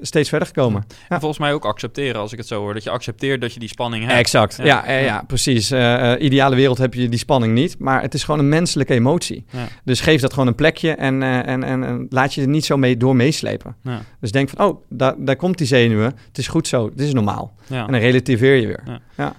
steeds 0.01 0.29
verder 0.29 0.47
gekomen. 0.47 0.85
Ja. 0.87 0.95
En 1.09 1.19
volgens 1.19 1.39
mij 1.39 1.53
ook 1.53 1.65
accepteren, 1.65 2.21
als 2.21 2.31
ik 2.31 2.37
het 2.37 2.47
zo 2.47 2.59
hoor. 2.59 2.73
Dat 2.73 2.83
je 2.83 2.89
accepteert 2.89 3.41
dat 3.41 3.53
je 3.53 3.59
die 3.59 3.69
spanning 3.69 4.05
hebt. 4.05 4.17
Exact, 4.17 4.55
ja, 4.57 4.65
ja, 4.65 4.91
ja, 4.91 4.97
ja 4.97 5.23
precies. 5.27 5.71
Uh, 5.71 6.13
ideale 6.19 6.55
wereld 6.55 6.77
heb 6.77 6.93
je 6.93 7.09
die 7.09 7.19
spanning 7.19 7.53
niet, 7.53 7.79
maar 7.79 8.01
het 8.01 8.13
is 8.13 8.23
gewoon 8.23 8.39
een 8.39 8.49
menselijke 8.49 8.93
emotie. 8.93 9.45
Dus 9.83 9.99
geef 9.99 10.21
dat 10.21 10.33
gewoon 10.33 10.47
een 10.47 10.55
plekje 10.55 10.91
en, 10.91 11.23
en, 11.23 11.63
en, 11.63 11.83
en, 11.83 12.07
laat 12.09 12.33
je 12.33 12.41
er 12.41 12.47
niet 12.47 12.65
zo 12.65 12.77
mee 12.77 12.97
door 12.97 13.15
meeslepen. 13.15 13.75
Dus 14.19 14.31
denk 14.31 14.49
van, 14.49 14.65
oh, 14.65 14.85
daar, 14.89 15.15
daar 15.17 15.35
komt 15.35 15.57
die 15.57 15.67
zenuwen. 15.67 16.13
Het 16.27 16.37
is 16.37 16.47
goed 16.47 16.67
zo, 16.67 16.89
dit 16.89 17.07
is 17.07 17.13
normaal. 17.13 17.55
En 17.69 17.91
dan 17.91 17.95
relativeer 17.99 18.55
je 18.55 18.67
weer. 18.67 19.01
ja. 19.17 19.35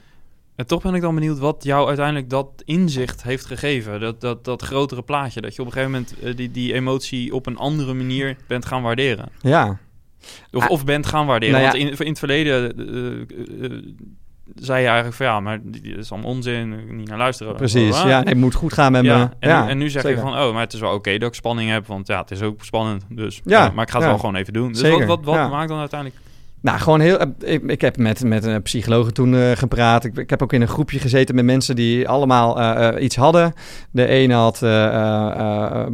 En 0.59 0.67
toch 0.67 0.83
ben 0.83 0.95
ik 0.95 1.01
dan 1.01 1.15
benieuwd 1.15 1.39
wat 1.39 1.65
jou 1.65 1.87
uiteindelijk 1.87 2.31
dat 2.31 2.49
inzicht 2.65 3.23
heeft 3.23 3.47
gegeven. 3.47 4.01
Dat, 4.01 4.21
dat, 4.21 4.45
dat 4.45 4.63
grotere 4.63 5.03
plaatje. 5.03 5.41
Dat 5.41 5.55
je 5.55 5.61
op 5.61 5.67
een 5.67 5.73
gegeven 5.73 5.93
moment 5.93 6.15
uh, 6.23 6.37
die, 6.37 6.51
die 6.51 6.73
emotie 6.73 7.35
op 7.35 7.47
een 7.47 7.57
andere 7.57 7.95
manier 7.95 8.37
bent 8.47 8.65
gaan 8.65 8.83
waarderen. 8.83 9.29
Ja. 9.41 9.79
Of, 10.53 10.69
of 10.69 10.85
bent 10.85 11.07
gaan 11.07 11.27
waarderen. 11.27 11.55
Nou 11.55 11.65
ja. 11.65 11.71
Want 11.71 11.99
in, 11.99 12.05
in 12.05 12.11
het 12.11 12.19
verleden 12.19 12.81
uh, 12.81 13.71
uh, 13.71 13.83
zei 14.55 14.81
je 14.81 14.87
eigenlijk 14.87 15.17
van 15.17 15.27
ja, 15.27 15.41
maar 15.41 15.59
dit 15.63 15.85
is 15.85 16.13
allemaal 16.13 16.31
onzin, 16.31 16.97
niet 16.97 17.09
naar 17.09 17.19
luisteren. 17.19 17.55
Precies, 17.55 18.03
ja, 18.03 18.23
het 18.23 18.37
moet 18.37 18.55
goed 18.55 18.73
gaan 18.73 18.93
met 18.93 19.05
ja, 19.05 19.19
me. 19.19 19.29
En, 19.39 19.49
ja, 19.49 19.65
nu, 19.65 19.71
en 19.71 19.79
nu 19.79 19.91
zeg 19.91 20.03
je 20.03 20.19
van, 20.19 20.39
oh, 20.39 20.53
maar 20.53 20.63
het 20.63 20.73
is 20.73 20.81
wel 20.81 20.95
oké 20.95 21.19
dat 21.19 21.37
nou, 26.61 26.79
gewoon 26.79 27.01
heel. 27.01 27.21
Ik, 27.39 27.63
ik 27.63 27.81
heb 27.81 27.97
met, 27.97 28.25
met 28.25 28.45
een 28.45 28.63
psycholoog 28.63 29.11
toen 29.11 29.35
uh, 29.35 29.51
gepraat. 29.51 30.05
Ik, 30.05 30.17
ik, 30.17 30.31
heb 30.31 30.43
ook 30.43 30.53
in 30.53 30.61
een 30.61 30.69
groepje 30.69 30.99
gezeten 30.99 31.35
met 31.35 31.45
mensen 31.45 31.77
die 31.77 32.09
allemaal 32.09 32.61
uh, 32.61 33.03
iets 33.03 33.17
hadden. 33.17 33.53
De 33.91 34.07
ene 34.07 34.35
had 34.35 34.59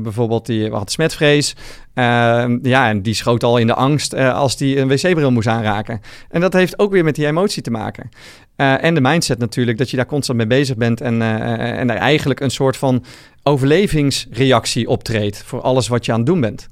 bijvoorbeeld 0.02 0.46
die 0.46 0.70
had 0.70 0.90
smetvrees. 0.90 1.56
Ehm, 1.94 2.58
ja, 2.62 2.88
en 2.88 3.02
die 3.02 3.14
schoot 3.14 3.44
al 3.44 3.56
in 3.58 3.66
de 3.66 3.74
angst 3.74 4.14
als 4.14 4.56
die 4.56 4.78
een 4.78 4.88
wc-bril 4.88 5.30
moest 5.30 5.48
aanraken. 5.48 6.00
En 6.28 6.40
dat 6.40 6.52
heeft 6.52 6.78
ook 6.78 6.92
weer 6.92 7.04
met 7.04 7.14
die 7.14 7.26
emotie 7.26 7.62
te 7.62 7.70
maken. 7.70 8.08
en 8.56 8.94
de 8.94 9.00
mindset 9.00 9.38
natuurlijk, 9.38 9.78
dat 9.78 9.90
je 9.90 9.96
daar 9.96 10.06
constant 10.06 10.38
mee 10.38 10.46
bezig 10.46 10.76
bent 10.76 11.00
en, 11.00 11.22
en 11.22 11.90
er 11.90 11.96
eigenlijk 11.96 12.40
een 12.40 12.50
soort 12.50 12.76
van 12.76 13.04
overlevingsreactie 13.42 14.88
optreedt 14.88 15.42
voor 15.42 15.60
alles 15.60 15.88
wat 15.88 16.04
je 16.04 16.12
aan 16.12 16.18
het 16.18 16.26
doen 16.26 16.40
bent. 16.40 16.68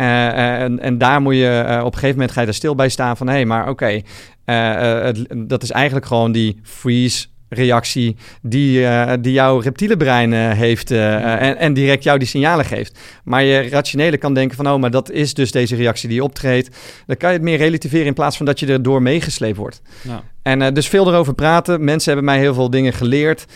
Uh, 0.00 0.60
en, 0.62 0.80
en, 0.80 0.98
daar 0.98 1.22
moet 1.22 1.34
je 1.34 1.64
uh, 1.68 1.78
op 1.78 1.92
een 1.92 1.98
gegeven 1.98 2.14
moment 2.16 2.30
ga 2.30 2.40
je 2.40 2.46
er 2.46 2.54
stil 2.54 2.74
bij 2.74 2.88
staan 2.88 3.16
van 3.16 3.26
hé, 3.26 3.32
hey, 3.32 3.44
maar 3.44 3.68
oké, 3.68 3.70
okay, 3.70 4.04
dat 5.36 5.62
is 5.62 5.70
eigenlijk 5.70 6.06
gewoon 6.06 6.32
die 6.32 6.60
freeze 6.62 7.26
reactie 7.48 8.16
die, 8.42 8.86
die 9.20 9.32
jouw 9.32 9.58
reptiele 9.58 9.96
brein 9.96 10.32
heeft 10.32 10.90
en, 10.90 11.58
en, 11.58 11.72
direct 11.72 12.02
jou 12.02 12.18
die 12.18 12.28
signalen 12.28 12.64
geeft. 12.64 12.98
Maar 13.24 13.42
je 13.42 13.68
rationele 13.68 14.16
kan 14.16 14.34
denken 14.34 14.56
van, 14.56 14.68
oh, 14.68 14.80
maar 14.80 14.90
dat 14.90 15.10
is 15.10 15.34
dus 15.34 15.50
deze 15.50 15.76
reactie 15.76 16.08
die 16.08 16.24
optreedt. 16.24 16.76
Dan 17.06 17.16
kan 17.16 17.28
je 17.28 17.36
het 17.36 17.44
meer 17.44 17.58
relativeren 17.58 18.06
in 18.06 18.14
plaats 18.14 18.36
van 18.36 18.46
dat 18.46 18.60
je 18.60 18.66
er 18.66 18.82
door 18.82 19.02
meegesleept 19.02 19.56
wordt. 19.56 19.82
Ja. 20.02 20.22
En 20.42 20.74
dus 20.74 20.88
veel 20.88 21.08
erover 21.08 21.34
praten. 21.34 21.84
Mensen 21.84 22.12
hebben 22.12 22.30
mij 22.30 22.38
heel 22.38 22.54
veel 22.54 22.70
dingen 22.70 22.92
geleerd. 22.92 23.46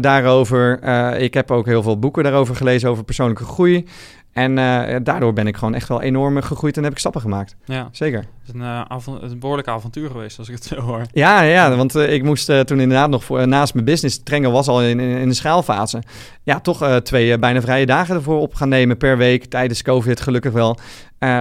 daarover. 0.00 0.82
ik 1.18 1.34
heb 1.34 1.50
ook 1.50 1.66
heel 1.66 1.82
veel 1.82 1.98
boeken 1.98 2.22
daarover 2.22 2.56
gelezen 2.56 2.90
over 2.90 3.04
persoonlijke 3.04 3.44
groei. 3.44 3.86
En 4.36 4.58
uh, 4.58 4.96
daardoor 5.02 5.32
ben 5.32 5.46
ik 5.46 5.56
gewoon 5.56 5.74
echt 5.74 5.88
wel 5.88 6.02
enorm 6.02 6.42
gegroeid 6.42 6.76
en 6.76 6.82
heb 6.82 6.92
ik 6.92 6.98
stappen 6.98 7.20
gemaakt. 7.20 7.56
Ja. 7.64 7.88
Zeker. 7.92 8.18
Het 8.18 8.28
is 8.46 8.52
een, 8.54 8.60
uh, 8.60 9.20
een 9.20 9.38
behoorlijk 9.38 9.68
avontuur 9.68 10.10
geweest, 10.10 10.38
als 10.38 10.48
ik 10.48 10.54
het 10.54 10.64
zo 10.64 10.80
hoor. 10.80 11.02
Ja, 11.12 11.40
ja 11.40 11.76
want 11.76 11.96
uh, 11.96 12.12
ik 12.12 12.22
moest 12.22 12.46
toen 12.46 12.80
inderdaad 12.80 13.10
nog 13.10 13.24
voor, 13.24 13.48
naast 13.48 13.74
mijn 13.74 13.86
business, 13.86 14.22
Trengel 14.22 14.52
was 14.52 14.68
al 14.68 14.82
in, 14.82 15.00
in, 15.00 15.16
in 15.16 15.28
de 15.28 15.34
schaalfase. 15.34 16.02
Ja, 16.42 16.60
toch 16.60 17.00
twee 17.02 17.38
bijna 17.38 17.60
vrije 17.60 17.86
dagen 17.86 18.14
ervoor 18.14 18.40
op 18.40 18.54
gaan 18.54 18.68
nemen 18.68 18.96
per 18.96 19.16
week 19.16 19.44
tijdens 19.44 19.82
COVID, 19.82 20.20
gelukkig 20.20 20.52
wel, 20.52 20.78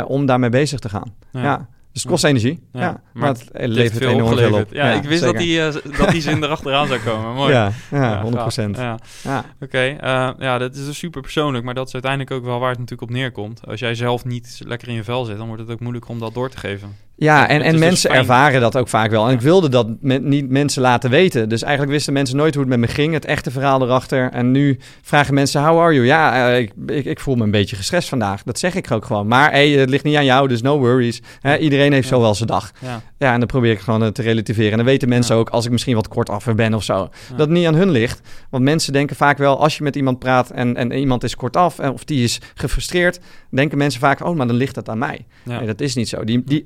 om 0.08 0.26
daarmee 0.26 0.50
bezig 0.50 0.80
te 0.80 0.90
gaan. 0.90 1.14
ja. 1.32 1.42
ja. 1.42 1.68
Dus 1.96 2.04
het 2.04 2.12
kost 2.12 2.24
energie. 2.24 2.60
Ja, 2.74 3.02
maar, 3.14 3.30
het, 3.30 3.50
levert 3.54 3.98
veel 3.98 4.10
enorm 4.10 4.38
veel 4.38 4.54
op. 4.54 4.74
Ja, 4.74 4.92
ik 4.92 5.04
wist 5.04 5.24
dat 5.24 5.38
die, 5.38 5.58
uh, 5.58 5.74
dat 5.98 6.10
die 6.10 6.22
zin 6.22 6.44
erachteraan 6.44 6.88
zou 6.88 7.00
komen. 7.00 7.34
Mooi. 7.34 7.54
Ja, 7.54 7.72
ja, 7.92 8.22
100 8.22 8.42
procent. 8.42 8.78
Ja. 8.78 9.00
ja. 9.24 9.38
Oké, 9.40 9.64
okay, 9.64 9.92
uh, 9.92 10.30
ja, 10.40 10.58
dat 10.58 10.76
is 10.76 10.86
dus 10.86 10.98
super 10.98 11.22
persoonlijk, 11.22 11.64
maar 11.66 11.74
dat 11.74 11.88
is 11.88 11.94
uiteindelijk 11.94 12.32
ook 12.32 12.44
wel 12.44 12.60
waar 12.60 12.70
het 12.70 12.80
natuurlijk 12.80 13.10
op 13.10 13.16
neerkomt. 13.16 13.68
Als 13.68 13.80
jij 13.80 13.96
zelf 13.96 14.26
niet 14.26 14.62
lekker 14.66 14.88
in 14.88 14.94
je 14.94 15.04
vel 15.04 15.26
zit, 15.26 15.38
dan 15.38 15.48
wordt 15.48 15.62
het 15.62 15.72
ook 15.72 15.80
moeilijk 15.80 16.08
om 16.08 16.20
dat 16.20 16.34
door 16.34 16.50
te 16.50 16.58
geven. 16.58 16.96
Ja, 17.18 17.48
en, 17.48 17.62
en 17.62 17.72
dus 17.72 17.80
mensen 17.80 18.12
ervaren 18.12 18.62
dat 18.62 18.78
ook 18.78 18.88
vaak 18.88 19.12
wel. 19.12 19.28
En 19.28 19.34
ik 19.34 19.42
wilde 19.42 19.70
dat 19.70 19.88
met, 20.02 20.24
niet 20.24 20.50
mensen 20.50 20.82
laten 20.82 21.10
weten. 21.10 21.50
Dus 21.50 21.62
eigenlijk 21.62 21.94
wisten 21.94 22.14
mensen 22.14 22.38
nooit 22.38 22.54
hoe 22.54 22.64
het 22.64 22.72
met 22.72 22.90
me 22.90 22.96
ging. 22.96 23.14
Het 23.14 23.26
echte 23.26 23.52
verhaal 23.52 23.82
erachter. 23.82 24.32
En 24.32 24.52
nu 24.52 24.80
vragen 25.02 25.34
mensen, 25.34 25.64
how 25.64 25.80
are 25.80 25.94
you? 25.94 26.06
Ja, 26.06 26.50
uh, 26.50 26.58
ik, 26.58 26.72
ik, 26.86 27.06
ik, 27.06 27.20
voel 27.20 27.36
me 27.36 27.44
een 27.44 27.52
beetje 27.52 27.76
gestrest 27.76 28.10
vandaag. 28.10 28.44
Dat 28.44 28.60
zeg 28.60 28.76
ik 28.76 28.92
ook 28.92 29.06
gewoon. 29.06 29.28
Maar 29.28 29.52
hey, 29.52 29.70
het 29.70 29.90
ligt 29.90 30.04
niet 30.04 30.16
aan 30.16 30.26
jou, 30.26 30.48
dus 30.48 30.62
no 30.62 30.80
worries. 30.80 31.22
Hè, 31.40 31.58
iedereen 31.58 31.94
heeft 31.94 32.08
zo 32.08 32.22
wel 32.22 32.36
zijn 32.36 32.50
dag. 32.50 32.72
Ja. 32.80 33.02
Ja, 33.18 33.34
en 33.34 33.40
dan 33.40 33.48
probeer 33.48 33.72
ik 33.72 33.80
gewoon 33.80 34.12
te 34.12 34.22
relativeren. 34.22 34.72
En 34.72 34.78
dan 34.78 34.86
weten 34.86 35.10
mensen 35.10 35.36
ook, 35.36 35.50
als 35.50 35.66
ik 35.66 35.72
misschien 35.72 35.96
wat 35.96 36.08
kort 36.08 36.30
af 36.30 36.56
ben 36.56 36.74
of 36.74 36.84
zo, 36.84 37.10
dat 37.30 37.40
het 37.40 37.50
niet 37.50 37.68
aan 37.68 37.76
hun 37.76 37.90
ligt. 37.90 38.22
Want 38.50 38.64
mensen 38.64 38.94
denken 38.94 39.16
vaak 39.16 39.38
wel, 39.38 39.60
als 39.60 39.78
je 39.78 39.84
met 39.84 39.96
iemand 39.96 40.20
praat 40.20 40.50
en, 40.50 40.76
en 40.76 40.92
iemand 40.92 41.24
is 41.24 41.36
kortaf... 41.36 41.80
of 41.80 42.04
die 42.04 42.24
is 42.24 42.42
gefrustreerd, 42.54 43.20
denken 43.50 43.78
mensen 43.78 44.00
vaak, 44.00 44.26
oh, 44.26 44.36
maar 44.36 44.48
dan 44.48 44.56
ligt 44.56 44.76
het 44.76 44.90
aan 44.90 44.98
mij. 44.98 45.26
Nee, 45.44 45.66
dat 45.66 45.82
is 45.82 45.96
niet 45.96 46.10
zo. 46.10 46.24
Die, 46.24 46.44
die, 46.44 46.66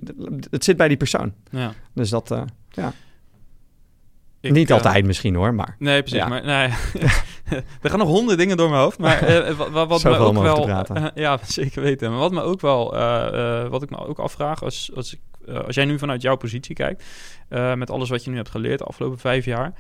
het 0.50 0.64
zit 0.64 0.78
bij 0.78 0.88
die 0.88 0.98
persoon. 0.98 1.34
Ja. 1.52 1.74
Dus 1.94 2.10
dat, 2.10 2.32
uh, 2.32 2.42
ja. 2.70 2.94
Ik, 4.42 4.52
Niet 4.52 4.70
uh, 4.70 4.76
altijd 4.76 5.06
misschien 5.06 5.36
hoor, 5.36 5.54
maar... 5.54 5.76
Nee, 5.80 6.02
precies. 6.04 6.28
Maar, 6.28 6.46
nee. 6.46 6.68
er 7.82 7.90
gaan 7.90 8.00
nog 8.00 8.08
honderd 8.08 8.38
dingen 8.38 8.58
door 8.58 8.70
mijn 8.70 8.82
hoofd. 8.82 9.00
Maar 9.00 9.50
uh, 9.50 9.58
wat, 9.58 9.88
wat 9.88 10.04
me 10.04 10.18
ook 10.18 10.42
wel... 10.42 11.12
ja, 11.16 11.40
zeker 11.48 11.82
weten. 11.82 12.10
Maar 12.10 12.20
wat 12.20 12.32
me 12.32 12.42
ook 12.42 12.62
wel... 12.62 12.92
wat 13.70 13.84
ik 13.84 13.90
me 13.90 14.08
ook 14.08 14.20
afvraag, 14.20 14.64
als, 14.64 14.92
als, 14.96 15.14
ik, 15.14 15.20
als 15.66 15.76
jij 15.76 15.86
nu 15.86 16.00
vanuit 16.00 16.22
jouw 16.22 16.36
positie 16.36 16.76
kijkt... 16.76 17.04
met 17.76 17.90
alles 17.90 18.10
wat 18.10 18.24
je 18.24 18.30
nu 18.30 18.36
hebt 18.36 18.50
geleerd 18.50 18.80
de 18.80 18.86
afgelopen 18.86 19.20
vijf 19.20 19.46
jaar... 19.46 19.74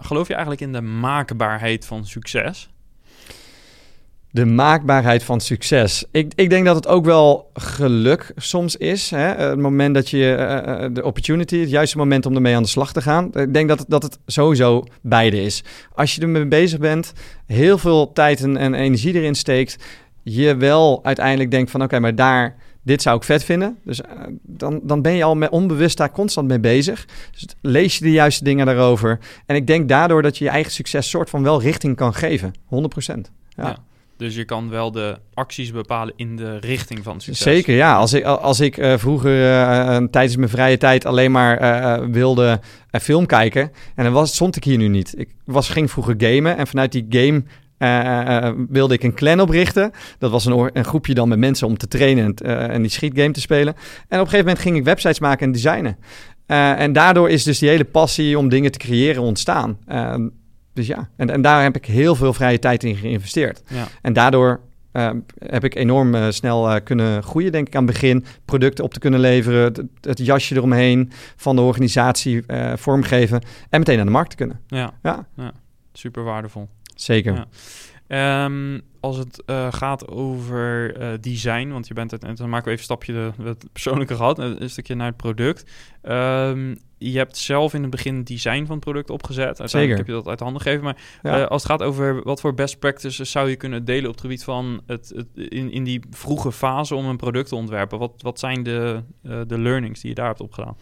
geloof 0.00 0.26
je 0.26 0.32
eigenlijk 0.32 0.62
in 0.62 0.72
de 0.72 0.80
maakbaarheid 0.80 1.86
van 1.86 2.06
succes? 2.06 2.68
de 4.36 4.44
maakbaarheid 4.44 5.22
van 5.22 5.40
succes. 5.40 6.04
Ik, 6.10 6.32
ik 6.34 6.50
denk 6.50 6.64
dat 6.66 6.76
het 6.76 6.86
ook 6.86 7.04
wel 7.04 7.50
geluk 7.54 8.32
soms 8.36 8.76
is. 8.76 9.10
Hè? 9.10 9.26
Het 9.34 9.58
moment 9.58 9.94
dat 9.94 10.10
je 10.10 10.90
de 10.92 11.04
opportunity, 11.04 11.58
het 11.58 11.70
juiste 11.70 11.96
moment 11.96 12.26
om 12.26 12.34
ermee 12.34 12.56
aan 12.56 12.62
de 12.62 12.68
slag 12.68 12.92
te 12.92 13.02
gaan. 13.02 13.34
Ik 13.34 13.54
denk 13.54 13.68
dat, 13.68 13.84
dat 13.88 14.02
het 14.02 14.18
sowieso 14.26 14.84
beide 15.02 15.42
is. 15.42 15.64
Als 15.94 16.14
je 16.14 16.20
ermee 16.20 16.46
bezig 16.46 16.78
bent, 16.78 17.12
heel 17.46 17.78
veel 17.78 18.12
tijd 18.12 18.40
en 18.40 18.74
energie 18.74 19.14
erin 19.14 19.34
steekt, 19.34 19.84
je 20.22 20.56
wel 20.56 21.00
uiteindelijk 21.04 21.50
denkt 21.50 21.70
van 21.70 21.82
oké, 21.82 21.98
maar 21.98 22.14
daar, 22.14 22.56
dit 22.86 23.02
zou 23.02 23.16
ik 23.16 23.22
vet 23.22 23.44
vinden. 23.44 23.78
Dus 23.84 24.00
uh, 24.00 24.06
dan, 24.42 24.80
dan 24.82 25.02
ben 25.02 25.12
je 25.12 25.24
al 25.24 25.34
met 25.34 25.50
onbewust 25.50 25.96
daar 25.96 26.10
constant 26.10 26.48
mee 26.48 26.60
bezig. 26.60 27.06
Dus 27.32 27.46
lees 27.60 27.98
je 27.98 28.04
de 28.04 28.10
juiste 28.10 28.44
dingen 28.44 28.66
daarover. 28.66 29.18
En 29.46 29.56
ik 29.56 29.66
denk 29.66 29.88
daardoor 29.88 30.22
dat 30.22 30.38
je 30.38 30.44
je 30.44 30.50
eigen 30.50 30.72
succes 30.72 31.08
soort 31.08 31.30
van 31.30 31.42
wel 31.42 31.60
richting 31.60 31.96
kan 31.96 32.14
geven. 32.14 32.54
100%. 32.54 32.58
ja. 32.68 33.20
ja. 33.56 33.76
Dus 34.18 34.34
je 34.34 34.44
kan 34.44 34.70
wel 34.70 34.92
de 34.92 35.18
acties 35.34 35.72
bepalen 35.72 36.14
in 36.16 36.36
de 36.36 36.58
richting 36.58 37.02
van 37.02 37.20
succes. 37.20 37.54
Zeker, 37.54 37.74
ja. 37.74 37.96
Als 37.96 38.12
ik, 38.12 38.24
als 38.24 38.60
ik 38.60 38.76
uh, 38.76 38.96
vroeger 38.96 39.42
uh, 39.42 39.96
tijdens 40.10 40.36
mijn 40.36 40.50
vrije 40.50 40.76
tijd 40.76 41.04
alleen 41.04 41.30
maar 41.30 41.62
uh, 41.62 42.06
wilde 42.10 42.60
film 43.00 43.26
kijken... 43.26 43.72
en 43.94 44.04
dan 44.04 44.12
was, 44.12 44.34
stond 44.34 44.56
ik 44.56 44.64
hier 44.64 44.78
nu 44.78 44.88
niet. 44.88 45.14
Ik 45.18 45.28
was, 45.44 45.68
ging 45.68 45.90
vroeger 45.90 46.14
gamen 46.18 46.56
en 46.56 46.66
vanuit 46.66 46.92
die 46.92 47.06
game... 47.08 47.42
wilde 48.68 48.94
ik 48.94 49.02
een 49.02 49.14
clan 49.14 49.40
oprichten. 49.40 49.90
Dat 50.18 50.30
was 50.30 50.44
een, 50.44 50.70
een, 50.72 50.84
groepje 50.84 51.14
dan 51.14 51.28
met 51.28 51.38
mensen 51.38 51.66
om 51.66 51.76
te 51.76 51.88
trainen 51.88 52.34
en, 52.34 52.70
en 52.70 52.82
die 52.82 52.90
schietgame 52.90 53.30
te 53.30 53.40
spelen. 53.40 53.74
En 53.74 53.80
op 54.02 54.10
een 54.10 54.18
gegeven 54.18 54.38
moment 54.38 54.58
ging 54.58 54.76
ik 54.76 54.84
websites 54.84 55.20
maken 55.20 55.46
en 55.46 55.52
designen. 55.52 55.96
en 56.46 56.92
daardoor 56.92 57.30
is 57.30 57.42
dus 57.42 57.58
die 57.58 57.68
hele 57.68 57.84
passie 57.84 58.38
om 58.38 58.48
dingen 58.48 58.72
te 58.72 58.78
creëren 58.78 59.22
ontstaan. 59.22 59.78
Dus 60.72 60.86
ja, 60.86 61.08
en, 61.16 61.30
en 61.30 61.42
daar 61.42 61.62
heb 61.62 61.76
ik 61.76 61.84
heel 61.84 62.14
veel 62.14 62.32
vrije 62.32 62.58
tijd 62.58 62.84
in 62.84 62.96
geïnvesteerd. 62.96 63.62
Ja. 63.68 63.86
En 64.02 64.12
daardoor 64.12 64.60
heb 65.38 65.64
ik 65.64 65.74
enorm 65.74 66.32
snel 66.32 66.82
kunnen 66.82 67.22
groeien, 67.22 67.52
denk 67.52 67.66
ik, 67.66 67.76
aan 67.76 67.84
het 67.84 67.92
begin. 67.92 68.24
Producten 68.44 68.84
op 68.84 68.92
te 68.92 68.98
kunnen 68.98 69.20
leveren, 69.20 69.62
het, 69.62 69.82
het 70.00 70.18
jasje 70.18 70.54
eromheen 70.54 71.10
van 71.36 71.56
de 71.56 71.62
organisatie 71.62 72.44
vormgeven 72.74 73.42
en 73.70 73.78
meteen 73.78 73.98
aan 73.98 74.06
de 74.06 74.12
markt 74.12 74.30
te 74.30 74.36
kunnen. 74.36 74.60
Ja, 74.66 74.92
ja. 75.02 75.26
ja. 75.36 75.52
super 75.92 76.22
waardevol. 76.22 76.68
Zeker. 76.96 77.46
Ja. 78.08 78.44
Um, 78.44 78.80
als 79.00 79.16
het 79.16 79.42
uh, 79.46 79.72
gaat 79.72 80.08
over 80.08 81.00
uh, 81.00 81.08
design, 81.20 81.68
want 81.68 81.86
je 81.86 81.94
bent 81.94 82.10
het, 82.10 82.24
en 82.24 82.34
dan 82.34 82.48
maken 82.48 82.64
we 82.64 82.70
even 82.70 82.94
een 82.94 82.98
stapje 82.98 83.12
de, 83.12 83.42
het 83.42 83.72
persoonlijke 83.72 84.14
gehad, 84.16 84.38
een 84.38 84.70
stukje 84.70 84.94
naar 84.94 85.06
het 85.06 85.16
product. 85.16 85.70
Um, 86.02 86.78
je 86.98 87.18
hebt 87.18 87.36
zelf 87.36 87.74
in 87.74 87.82
het 87.82 87.90
begin 87.90 88.16
het 88.16 88.26
design 88.26 88.64
van 88.64 88.74
het 88.74 88.84
product 88.84 89.10
opgezet. 89.10 89.60
Uiteindelijk 89.60 89.82
Zeker. 89.82 89.96
heb 89.96 90.06
je 90.06 90.12
dat 90.12 90.26
uit 90.26 90.38
de 90.38 90.44
handen 90.44 90.62
gegeven. 90.62 90.84
Maar 90.84 90.96
Ja. 91.22 91.40
eh, 91.40 91.46
als 91.46 91.62
het 91.62 91.72
gaat 91.72 91.82
over 91.82 92.22
wat 92.22 92.40
voor 92.40 92.54
best 92.54 92.78
practices 92.78 93.30
zou 93.30 93.48
je 93.48 93.56
kunnen 93.56 93.84
delen 93.84 94.04
op 94.04 94.12
het 94.12 94.20
gebied 94.20 94.44
van 94.44 94.80
het, 94.86 95.12
het 95.14 95.26
in, 95.34 95.70
in 95.70 95.84
die 95.84 96.00
vroege 96.10 96.52
fase 96.52 96.94
om 96.94 97.06
een 97.06 97.16
product 97.16 97.48
te 97.48 97.54
ontwerpen. 97.54 97.98
Wat, 97.98 98.12
wat 98.18 98.38
zijn 98.38 98.62
de, 98.62 99.02
eh, 99.22 99.40
de 99.46 99.58
learnings 99.58 100.00
die 100.00 100.08
je 100.08 100.16
daar 100.16 100.26
hebt 100.26 100.40
opgedaan? 100.40 100.76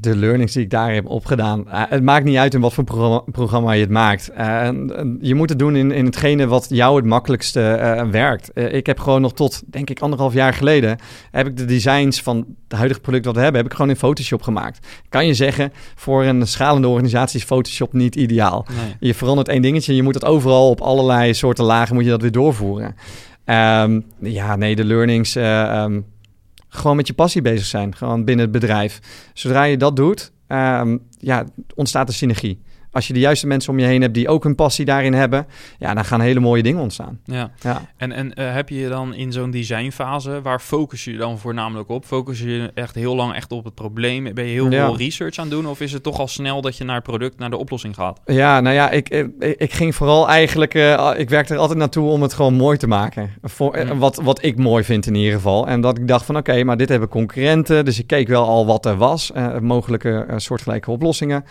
De 0.00 0.16
learnings 0.16 0.52
die 0.52 0.62
ik 0.62 0.70
daar 0.70 0.94
heb 0.94 1.06
opgedaan. 1.06 1.68
eh, 1.68 1.82
het 1.88 2.02
maakt 2.02 2.24
niet 2.24 2.36
uit 2.36 2.54
in 2.54 2.60
wat 2.60 2.72
voor 2.72 2.84
programma, 2.84 3.22
programma 3.32 3.72
je 3.72 3.80
het 3.80 3.90
maakt. 3.90 4.28
En 4.28 5.18
je 5.20 5.34
moet 5.34 5.48
het 5.48 5.58
doen 5.58 5.76
in, 5.76 5.90
in 5.90 6.04
hetgene 6.04 6.46
wat 6.46 6.66
jou 6.68 6.96
het 6.96 7.04
makkelijkste 7.04 7.60
eh, 7.60 8.08
werkt. 8.08 8.50
Ik 8.54 8.86
heb 8.86 8.98
gewoon 8.98 9.20
nog 9.20 9.32
tot, 9.32 9.62
denk 9.66 9.90
ik, 9.90 10.00
anderhalf 10.00 10.32
jaar 10.32 10.54
geleden... 10.54 10.98
heb 11.30 11.46
ik 11.46 11.56
de 11.56 11.64
designs 11.64 12.22
van 12.22 12.36
het 12.36 12.78
huidige 12.78 13.00
product 13.00 13.24
wat 13.24 13.34
we 13.34 13.40
hebben... 13.40 13.60
heb 13.60 13.70
ik 13.70 13.76
gewoon 13.76 13.90
in 13.90 13.98
Photoshop 13.98 14.42
gemaakt. 14.42 14.86
Kan 15.08 15.26
je 15.26 15.34
zeggen, 15.34 15.72
voor 15.94 16.24
een 16.24 16.46
schalende 16.46 16.88
organisatie 16.88 17.38
is 17.38 17.46
Photoshop 17.46 17.92
niet 17.92 18.16
ideaal. 18.16 18.66
Nee. 18.68 18.96
Je 19.00 19.14
verandert 19.14 19.48
één 19.48 19.62
dingetje 19.62 19.90
en 19.90 19.96
je 19.96 20.02
moet 20.02 20.14
het 20.14 20.24
overal 20.24 20.70
op 20.70 20.80
allerlei 20.80 21.34
soorten 21.34 21.64
lagen... 21.64 21.94
moet 21.94 22.04
je 22.04 22.10
dat 22.10 22.22
weer 22.22 22.32
doorvoeren. 22.32 22.94
Ehm, 23.44 24.00
ja, 24.18 24.56
nee, 24.56 24.76
de 24.76 24.84
learnings... 24.84 25.36
eh, 25.36 25.62
ehm, 25.62 26.00
gewoon 26.74 26.96
met 26.96 27.06
je 27.06 27.14
passie 27.14 27.42
bezig 27.42 27.66
zijn, 27.66 27.96
gewoon 27.96 28.24
binnen 28.24 28.44
het 28.44 28.54
bedrijf. 28.54 28.98
Zodra 29.32 29.62
je 29.62 29.76
dat 29.76 29.96
doet, 29.96 30.32
ehm, 30.46 30.98
ja, 31.18 31.44
ontstaat 31.74 32.08
er 32.08 32.14
synergie. 32.14 32.62
Als 32.94 33.06
je 33.06 33.12
de 33.12 33.18
juiste 33.20 33.46
mensen 33.46 33.72
om 33.72 33.78
je 33.78 33.84
heen 33.86 34.00
hebt 34.02 34.14
die 34.14 34.28
ook 34.28 34.44
hun 34.44 34.54
passie 34.54 34.84
daarin 34.84 35.12
hebben, 35.14 35.46
ja, 35.78 35.94
dan 35.94 36.04
gaan 36.04 36.20
hele 36.20 36.40
mooie 36.40 36.62
dingen 36.62 36.82
ontstaan. 36.82 37.20
Ja. 37.24 37.50
Ja. 37.60 37.82
En, 37.96 38.12
en 38.12 38.34
eh, 38.34 38.54
heb 38.54 38.68
je 38.68 38.88
dan 38.88 39.14
in 39.14 39.32
zo'n 39.32 39.50
designfase, 39.50 40.40
waar 40.42 40.60
focus 40.60 41.04
je 41.04 41.16
dan 41.16 41.38
voornamelijk 41.38 41.88
op? 41.88 42.04
Focus 42.04 42.40
je 42.40 42.50
je 42.50 42.70
echt 42.74 42.94
heel 42.94 43.14
lang 43.14 43.34
echt 43.34 43.52
op 43.52 43.64
het 43.64 43.74
probleem? 43.74 44.34
Ben 44.34 44.44
je 44.44 44.50
heel 44.52 44.70
Ja. 44.70 44.84
veel 44.86 44.96
research 44.96 45.38
aan 45.38 45.44
het 45.44 45.54
doen? 45.54 45.66
Of 45.66 45.80
is 45.80 45.92
het 45.92 46.02
toch 46.02 46.18
al 46.18 46.28
snel 46.28 46.60
dat 46.60 46.76
je 46.76 46.84
naar 46.84 46.94
het 46.94 47.04
product, 47.04 47.38
naar 47.38 47.50
de 47.50 47.56
oplossing 47.56 47.94
gaat? 47.94 48.20
Ja, 48.24 48.60
nou 48.60 48.74
ja, 48.74 48.90
ik, 48.90 49.08
ik, 49.08 49.26
ik 49.58 49.72
ging 49.72 49.94
vooral 49.94 50.28
eigenlijk... 50.28 50.74
eh, 50.74 51.10
ik 51.16 51.28
werkte 51.30 51.54
er 51.54 51.60
altijd 51.60 51.78
naartoe 51.78 52.08
om 52.08 52.22
het 52.22 52.34
gewoon 52.34 52.54
mooi 52.54 52.76
te 52.78 52.86
maken. 52.86 53.30
Voor, 53.42 53.74
eh, 53.74 53.90
Mm. 53.90 53.98
wat, 53.98 54.20
wat 54.22 54.42
ik 54.44 54.56
mooi 54.58 54.84
vind 54.84 55.06
in 55.06 55.14
ieder 55.14 55.32
geval. 55.32 55.66
En 55.66 55.80
dat 55.80 55.98
ik 55.98 56.08
dacht 56.08 56.24
van, 56.24 56.36
oké, 56.36 56.64
maar 56.64 56.76
dit 56.76 56.88
hebben 56.88 57.08
concurrenten. 57.08 57.84
Dus 57.84 57.98
ik 57.98 58.06
keek 58.06 58.28
wel 58.28 58.44
al 58.46 58.66
wat 58.66 58.86
er 58.86 58.96
was. 58.96 59.32
eh, 59.32 59.58
mogelijke 59.58 60.24
eh, 60.28 60.34
soortgelijke 60.38 60.90
oplossingen. 60.90 61.44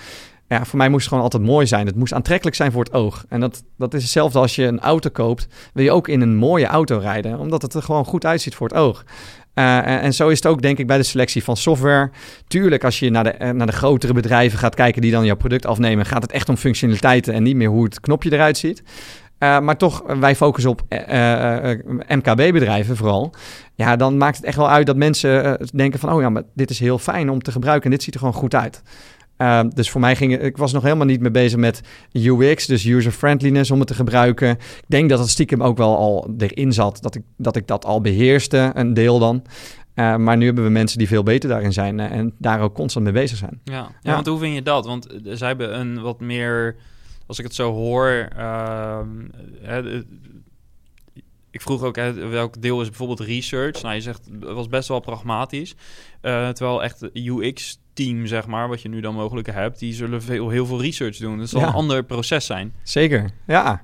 Ja, 0.48 0.66
voor 0.66 0.78
mij 0.78 0.90
moest 0.90 1.00
het 1.00 1.10
gewoon 1.10 1.24
altijd 1.24 1.44
mooi 1.44 1.68
zijn. 1.68 1.86
Het 1.86 1.96
moest 1.96 2.14
aantrekkelijk 2.14 2.56
zijn 2.56 2.72
voor 2.72 2.84
het 2.84 2.94
oog. 2.94 3.26
En 3.30 3.40
dat, 3.40 3.64
dat 3.78 3.94
is 3.94 4.02
hetzelfde 4.02 4.40
als 4.40 4.56
je 4.56 4.64
een 4.64 4.80
auto 4.80 5.10
koopt. 5.10 5.48
Wil 5.74 5.84
je 5.84 5.92
ook 5.92 6.08
in 6.08 6.22
een 6.22 6.36
mooie 6.36 6.66
auto 6.66 6.98
rijden. 6.98 7.40
Omdat 7.40 7.62
het 7.62 7.74
er 7.74 7.82
gewoon 7.82 8.06
goed 8.06 8.26
uitziet 8.26 8.56
voor 8.56 8.68
het 8.68 8.78
oog. 8.78 9.04
Eh, 9.54 10.04
en, 10.04 10.14
zo 10.14 10.28
is 10.28 10.38
het 10.38 10.48
ook, 10.48 10.62
denk 10.62 10.78
ik, 10.78 10.88
bij 10.88 10.98
de 10.98 11.04
selectie 11.04 11.44
van 11.44 11.58
software. 11.58 12.12
Tuurlijk, 12.48 12.84
als 12.84 13.00
je 13.00 13.10
naar 13.10 13.24
de, 13.24 13.30
eh, 13.30 13.50
naar 13.50 13.68
de 13.68 13.74
grotere 13.74 14.14
bedrijven 14.14 14.60
gaat 14.60 14.76
kijken 14.76 15.02
die 15.02 15.12
dan 15.12 15.26
jouw 15.26 15.36
product 15.36 15.66
afnemen, 15.66 16.06
gaat 16.06 16.22
het 16.22 16.32
echt 16.32 16.50
om 16.50 16.58
functionaliteiten 16.58 17.34
en 17.34 17.44
niet 17.44 17.56
meer 17.56 17.70
hoe 17.70 17.84
het 17.84 18.00
knopje 18.00 18.34
eruit 18.34 18.58
ziet. 18.58 18.84
Eh, 19.38 19.60
maar 19.60 19.78
toch, 19.78 20.04
wij 20.20 20.36
focussen 20.36 20.72
op 20.72 20.82
MKB-bedrijven 22.08 22.98
vooral. 22.98 23.34
Ja, 23.76 23.96
dan 23.96 24.18
maakt 24.18 24.36
het 24.36 24.46
echt 24.46 24.58
wel 24.58 24.70
uit 24.70 24.86
dat 24.86 24.96
mensen 24.96 25.58
denken 25.74 26.00
van... 26.00 26.14
oh 26.14 26.22
ja, 26.22 26.30
maar 26.30 26.44
dit 26.54 26.70
is 26.70 26.80
heel 26.80 26.98
fijn 26.98 27.30
om 27.30 27.42
te 27.42 27.52
gebruiken 27.52 27.86
en 27.86 27.92
dit 27.92 28.04
ziet 28.04 28.14
er 28.14 28.20
gewoon 28.20 28.36
goed 28.36 28.56
uit. 28.56 28.82
Eh, 29.38 29.62
dus 29.74 29.90
voor 29.90 30.02
mij 30.02 30.16
ging 30.16 30.40
ik 30.40 30.58
was 30.58 30.74
nog 30.74 30.84
helemaal 30.84 31.06
niet 31.06 31.22
mee 31.22 31.32
bezig 31.32 31.60
met 31.60 31.82
UX, 32.12 32.66
dus 32.66 32.86
user 32.86 33.12
friendliness 33.12 33.72
om 33.72 33.80
het 33.80 33.88
te 33.88 33.94
gebruiken. 33.94 34.50
Ik 34.50 34.84
denk 34.88 35.10
dat 35.10 35.20
het 35.20 35.30
stiekem 35.30 35.64
ook 35.64 35.78
wel 35.78 35.98
al 35.98 36.34
erin 36.38 36.74
zat, 36.74 37.02
dat 37.02 37.16
ik 37.16 37.22
dat, 37.38 37.56
ik 37.56 37.68
dat 37.68 37.86
al 37.86 38.02
beheerste, 38.02 38.72
een 38.74 38.94
deel 38.94 39.20
dan. 39.20 39.44
Eh, 39.94 40.16
maar 40.16 40.38
nu 40.38 40.46
hebben 40.46 40.64
we 40.64 40.70
mensen 40.70 40.98
die 40.98 41.08
veel 41.08 41.24
beter 41.24 41.50
daarin 41.50 41.74
zijn 41.74 42.00
eh, 42.00 42.12
en 42.12 42.34
daar 42.38 42.62
ook 42.62 42.74
constant 42.74 43.06
mee 43.06 43.14
bezig 43.14 43.38
zijn. 43.38 43.60
Ja. 43.64 43.74
ja, 43.74 43.92
Ja. 44.02 44.14
want 44.14 44.28
hoe 44.28 44.40
vind 44.40 44.56
je 44.56 44.62
dat? 44.62 44.86
Want 44.86 45.08
eh, 45.08 45.18
zij 45.34 45.48
hebben 45.48 45.80
een 45.80 46.02
wat 46.02 46.20
meer, 46.20 46.76
als 47.28 47.38
ik 47.38 47.44
het 47.44 47.56
zo 47.56 47.72
hoor, 47.72 48.28
ehm, 48.38 49.08
eh, 49.64 49.78
ik 51.54 51.62
vroeg 51.62 51.84
ook 51.84 51.96
hè, 51.96 52.14
welk 52.14 52.62
deel 52.62 52.82
is 52.82 52.88
bijvoorbeeld 52.88 53.20
research. 53.20 53.82
Nou, 53.82 53.96
je 53.96 54.02
zegt 54.02 54.22
het 54.42 54.52
was 54.54 54.68
best 54.68 54.88
wel 54.88 55.00
pragmatisch, 55.00 55.76
Eh, 56.22 56.50
terwijl 56.50 56.84
echt 56.84 57.10
UX 57.14 57.80
team 57.94 58.28
zeg 58.28 58.48
maar, 58.48 58.68
wat 58.68 58.82
je 58.82 58.90
nu 58.90 59.02
dan 59.02 59.14
mogelijk 59.16 59.48
hebt, 59.52 59.80
die 59.80 59.94
zullen 59.94 60.22
veel, 60.22 60.50
heel 60.50 60.66
veel 60.66 60.82
research 60.82 61.18
doen. 61.18 61.38
Dat 61.38 61.50
zal 61.50 61.62
Ja. 61.62 61.68
een 61.68 61.74
ander 61.74 62.04
proces 62.04 62.46
zijn. 62.46 62.74
Zeker, 62.84 63.30
ja. 63.48 63.84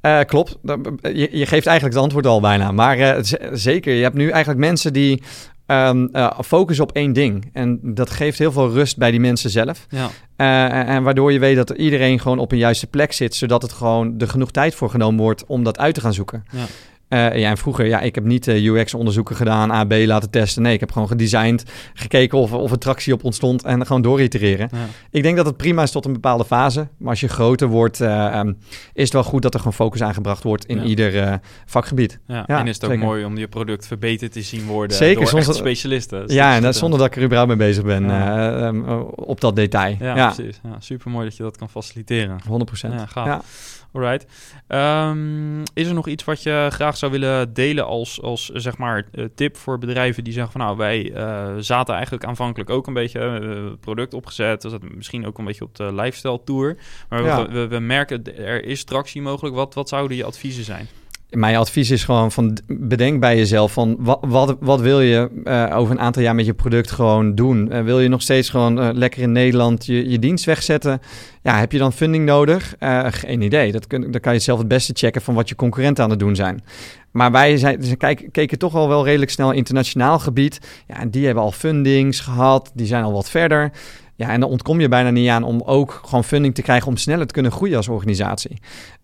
Eh, 0.00 0.20
klopt. 0.20 0.58
Je, 1.02 1.28
je 1.32 1.46
geeft 1.46 1.66
eigenlijk 1.66 1.82
het 1.82 1.96
antwoord 1.96 2.26
al 2.26 2.40
bijna. 2.40 2.72
Maar 2.72 2.98
eh, 2.98 3.22
zeker, 3.52 3.94
je 3.94 4.02
hebt 4.02 4.14
nu 4.14 4.28
eigenlijk 4.30 4.60
mensen 4.60 4.92
die 4.92 5.22
ehm, 5.66 6.06
eh, 6.12 6.38
focussen 6.44 6.84
op 6.84 6.92
één 6.92 7.12
ding. 7.12 7.50
En 7.52 7.78
dat 7.82 8.10
geeft 8.10 8.38
heel 8.38 8.52
veel 8.52 8.70
rust 8.70 8.96
bij 8.96 9.10
die 9.10 9.20
mensen 9.20 9.50
zelf. 9.50 9.86
Ja, 9.88 10.10
en, 10.36 10.86
en 10.86 11.02
waardoor 11.02 11.32
je 11.32 11.38
weet 11.38 11.56
dat 11.56 11.70
iedereen 11.70 12.20
gewoon 12.20 12.38
op 12.38 12.52
een 12.52 12.58
juiste 12.58 12.86
plek 12.86 13.12
zit, 13.12 13.34
zodat 13.34 13.62
het 13.62 13.72
gewoon 13.72 14.14
er 14.18 14.28
genoeg 14.28 14.50
tijd 14.50 14.74
voor 14.74 14.90
genomen 14.90 15.20
wordt 15.20 15.46
om 15.46 15.62
dat 15.64 15.78
uit 15.78 15.94
te 15.94 16.00
gaan 16.00 16.14
zoeken. 16.14 16.44
Ja. 16.50 16.64
Eh, 17.12 17.38
ja, 17.38 17.50
en 17.50 17.56
vroeger, 17.56 17.86
ja, 17.86 18.00
ik 18.00 18.14
heb 18.14 18.24
niet 18.24 18.48
eh, 18.48 18.64
UX-onderzoeken 18.64 19.36
gedaan, 19.36 19.70
A, 19.70 19.84
B 19.84 19.92
laten 19.92 20.30
testen. 20.30 20.62
Nee, 20.62 20.72
ik 20.74 20.80
heb 20.80 20.92
gewoon 20.92 21.08
gedesigned, 21.08 21.64
gekeken 21.94 22.38
of, 22.38 22.52
of 22.52 22.70
er 22.70 22.78
tractie 22.78 23.12
op 23.12 23.24
ontstond 23.24 23.64
en 23.64 23.86
gewoon 23.86 24.02
dooritereren. 24.02 24.68
ja. 24.72 24.78
Ik 25.10 25.22
denk 25.22 25.36
dat 25.36 25.46
het 25.46 25.56
prima 25.56 25.82
is 25.82 25.90
tot 25.90 26.04
een 26.04 26.12
bepaalde 26.12 26.44
fase. 26.44 26.88
Maar 26.98 27.10
als 27.10 27.20
je 27.20 27.28
groter 27.28 27.68
wordt, 27.68 28.00
eh, 28.00 28.26
ehm, 28.26 28.52
is 28.92 29.02
het 29.04 29.12
wel 29.12 29.22
goed 29.24 29.42
dat 29.42 29.52
er 29.54 29.58
gewoon 29.58 29.74
focus 29.74 30.02
aangebracht 30.02 30.42
wordt 30.42 30.64
in 30.64 30.76
Ja. 30.76 30.82
ieder 30.82 31.40
vakgebied. 31.66 32.18
Ja, 32.26 32.46
en 32.46 32.66
is 32.66 32.74
het 32.74 32.84
ook 32.84 32.90
zeker. 32.90 33.06
mooi 33.06 33.24
om 33.24 33.36
je 33.38 33.48
product 33.48 33.86
verbeterd 33.86 34.32
te 34.32 34.42
zien 34.42 34.66
worden 34.66 34.96
Zeker, 34.96 35.30
door 35.30 35.44
dat- 35.44 35.56
specialisten. 35.56 36.26
Dus 36.26 36.34
ja, 36.36 36.54
en 36.54 36.62
dat 36.62 36.76
zonder 36.76 36.98
dat 36.98 37.08
ik 37.08 37.16
er 37.16 37.22
überhaupt 37.22 37.48
mee 37.56 37.68
bezig 37.68 37.84
ben 37.84 38.10
eh, 38.10 38.66
ehm, 38.66 38.90
op 39.14 39.40
dat 39.40 39.56
detail. 39.56 39.96
Ja, 40.00 40.32
precies. 40.32 40.60
Ja, 40.62 40.76
super 40.78 41.10
mooi 41.10 41.24
dat 41.28 41.36
je 41.36 41.42
dat 41.42 41.56
kan 41.56 41.68
faciliteren. 41.68 42.38
100 42.46 42.64
procent. 42.70 42.92
Ja, 42.94 43.06
gaaf. 43.06 43.44
Alright. 43.92 44.26
Ehm, 44.66 45.60
is 45.74 45.86
er 45.86 45.94
nog 45.94 46.08
iets 46.08 46.24
wat 46.24 46.42
je 46.42 46.68
graag 46.70 46.96
zou 46.96 47.12
willen 47.12 47.52
delen 47.54 47.86
als, 47.86 48.22
als 48.22 48.48
zeg 48.48 48.78
maar 48.78 49.06
eh, 49.12 49.24
tip 49.34 49.56
voor 49.56 49.78
bedrijven 49.78 50.24
die 50.24 50.32
zeggen 50.32 50.52
van 50.52 50.60
nou 50.60 50.76
wij 50.76 51.12
eh, 51.12 51.54
zaten 51.58 51.94
eigenlijk 51.94 52.24
aanvankelijk 52.24 52.70
ook 52.70 52.86
een 52.86 52.94
beetje 52.94 53.20
eh, 53.20 53.72
product 53.80 54.14
opgezet, 54.14 54.62
we 54.62 54.68
zaten 54.68 54.90
misschien 54.94 55.26
ook 55.26 55.38
een 55.38 55.44
beetje 55.44 55.64
op 55.64 55.76
de 55.76 55.94
lifestyle 55.94 56.40
tour, 56.44 56.76
maar 57.08 57.24
Ja. 57.24 57.46
we, 57.46 57.52
we, 57.52 57.66
we 57.68 57.78
merken 57.78 58.36
er 58.36 58.64
is 58.64 58.84
tractie 58.84 59.22
mogelijk. 59.22 59.54
Wat, 59.54 59.74
wat 59.74 59.88
zouden 59.88 60.16
je 60.16 60.24
adviezen 60.24 60.64
zijn? 60.64 60.88
Mijn 61.32 61.56
advies 61.56 61.90
is 61.90 62.04
gewoon 62.04 62.32
van 62.32 62.58
bedenk 62.66 63.20
bij 63.20 63.36
jezelf 63.36 63.72
van 63.72 63.96
wat, 63.98 64.18
wat, 64.20 64.56
wat 64.60 64.80
wil 64.80 65.00
je 65.00 65.30
eh, 65.44 65.76
over 65.76 65.94
een 65.94 66.00
aantal 66.00 66.22
jaar 66.22 66.34
met 66.34 66.46
je 66.46 66.54
product 66.54 66.90
gewoon 66.90 67.34
doen? 67.34 67.70
Eh, 67.70 67.82
wil 67.82 68.00
je 68.00 68.08
nog 68.08 68.22
steeds 68.22 68.50
gewoon 68.50 68.80
eh, 68.80 68.88
lekker 68.92 69.22
in 69.22 69.32
Nederland 69.32 69.86
je, 69.86 70.10
je 70.10 70.18
dienst 70.18 70.44
wegzetten? 70.44 71.00
Ja, 71.42 71.58
heb 71.58 71.72
je 71.72 71.78
dan 71.78 71.92
funding 71.92 72.24
nodig? 72.24 72.74
Geen 73.06 73.42
idee. 73.42 73.72
Dat 73.72 73.86
kun, 73.86 74.10
dan 74.10 74.20
kan 74.20 74.32
je 74.32 74.38
zelf 74.38 74.58
het 74.58 74.68
beste 74.68 74.92
checken 74.96 75.22
van 75.22 75.34
wat 75.34 75.48
je 75.48 75.54
concurrenten 75.54 76.04
aan 76.04 76.10
het 76.10 76.18
doen 76.18 76.36
zijn. 76.36 76.62
Maar 77.10 77.32
wij 77.32 77.56
zijn, 77.56 77.96
kijk, 77.96 78.28
keken 78.32 78.58
toch 78.58 78.74
al 78.74 78.88
wel 78.88 79.04
redelijk 79.04 79.30
snel 79.30 79.52
internationaal 79.52 80.18
gebied. 80.18 80.58
Ja, 80.86 81.00
en 81.00 81.10
die 81.10 81.26
hebben 81.26 81.44
al 81.44 81.52
fundings 81.52 82.20
gehad. 82.20 82.70
Die 82.74 82.86
zijn 82.86 83.04
al 83.04 83.12
wat 83.12 83.30
verder. 83.30 83.72
Ja, 84.16 84.28
en 84.28 84.40
dan 84.40 84.50
ontkom 84.50 84.80
je 84.80 84.88
bijna 84.88 85.10
niet 85.10 85.28
aan 85.28 85.42
om 85.42 85.62
ook 85.64 86.00
gewoon 86.04 86.24
funding 86.24 86.54
te 86.54 86.62
krijgen 86.62 86.88
om 86.88 86.96
sneller 86.96 87.26
te 87.26 87.34
kunnen 87.34 87.52
groeien 87.52 87.76
als 87.76 87.88
organisatie. 87.88 88.58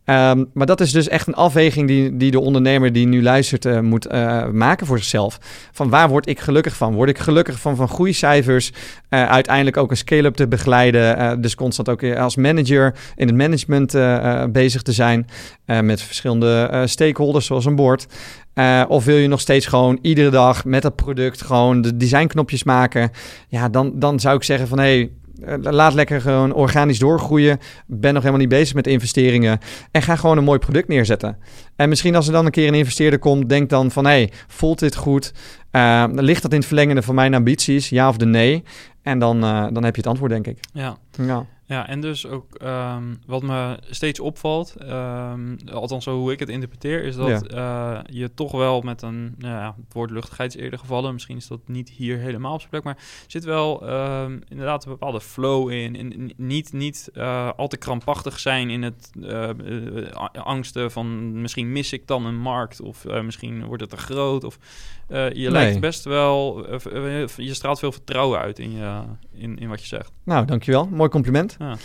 Ehm, 0.08 0.44
maar 0.52 0.66
dat 0.66 0.80
is 0.80 0.92
dus 0.92 1.08
echt 1.08 1.26
een 1.26 1.34
afweging 1.34 1.88
die, 1.88 2.16
die 2.16 2.30
de 2.30 2.40
ondernemer 2.40 2.92
die 2.92 3.06
nu 3.06 3.22
luistert 3.22 3.64
eh, 3.64 3.80
moet 3.80 4.06
eh, 4.06 4.48
maken 4.48 4.86
voor 4.86 4.98
zichzelf. 4.98 5.38
Van 5.72 5.88
waar 5.88 6.08
word 6.08 6.28
ik 6.28 6.40
gelukkig 6.40 6.76
van? 6.76 6.94
Word 6.94 7.08
ik 7.08 7.18
gelukkig 7.18 7.60
van 7.60 7.76
van 7.76 7.88
groeicijfers? 7.88 8.72
eh, 9.08 9.28
uiteindelijk 9.28 9.76
ook 9.76 9.90
een 9.90 9.96
scale-up 9.96 10.34
te 10.34 10.48
begeleiden. 10.48 11.40
dus 11.40 11.54
constant 11.54 11.88
ook 11.88 12.04
als 12.04 12.36
manager 12.36 12.94
in 13.16 13.26
het 13.26 13.36
management 13.36 13.92
bezig 14.52 14.82
te 14.82 14.92
zijn. 14.92 15.26
met 15.82 16.02
verschillende 16.02 16.68
eh, 16.70 16.82
stakeholders 16.84 17.46
zoals 17.46 17.64
een 17.64 17.76
board. 17.76 18.06
Of 18.88 19.04
wil 19.04 19.16
je 19.16 19.28
nog 19.28 19.40
steeds 19.40 19.66
gewoon 19.66 19.98
iedere 20.02 20.30
dag 20.30 20.64
met 20.64 20.82
dat 20.82 20.96
product 20.96 21.42
gewoon 21.42 21.80
de 21.82 21.96
designknopjes 21.96 22.64
maken? 22.64 23.10
Ja, 23.48 23.68
dan, 23.68 23.92
dan 23.94 24.20
zou 24.20 24.36
ik 24.36 24.42
zeggen 24.42 24.68
van 24.68 24.78
hé, 24.78 24.84
hey, 24.84 25.10
laat 25.60 25.94
lekker 25.94 26.20
gewoon 26.20 26.52
organisch 26.52 26.98
doorgroeien. 26.98 27.58
Ben 27.86 28.12
nog 28.12 28.22
helemaal 28.22 28.40
niet 28.40 28.54
bezig 28.58 28.74
met 28.74 28.86
investeringen. 28.86 29.58
En 29.90 30.02
ga 30.02 30.16
gewoon 30.16 30.38
een 30.38 30.44
mooi 30.44 30.58
product 30.58 30.88
neerzetten. 30.88 31.38
En 31.76 31.88
misschien 31.88 32.14
als 32.14 32.26
er 32.26 32.32
dan 32.32 32.44
een 32.44 32.50
keer 32.50 32.68
een 32.68 32.74
investeerder 32.74 33.18
komt, 33.18 33.48
denk 33.48 33.70
dan 33.70 33.90
van 33.90 34.04
hé, 34.04 34.10
hey, 34.10 34.32
voelt 34.46 34.78
dit 34.78 34.96
goed? 34.96 35.32
Eh, 35.70 36.04
ligt 36.10 36.42
dat 36.42 36.52
in 36.52 36.58
het 36.58 36.66
verlengende 36.66 37.02
van 37.02 37.14
mijn 37.14 37.34
ambities? 37.34 37.88
Ja 37.88 38.08
of 38.08 38.16
de 38.16 38.26
nee? 38.26 38.64
En 39.02 39.18
dan, 39.18 39.44
eh, 39.44 39.66
dan 39.72 39.84
heb 39.84 39.94
je 39.94 40.00
het 40.00 40.10
antwoord, 40.10 40.30
denk 40.30 40.46
ik. 40.46 40.58
Ja. 40.72 40.96
Ja. 41.10 41.46
Ja, 41.68 41.88
en 41.88 42.00
dus 42.00 42.26
ook 42.26 42.54
ehm, 42.54 43.14
wat 43.26 43.42
me 43.42 43.78
steeds 43.90 44.20
opvalt, 44.20 44.74
ehm, 44.76 45.56
althans 45.72 46.04
zo 46.04 46.18
hoe 46.18 46.32
ik 46.32 46.38
het 46.38 46.48
interpreteer, 46.48 47.04
is 47.04 47.16
dat 47.16 47.46
eh, 47.46 47.98
je 48.06 48.34
toch 48.34 48.52
wel 48.52 48.80
met 48.80 49.02
een, 49.02 49.34
nou 49.38 49.54
ja, 49.54 49.74
het 49.84 49.92
woord 49.92 50.10
luchtigheid 50.10 50.54
is 50.54 50.62
eerder 50.62 50.78
gevallen, 50.78 51.12
misschien 51.12 51.36
is 51.36 51.46
dat 51.46 51.60
niet 51.66 51.88
hier 51.88 52.18
helemaal 52.18 52.52
op 52.52 52.58
zijn 52.58 52.70
plek, 52.70 52.84
maar 52.84 52.98
zit 53.26 53.44
wel 53.44 53.88
ehm, 53.88 54.38
inderdaad 54.48 54.84
een 54.84 54.90
bepaalde 54.90 55.20
flow 55.20 55.70
in. 55.70 55.96
in 55.96 56.32
niet 56.36 56.72
niet 56.72 57.10
uh, 57.14 57.50
al 57.56 57.68
te 57.68 57.76
krampachtig 57.76 58.38
zijn 58.38 58.70
in 58.70 58.82
het 58.82 59.10
uh, 59.20 59.50
angsten 60.32 60.90
van 60.90 61.40
misschien 61.40 61.72
mis 61.72 61.92
ik 61.92 62.06
dan 62.06 62.26
een 62.26 62.38
markt 62.38 62.80
of 62.80 63.04
misschien 63.04 63.64
wordt 63.64 63.82
het 63.82 63.90
te 63.90 63.96
groot 63.96 64.44
of 64.44 64.58
je 65.32 65.50
lijkt 65.50 65.80
best 65.80 66.04
wel, 66.04 66.66
je 67.36 67.54
straalt 67.54 67.78
veel 67.78 67.92
vertrouwen 67.92 68.38
uit 68.38 68.58
in, 68.58 68.72
je, 68.72 69.00
in, 69.32 69.58
in 69.58 69.68
wat 69.68 69.80
je 69.80 69.86
zegt. 69.86 70.12
Nou, 70.24 70.44
dankjewel. 70.44 70.86
Mooi 70.86 71.10
compliment. 71.10 71.57
Ja. 71.58 71.76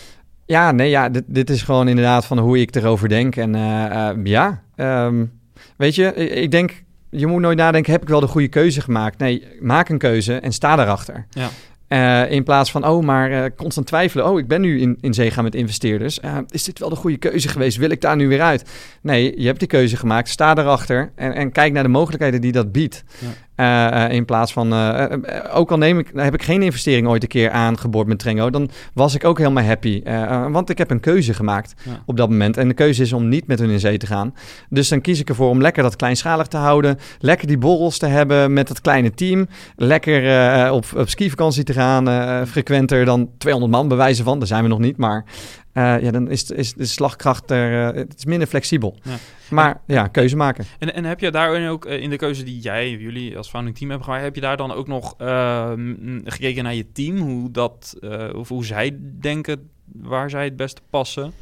Ja, 0.45 0.71
nee, 0.71 0.89
ja, 0.89 1.09
dit, 1.09 1.23
dit 1.27 1.49
is 1.49 1.61
gewoon 1.61 1.87
inderdaad 1.87 2.25
van 2.25 2.39
hoe 2.39 2.59
ik 2.59 2.75
erover 2.75 3.09
denk. 3.09 3.35
En 3.35 3.55
uh, 3.55 4.09
ja, 4.23 4.61
um, 4.75 5.31
weet 5.77 5.95
je, 5.95 6.13
ik 6.15 6.51
denk, 6.51 6.83
je 7.09 7.27
moet 7.27 7.41
nooit 7.41 7.57
nadenken, 7.57 7.91
heb 7.91 8.01
ik 8.01 8.07
wel 8.07 8.19
de 8.19 8.27
goede 8.27 8.47
keuze 8.47 8.81
gemaakt? 8.81 9.17
Nee, 9.17 9.47
maak 9.59 9.89
een 9.89 9.97
keuze 9.97 10.35
en 10.35 10.51
sta 10.51 10.75
daarachter. 10.75 11.25
Ja. 11.29 11.49
Uh, 11.89 12.31
in 12.31 12.43
plaats 12.43 12.71
van, 12.71 12.87
oh, 12.87 13.03
maar 13.03 13.31
uh, 13.31 13.43
constant 13.55 13.87
twijfelen. 13.87 14.25
Oh, 14.25 14.39
ik 14.39 14.47
ben 14.47 14.61
nu 14.61 14.79
in, 14.79 14.97
in 15.01 15.13
zee 15.13 15.31
gaan 15.31 15.43
met 15.43 15.55
investeerders. 15.55 16.19
Uh, 16.25 16.37
is 16.49 16.63
dit 16.63 16.79
wel 16.79 16.89
de 16.89 16.95
goede 16.95 17.17
keuze 17.17 17.47
geweest? 17.47 17.77
Wil 17.77 17.89
ik 17.89 18.01
daar 18.01 18.15
nu 18.15 18.27
weer 18.27 18.41
uit? 18.41 18.69
Nee, 19.01 19.39
je 19.39 19.45
hebt 19.45 19.59
die 19.59 19.67
keuze 19.67 19.97
gemaakt. 19.97 20.29
Sta 20.29 20.57
erachter 20.57 21.11
en, 21.15 21.33
en 21.33 21.51
kijk 21.51 21.73
naar 21.73 21.83
de 21.83 21.89
mogelijkheden 21.89 22.41
die 22.41 22.51
dat 22.51 22.71
biedt. 22.71 23.03
Ja. 23.19 23.27
Uh, 23.57 24.11
in 24.11 24.25
plaats 24.25 24.53
van, 24.53 24.73
uh, 24.73 25.05
ook 25.53 25.71
al 25.71 25.77
neem 25.77 25.99
ik, 25.99 26.11
heb 26.15 26.33
ik 26.33 26.43
geen 26.43 26.61
investering 26.61 27.07
ooit 27.07 27.23
een 27.23 27.29
keer 27.29 27.51
aangeboord 27.51 28.07
met 28.07 28.19
Trengo, 28.19 28.49
dan 28.49 28.69
was 28.93 29.15
ik 29.15 29.25
ook 29.25 29.37
helemaal 29.37 29.63
happy. 29.63 30.03
want 30.49 30.69
ik 30.69 30.77
heb 30.77 30.91
een 30.91 30.99
keuze 30.99 31.33
gemaakt 31.33 31.73
op 32.05 32.17
dat 32.17 32.29
moment. 32.29 32.57
En 32.57 32.67
de 32.67 32.73
keuze 32.73 33.01
is 33.01 33.13
om 33.13 33.27
niet 33.27 33.47
met 33.47 33.59
hun 33.59 33.69
in 33.69 33.79
zee 33.79 33.97
te 33.97 34.07
gaan. 34.07 34.33
Dus 34.69 34.89
dan 34.89 35.01
kies 35.01 35.19
ik 35.19 35.29
ervoor 35.29 35.49
om 35.49 35.61
lekker 35.61 35.83
dat 35.83 35.95
kleinschalig 35.95 36.47
te 36.47 36.57
houden. 36.57 36.97
Lekker 37.19 37.47
die 37.47 37.57
borrels 37.57 37.97
te 37.97 38.05
hebben 38.05 38.53
met 38.53 38.67
dat 38.67 38.81
kleine 38.81 39.11
team. 39.11 39.47
Lekker 39.75 40.71
op, 40.71 40.85
op 40.95 41.09
skivakantie 41.09 41.63
te 41.63 41.73
gaan. 41.73 42.07
frequenter 42.47 43.05
dan 43.05 43.29
200 43.37 43.73
man 43.73 43.87
bewijzen 43.87 44.25
van. 44.25 44.39
Daar 44.39 44.47
zijn 44.47 44.63
we 44.63 44.69
nog 44.69 44.79
niet, 44.79 44.97
maar 44.97 45.25
uh, 45.73 46.01
ja, 46.01 46.11
dan 46.11 46.29
is, 46.29 46.51
is 46.51 46.73
de 46.73 46.85
slagkracht 46.85 47.51
er, 47.51 47.93
uh, 47.93 47.97
het 47.97 48.13
is 48.17 48.25
minder 48.25 48.47
flexibel. 48.47 48.97
Ja. 49.03 49.15
Maar 49.49 49.81
ja, 49.87 50.07
keuze 50.07 50.35
maken. 50.35 50.65
En, 50.79 50.93
en 50.93 51.03
heb 51.03 51.19
je 51.19 51.31
daarin 51.31 51.67
ook 51.67 51.85
uh, 51.85 52.01
in 52.01 52.09
de 52.09 52.15
keuze 52.15 52.43
die 52.43 52.59
jij, 52.59 52.91
jullie 52.91 53.37
als 53.37 53.49
founding 53.49 53.77
team 53.77 53.89
hebben 53.89 54.07
gemaakt, 54.07 54.25
heb 54.25 54.35
je 54.35 54.41
daar 54.41 54.57
dan 54.57 54.71
ook 54.71 54.87
nog 54.87 55.15
ehm, 55.17 56.19
gekeken 56.23 56.63
naar 56.63 56.75
je 56.75 56.91
team? 56.91 57.17
Hoe 57.17 57.51
dat, 57.51 57.97
of 58.35 58.49
hoe 58.49 58.65
zij 58.65 58.97
denken 59.19 59.69
waar 59.85 60.29
zij 60.29 60.43
het 60.43 60.55
beste 60.55 60.81
passen? 60.89 61.33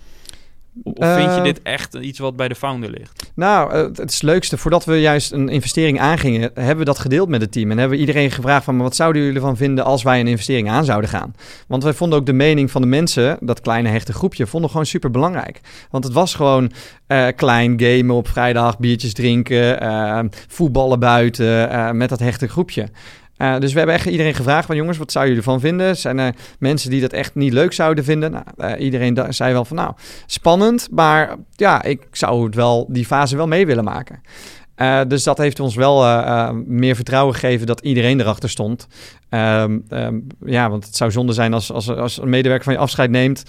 Of 0.83 1.13
vind 1.15 1.31
je 1.31 1.37
eh, 1.37 1.43
dit 1.43 1.61
echt 1.61 1.95
iets 1.95 2.19
wat 2.19 2.35
bij 2.35 2.47
de 2.47 2.55
founder 2.55 2.89
ligt? 2.89 3.31
Nou, 3.35 3.73
uh, 3.73 3.81
het 3.81 4.11
is 4.11 4.21
leukste. 4.21 4.57
Voordat 4.57 4.85
we 4.85 5.01
juist 5.01 5.31
een 5.31 5.49
investering 5.49 5.99
aangingen, 5.99 6.51
hebben 6.53 6.77
we 6.77 6.85
dat 6.85 6.99
gedeeld 6.99 7.29
met 7.29 7.41
het 7.41 7.51
team. 7.51 7.71
En 7.71 7.77
hebben 7.77 7.97
we 7.97 8.05
iedereen 8.05 8.31
gevraagd 8.31 8.63
van, 8.63 8.77
wat 8.77 8.95
zouden 8.95 9.21
jullie 9.21 9.37
ervan 9.37 9.57
vinden 9.57 9.85
als 9.85 10.03
wij 10.03 10.19
een 10.19 10.27
investering 10.27 10.69
aan 10.69 10.85
zouden 10.85 11.09
gaan? 11.09 11.35
Want 11.67 11.83
wij 11.83 11.93
vonden 11.93 12.19
ook 12.19 12.25
de 12.25 12.33
mening 12.33 12.71
van 12.71 12.81
de 12.81 12.87
mensen, 12.87 13.37
dat 13.39 13.61
kleine 13.61 13.89
hechte 13.89 14.13
groepje, 14.13 14.47
vonden 14.47 14.69
gewoon 14.69 14.85
super 14.85 15.11
belangrijk. 15.11 15.59
Want 15.89 16.03
het 16.03 16.13
was 16.13 16.35
gewoon 16.35 16.71
uh, 17.07 17.27
klein 17.35 17.73
gamen 17.81 18.15
op 18.15 18.27
vrijdag, 18.27 18.79
biertjes 18.79 19.13
drinken, 19.13 20.29
voetballen 20.47 20.99
buiten 20.99 21.97
met 21.97 22.09
dat 22.09 22.19
hechte 22.19 22.47
groepje. 22.47 22.87
Uh, 23.41 23.59
dus 23.59 23.71
we 23.71 23.77
hebben 23.77 23.95
echt 23.95 24.05
iedereen 24.05 24.35
gevraagd 24.35 24.65
van 24.65 24.75
jongens, 24.75 24.97
wat 24.97 25.11
zouden 25.11 25.33
jullie 25.33 25.47
ervan 25.47 25.69
vinden? 25.69 25.97
Zijn 25.97 26.19
er 26.19 26.35
mensen 26.59 26.89
die 26.89 27.01
dat 27.01 27.13
echt 27.13 27.35
niet 27.35 27.53
leuk 27.53 27.73
zouden 27.73 28.03
vinden? 28.03 28.31
Nou, 28.31 28.45
uh, 28.57 28.83
iedereen 28.85 29.25
zei 29.29 29.53
wel 29.53 29.65
van 29.65 29.77
nou, 29.77 29.93
spannend, 30.25 30.87
maar 30.91 31.35
ja, 31.55 31.83
ik 31.83 32.07
zou 32.11 32.43
het 32.45 32.55
wel, 32.55 32.85
die 32.89 33.05
fase 33.05 33.35
wel 33.35 33.47
mee 33.47 33.65
willen 33.65 33.83
maken. 33.83 34.21
Dus 35.07 35.23
dat 35.23 35.37
heeft 35.37 35.59
ons 35.59 35.75
wel 35.75 36.23
meer 36.53 36.95
vertrouwen 36.95 37.33
gegeven 37.33 37.67
dat 37.67 37.81
iedereen 37.81 38.19
erachter 38.19 38.49
stond. 38.49 38.87
Um, 39.29 39.83
ja, 40.45 40.69
want 40.69 40.85
het 40.85 40.95
zou 40.95 41.11
zonde 41.11 41.33
zijn 41.33 41.53
als, 41.53 41.71
als, 41.71 41.89
als 41.89 42.21
een 42.21 42.29
medewerker 42.29 42.63
van 42.63 42.73
je 42.73 42.79
afscheid 42.79 43.09
neemt 43.09 43.43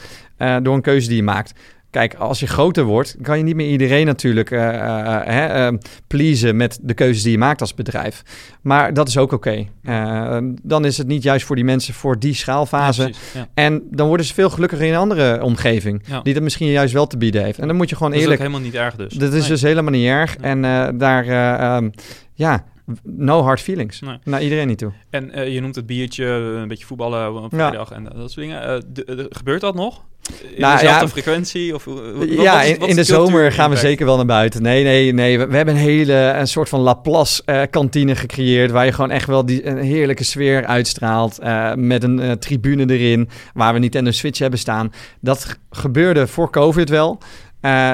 door 0.63 0.75
een 0.75 0.83
keuze 0.83 1.09
die 1.09 1.17
je 1.17 1.23
maakt. 1.23 1.53
Kijk, 1.93 2.15
als 2.15 2.41
je 2.41 2.47
groter 2.47 2.85
wordt, 2.85 3.17
kan 3.23 3.39
je 3.39 3.45
niet 3.45 3.55
meer 3.55 3.69
iedereen 3.69 4.07
natuurlijk 4.07 4.51
uh, 4.51 5.69
pleasen 6.07 6.57
met 6.57 6.79
de 6.83 6.95
keuzes 6.95 7.23
die 7.23 7.33
je 7.33 7.39
maakt 7.39 7.61
als 7.61 7.75
bedrijf. 7.75 8.23
Maar 8.63 8.95
dat 8.95 9.09
is 9.09 9.19
ook 9.19 9.33
oké. 9.33 9.67
Okay. 9.83 10.53
dan 10.63 10.85
is 10.85 10.99
het 10.99 11.07
niet 11.07 11.23
juist 11.23 11.47
voor 11.47 11.57
die 11.57 11.65
mensen 11.65 11.95
voor 11.95 12.19
die 12.19 12.35
schaalfase. 12.35 13.13
Ja, 13.35 13.49
En 13.55 13.83
dan 13.91 14.09
worden 14.09 14.27
ze 14.27 14.35
veel 14.35 14.51
gelukkiger 14.51 14.87
in 14.87 14.93
een 14.93 14.99
andere 14.99 15.43
omgeving. 15.43 16.03
Die 16.23 16.35
dat 16.35 16.43
misschien 16.43 16.71
juist 16.71 16.93
wel 16.93 17.07
te 17.07 17.17
bieden 17.17 17.45
heeft. 17.45 17.59
En 17.59 17.67
dan 17.67 17.77
moet 17.77 17.91
je 17.91 17.97
gewoon 17.97 18.13
eerlijk... 18.13 18.39
Dat 18.39 18.39
is 18.39 18.47
helemaal 18.47 18.71
niet 18.71 18.81
erg 18.81 18.97
dus. 18.97 19.15
Dat 19.15 19.33
is 19.33 19.47
dus 19.47 19.63
helemaal 19.63 19.93
niet 19.93 20.07
erg. 20.07 20.37
En 20.37 20.63
daar... 20.99 21.77
Um, 21.77 21.91
ja, 22.35 22.65
no 23.03 23.43
hard 23.43 23.61
feelings. 23.61 24.01
Nee. 24.01 24.19
Naar 24.25 24.43
iedereen 24.43 24.67
niet 24.67 24.79
toe. 24.79 24.93
En 25.11 25.39
uh, 25.39 25.55
je 25.55 25.61
noemt 25.61 25.75
het 25.75 25.87
biertje, 25.87 26.25
een 26.25 26.69
beetje 26.69 26.87
voetballen 26.87 27.43
op 27.43 27.55
vrijdag 27.55 27.91
en 27.91 28.05
dat 28.05 28.15
soort 28.15 28.47
dingen. 28.47 28.63
Uh, 28.63 28.81
de, 28.93 29.27
gebeurt 29.31 29.61
dat 29.61 29.75
nog? 29.75 30.05
In 30.23 30.61
nou, 30.61 30.79
dezelfde 30.79 31.05
ja, 31.05 31.09
frequentie? 31.09 31.75
Of, 31.75 31.87
ja, 32.27 32.63
in, 32.63 32.79
in 32.79 32.97
de 32.97 33.05
zomer 33.05 33.53
gaan 33.53 33.71
we 33.71 33.77
zeker 33.77 34.07
wel 34.07 34.17
naar 34.17 34.27
buiten. 34.27 34.63
Nee, 34.63 34.85
nee, 34.85 35.13
nee. 35.13 35.39
We, 35.39 35.47
we 35.47 35.57
hebben 35.57 35.75
een 35.75 35.81
hele 35.81 36.13
een 36.15 36.47
soort 36.47 36.69
van 36.69 36.81
Laplace 36.81 37.43
uh, 37.47 37.63
kantine 37.71 38.17
gecreëerd... 38.17 38.71
waar 38.71 38.85
je 38.85 38.93
gewoon 38.93 39.11
echt 39.11 39.27
wel 39.27 39.47
die, 39.47 39.67
een 39.67 39.79
heerlijke 39.79 40.25
sfeer 40.25 40.67
uitstraalt... 40.67 41.39
met 41.75 42.03
een 42.03 42.39
tribune 42.39 42.95
erin, 42.95 43.29
waar 43.55 43.73
we 43.73 43.79
niet 43.79 43.95
in 43.95 44.07
een 44.07 44.15
Switch 44.15 44.39
hebben 44.39 44.59
staan. 44.59 44.93
Dat 45.21 45.59
gebeurde 45.71 46.27
voor 46.27 46.51
COVID 46.51 46.89
wel. 46.89 47.19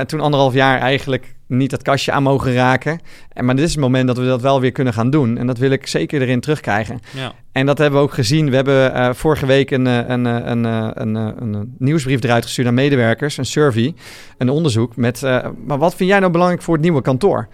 toen 0.06 0.20
anderhalf 0.20 0.54
jaar 0.54 0.78
eigenlijk 0.78 1.36
niet 1.48 1.70
dat 1.70 1.82
kastje 1.82 2.12
aan 2.12 2.22
mogen 2.22 2.52
raken. 2.52 3.00
En, 3.32 3.44
maar 3.44 3.54
dit 3.54 3.64
is 3.64 3.70
het 3.70 3.80
moment 3.80 4.06
dat 4.06 4.18
we 4.18 4.24
dat 4.24 4.42
wel 4.42 4.60
weer 4.60 4.72
kunnen 4.72 4.92
gaan 4.92 5.10
doen. 5.10 5.38
En 5.38 5.46
dat 5.46 5.58
wil 5.58 5.70
ik 5.70 5.86
zeker 5.86 6.22
erin 6.22 6.40
terugkrijgen. 6.40 7.00
Ja. 7.14 7.32
En 7.52 7.66
dat 7.66 7.78
hebben 7.78 7.98
we 7.98 8.06
ook 8.06 8.12
gezien. 8.12 8.50
We 8.50 8.56
hebben 8.56 8.96
uh, 8.96 9.12
vorige 9.12 9.46
week 9.46 9.70
een, 9.70 9.86
eh, 9.86 10.08
een, 10.08 10.26
eh, 10.26 10.90
een, 10.94 11.14
een, 11.14 11.74
nieuwsbrief 11.78 12.22
eruit 12.22 12.44
gestuurd 12.44 12.68
aan 12.68 12.74
medewerkers. 12.74 13.36
Een 13.36 13.46
survey, 13.46 13.94
een 14.38 14.48
onderzoek 14.48 14.96
met... 14.96 15.22
Uh, 15.22 15.46
maar 15.66 15.78
wat 15.78 15.94
vind 15.94 16.10
jij 16.10 16.18
nou 16.18 16.32
belangrijk 16.32 16.62
voor 16.62 16.74
het 16.74 16.82
nieuwe 16.82 17.02
kantoor? 17.02 17.48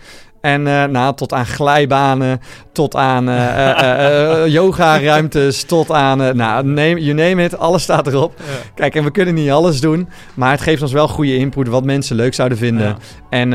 En 0.45 0.67
uh, 0.67 0.85
nou, 0.85 1.15
tot 1.15 1.33
aan 1.33 1.47
glijbanen, 1.47 2.41
tot 2.73 2.97
aan 2.97 3.29
uh, 3.29 4.47
yoga-ruimtes, 4.47 5.63
tot 5.63 5.91
aan, 5.91 6.19
nou, 6.19 6.67
name, 6.67 7.03
you 7.03 7.13
name 7.15 7.45
it, 7.45 7.59
alles 7.59 7.83
staat 7.83 8.07
erop. 8.07 8.33
Ja. 8.37 8.45
Kijk, 8.75 8.95
en 8.95 9.05
we 9.05 9.11
kunnen 9.11 9.35
niet 9.35 9.51
alles 9.51 9.81
doen, 9.81 10.09
maar 10.35 10.51
het 10.51 10.61
geeft 10.61 10.83
ons 10.83 10.93
wel 10.93 11.09
goede 11.09 11.37
input 11.37 11.69
wat 11.69 11.85
mensen 11.85 12.17
leuk 12.17 12.35
zouden 12.35 12.59
vinden. 12.59 12.87
Ja. 12.87 12.97
En 13.29 13.51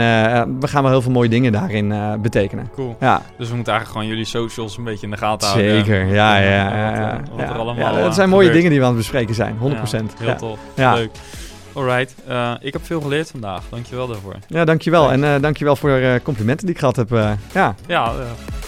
we 0.59 0.67
gaan 0.67 0.81
wel 0.81 0.91
heel 0.91 1.01
veel 1.01 1.11
mooie 1.11 1.29
dingen 1.29 1.51
daarin 1.51 1.93
betekenen. 2.21 2.69
Cool. 2.75 2.95
Ja. 2.99 3.21
Dus 3.37 3.49
we 3.49 3.55
moeten 3.55 3.73
eigenlijk 3.73 3.91
gewoon 3.91 4.07
jullie 4.07 4.25
socials 4.25 4.77
een 4.77 4.83
beetje 4.83 5.05
in 5.05 5.11
de 5.11 5.17
gaten 5.17 5.47
houden. 5.47 5.75
Zeker, 5.75 6.05
ja, 6.05 6.37
ja, 6.37 6.49
ja. 6.49 7.21
Er 7.37 7.57
allemaal, 7.57 7.95
dat 7.95 8.15
zijn 8.15 8.29
mooie 8.29 8.51
dingen 8.51 8.69
die 8.69 8.79
we 8.79 8.85
aan 8.85 8.91
het 8.91 8.99
bespreken 8.99 9.35
zijn, 9.35 9.57
100%. 9.57 9.59
heel 10.19 10.35
tof, 10.35 10.59
leuk. 10.75 11.11
Alright, 11.79 12.15
uh, 12.29 12.53
ik 12.59 12.73
heb 12.73 12.85
veel 12.85 13.01
geleerd 13.01 13.31
vandaag. 13.31 13.63
Dankjewel 13.69 14.07
daarvoor. 14.07 14.35
Ja, 14.47 14.65
dankjewel. 14.65 15.11
En 15.11 15.23
uh, 15.23 15.35
dankjewel 15.41 15.75
voor 15.75 15.89
de 15.89 16.01
uh, 16.01 16.23
complimenten 16.23 16.65
die 16.65 16.75
ik 16.75 16.79
gehad 16.79 16.95
heb. 16.95 17.11
Uh, 17.11 17.31
ja, 17.53 17.75
ja, 17.87 18.13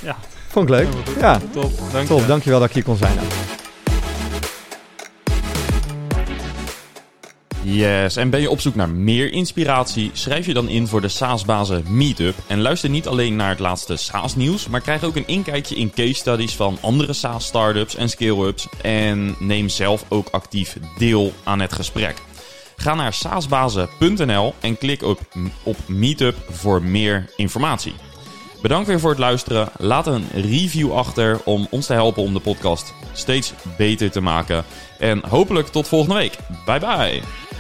ja. 0.04 0.16
Vond 0.48 0.70
ik 0.70 0.76
leuk. 0.76 0.88
Ja, 1.20 1.40
top. 1.52 1.72
Dank 1.92 2.08
top. 2.08 2.28
Dankjewel 2.28 2.60
dat 2.60 2.68
ik 2.68 2.74
hier 2.74 2.84
kon 2.84 2.98
zijn. 2.98 3.14
Yes, 7.64 8.16
en 8.16 8.30
ben 8.30 8.42
je 8.42 8.50
op 8.50 8.60
zoek 8.60 8.76
naar 8.76 8.90
meer 8.90 9.32
inspiratie? 9.32 10.10
Schrijf 10.14 10.46
je 10.46 10.54
dan 10.54 10.70
in 10.70 10.88
voor 10.88 11.02
de 11.02 11.08
SaaS-bazen 11.08 11.84
Meetup. 11.88 12.36
En 12.48 12.62
luister 12.62 12.90
niet 12.90 13.08
alleen 13.08 13.36
naar 13.36 13.50
het 13.50 13.60
laatste 13.60 13.96
SaaS-nieuws, 13.96 14.68
maar 14.68 14.82
krijg 14.82 15.04
ook 15.04 15.16
een 15.16 15.28
inkijkje 15.28 15.76
in 15.76 15.92
case 15.92 16.14
studies 16.14 16.56
van 16.56 16.78
andere 16.82 17.14
SaaS-startups 17.14 17.96
en 17.96 18.10
scale-ups. 18.10 18.68
En 18.82 19.36
neem 19.40 19.70
zelf 19.70 20.06
ook 20.08 20.28
actief 20.32 20.78
deel 20.98 21.34
aan 21.44 21.60
het 21.60 21.74
gesprek. 21.74 22.16
Ga 22.82 22.94
naar 22.94 23.14
saasbazen.nl 23.14 24.54
en 24.60 24.78
klik 24.78 25.04
op, 25.04 25.20
op 25.64 25.78
Meetup 25.88 26.36
voor 26.50 26.84
meer 26.84 27.30
informatie. 27.36 27.94
Bedankt 28.62 28.88
weer 28.88 29.00
voor 29.00 29.10
het 29.10 29.20
luisteren. 29.20 29.70
Laat 29.78 30.08
een 30.08 30.28
review 30.34 30.94
achter 30.94 31.42
om 31.44 31.68
ons 31.70 31.86
te 31.86 31.94
helpen 31.94 32.24
om 32.24 32.34
de 32.34 32.40
podcast 32.40 32.94
steeds 33.14 33.54
beter 33.78 34.12
te 34.12 34.22
maken. 34.22 34.64
En 35.00 35.22
hopelijk 35.30 35.68
tot 35.68 35.88
volgende 35.88 36.16
week. 36.16 36.38
Bye 36.66 36.80
bye. 36.80 37.51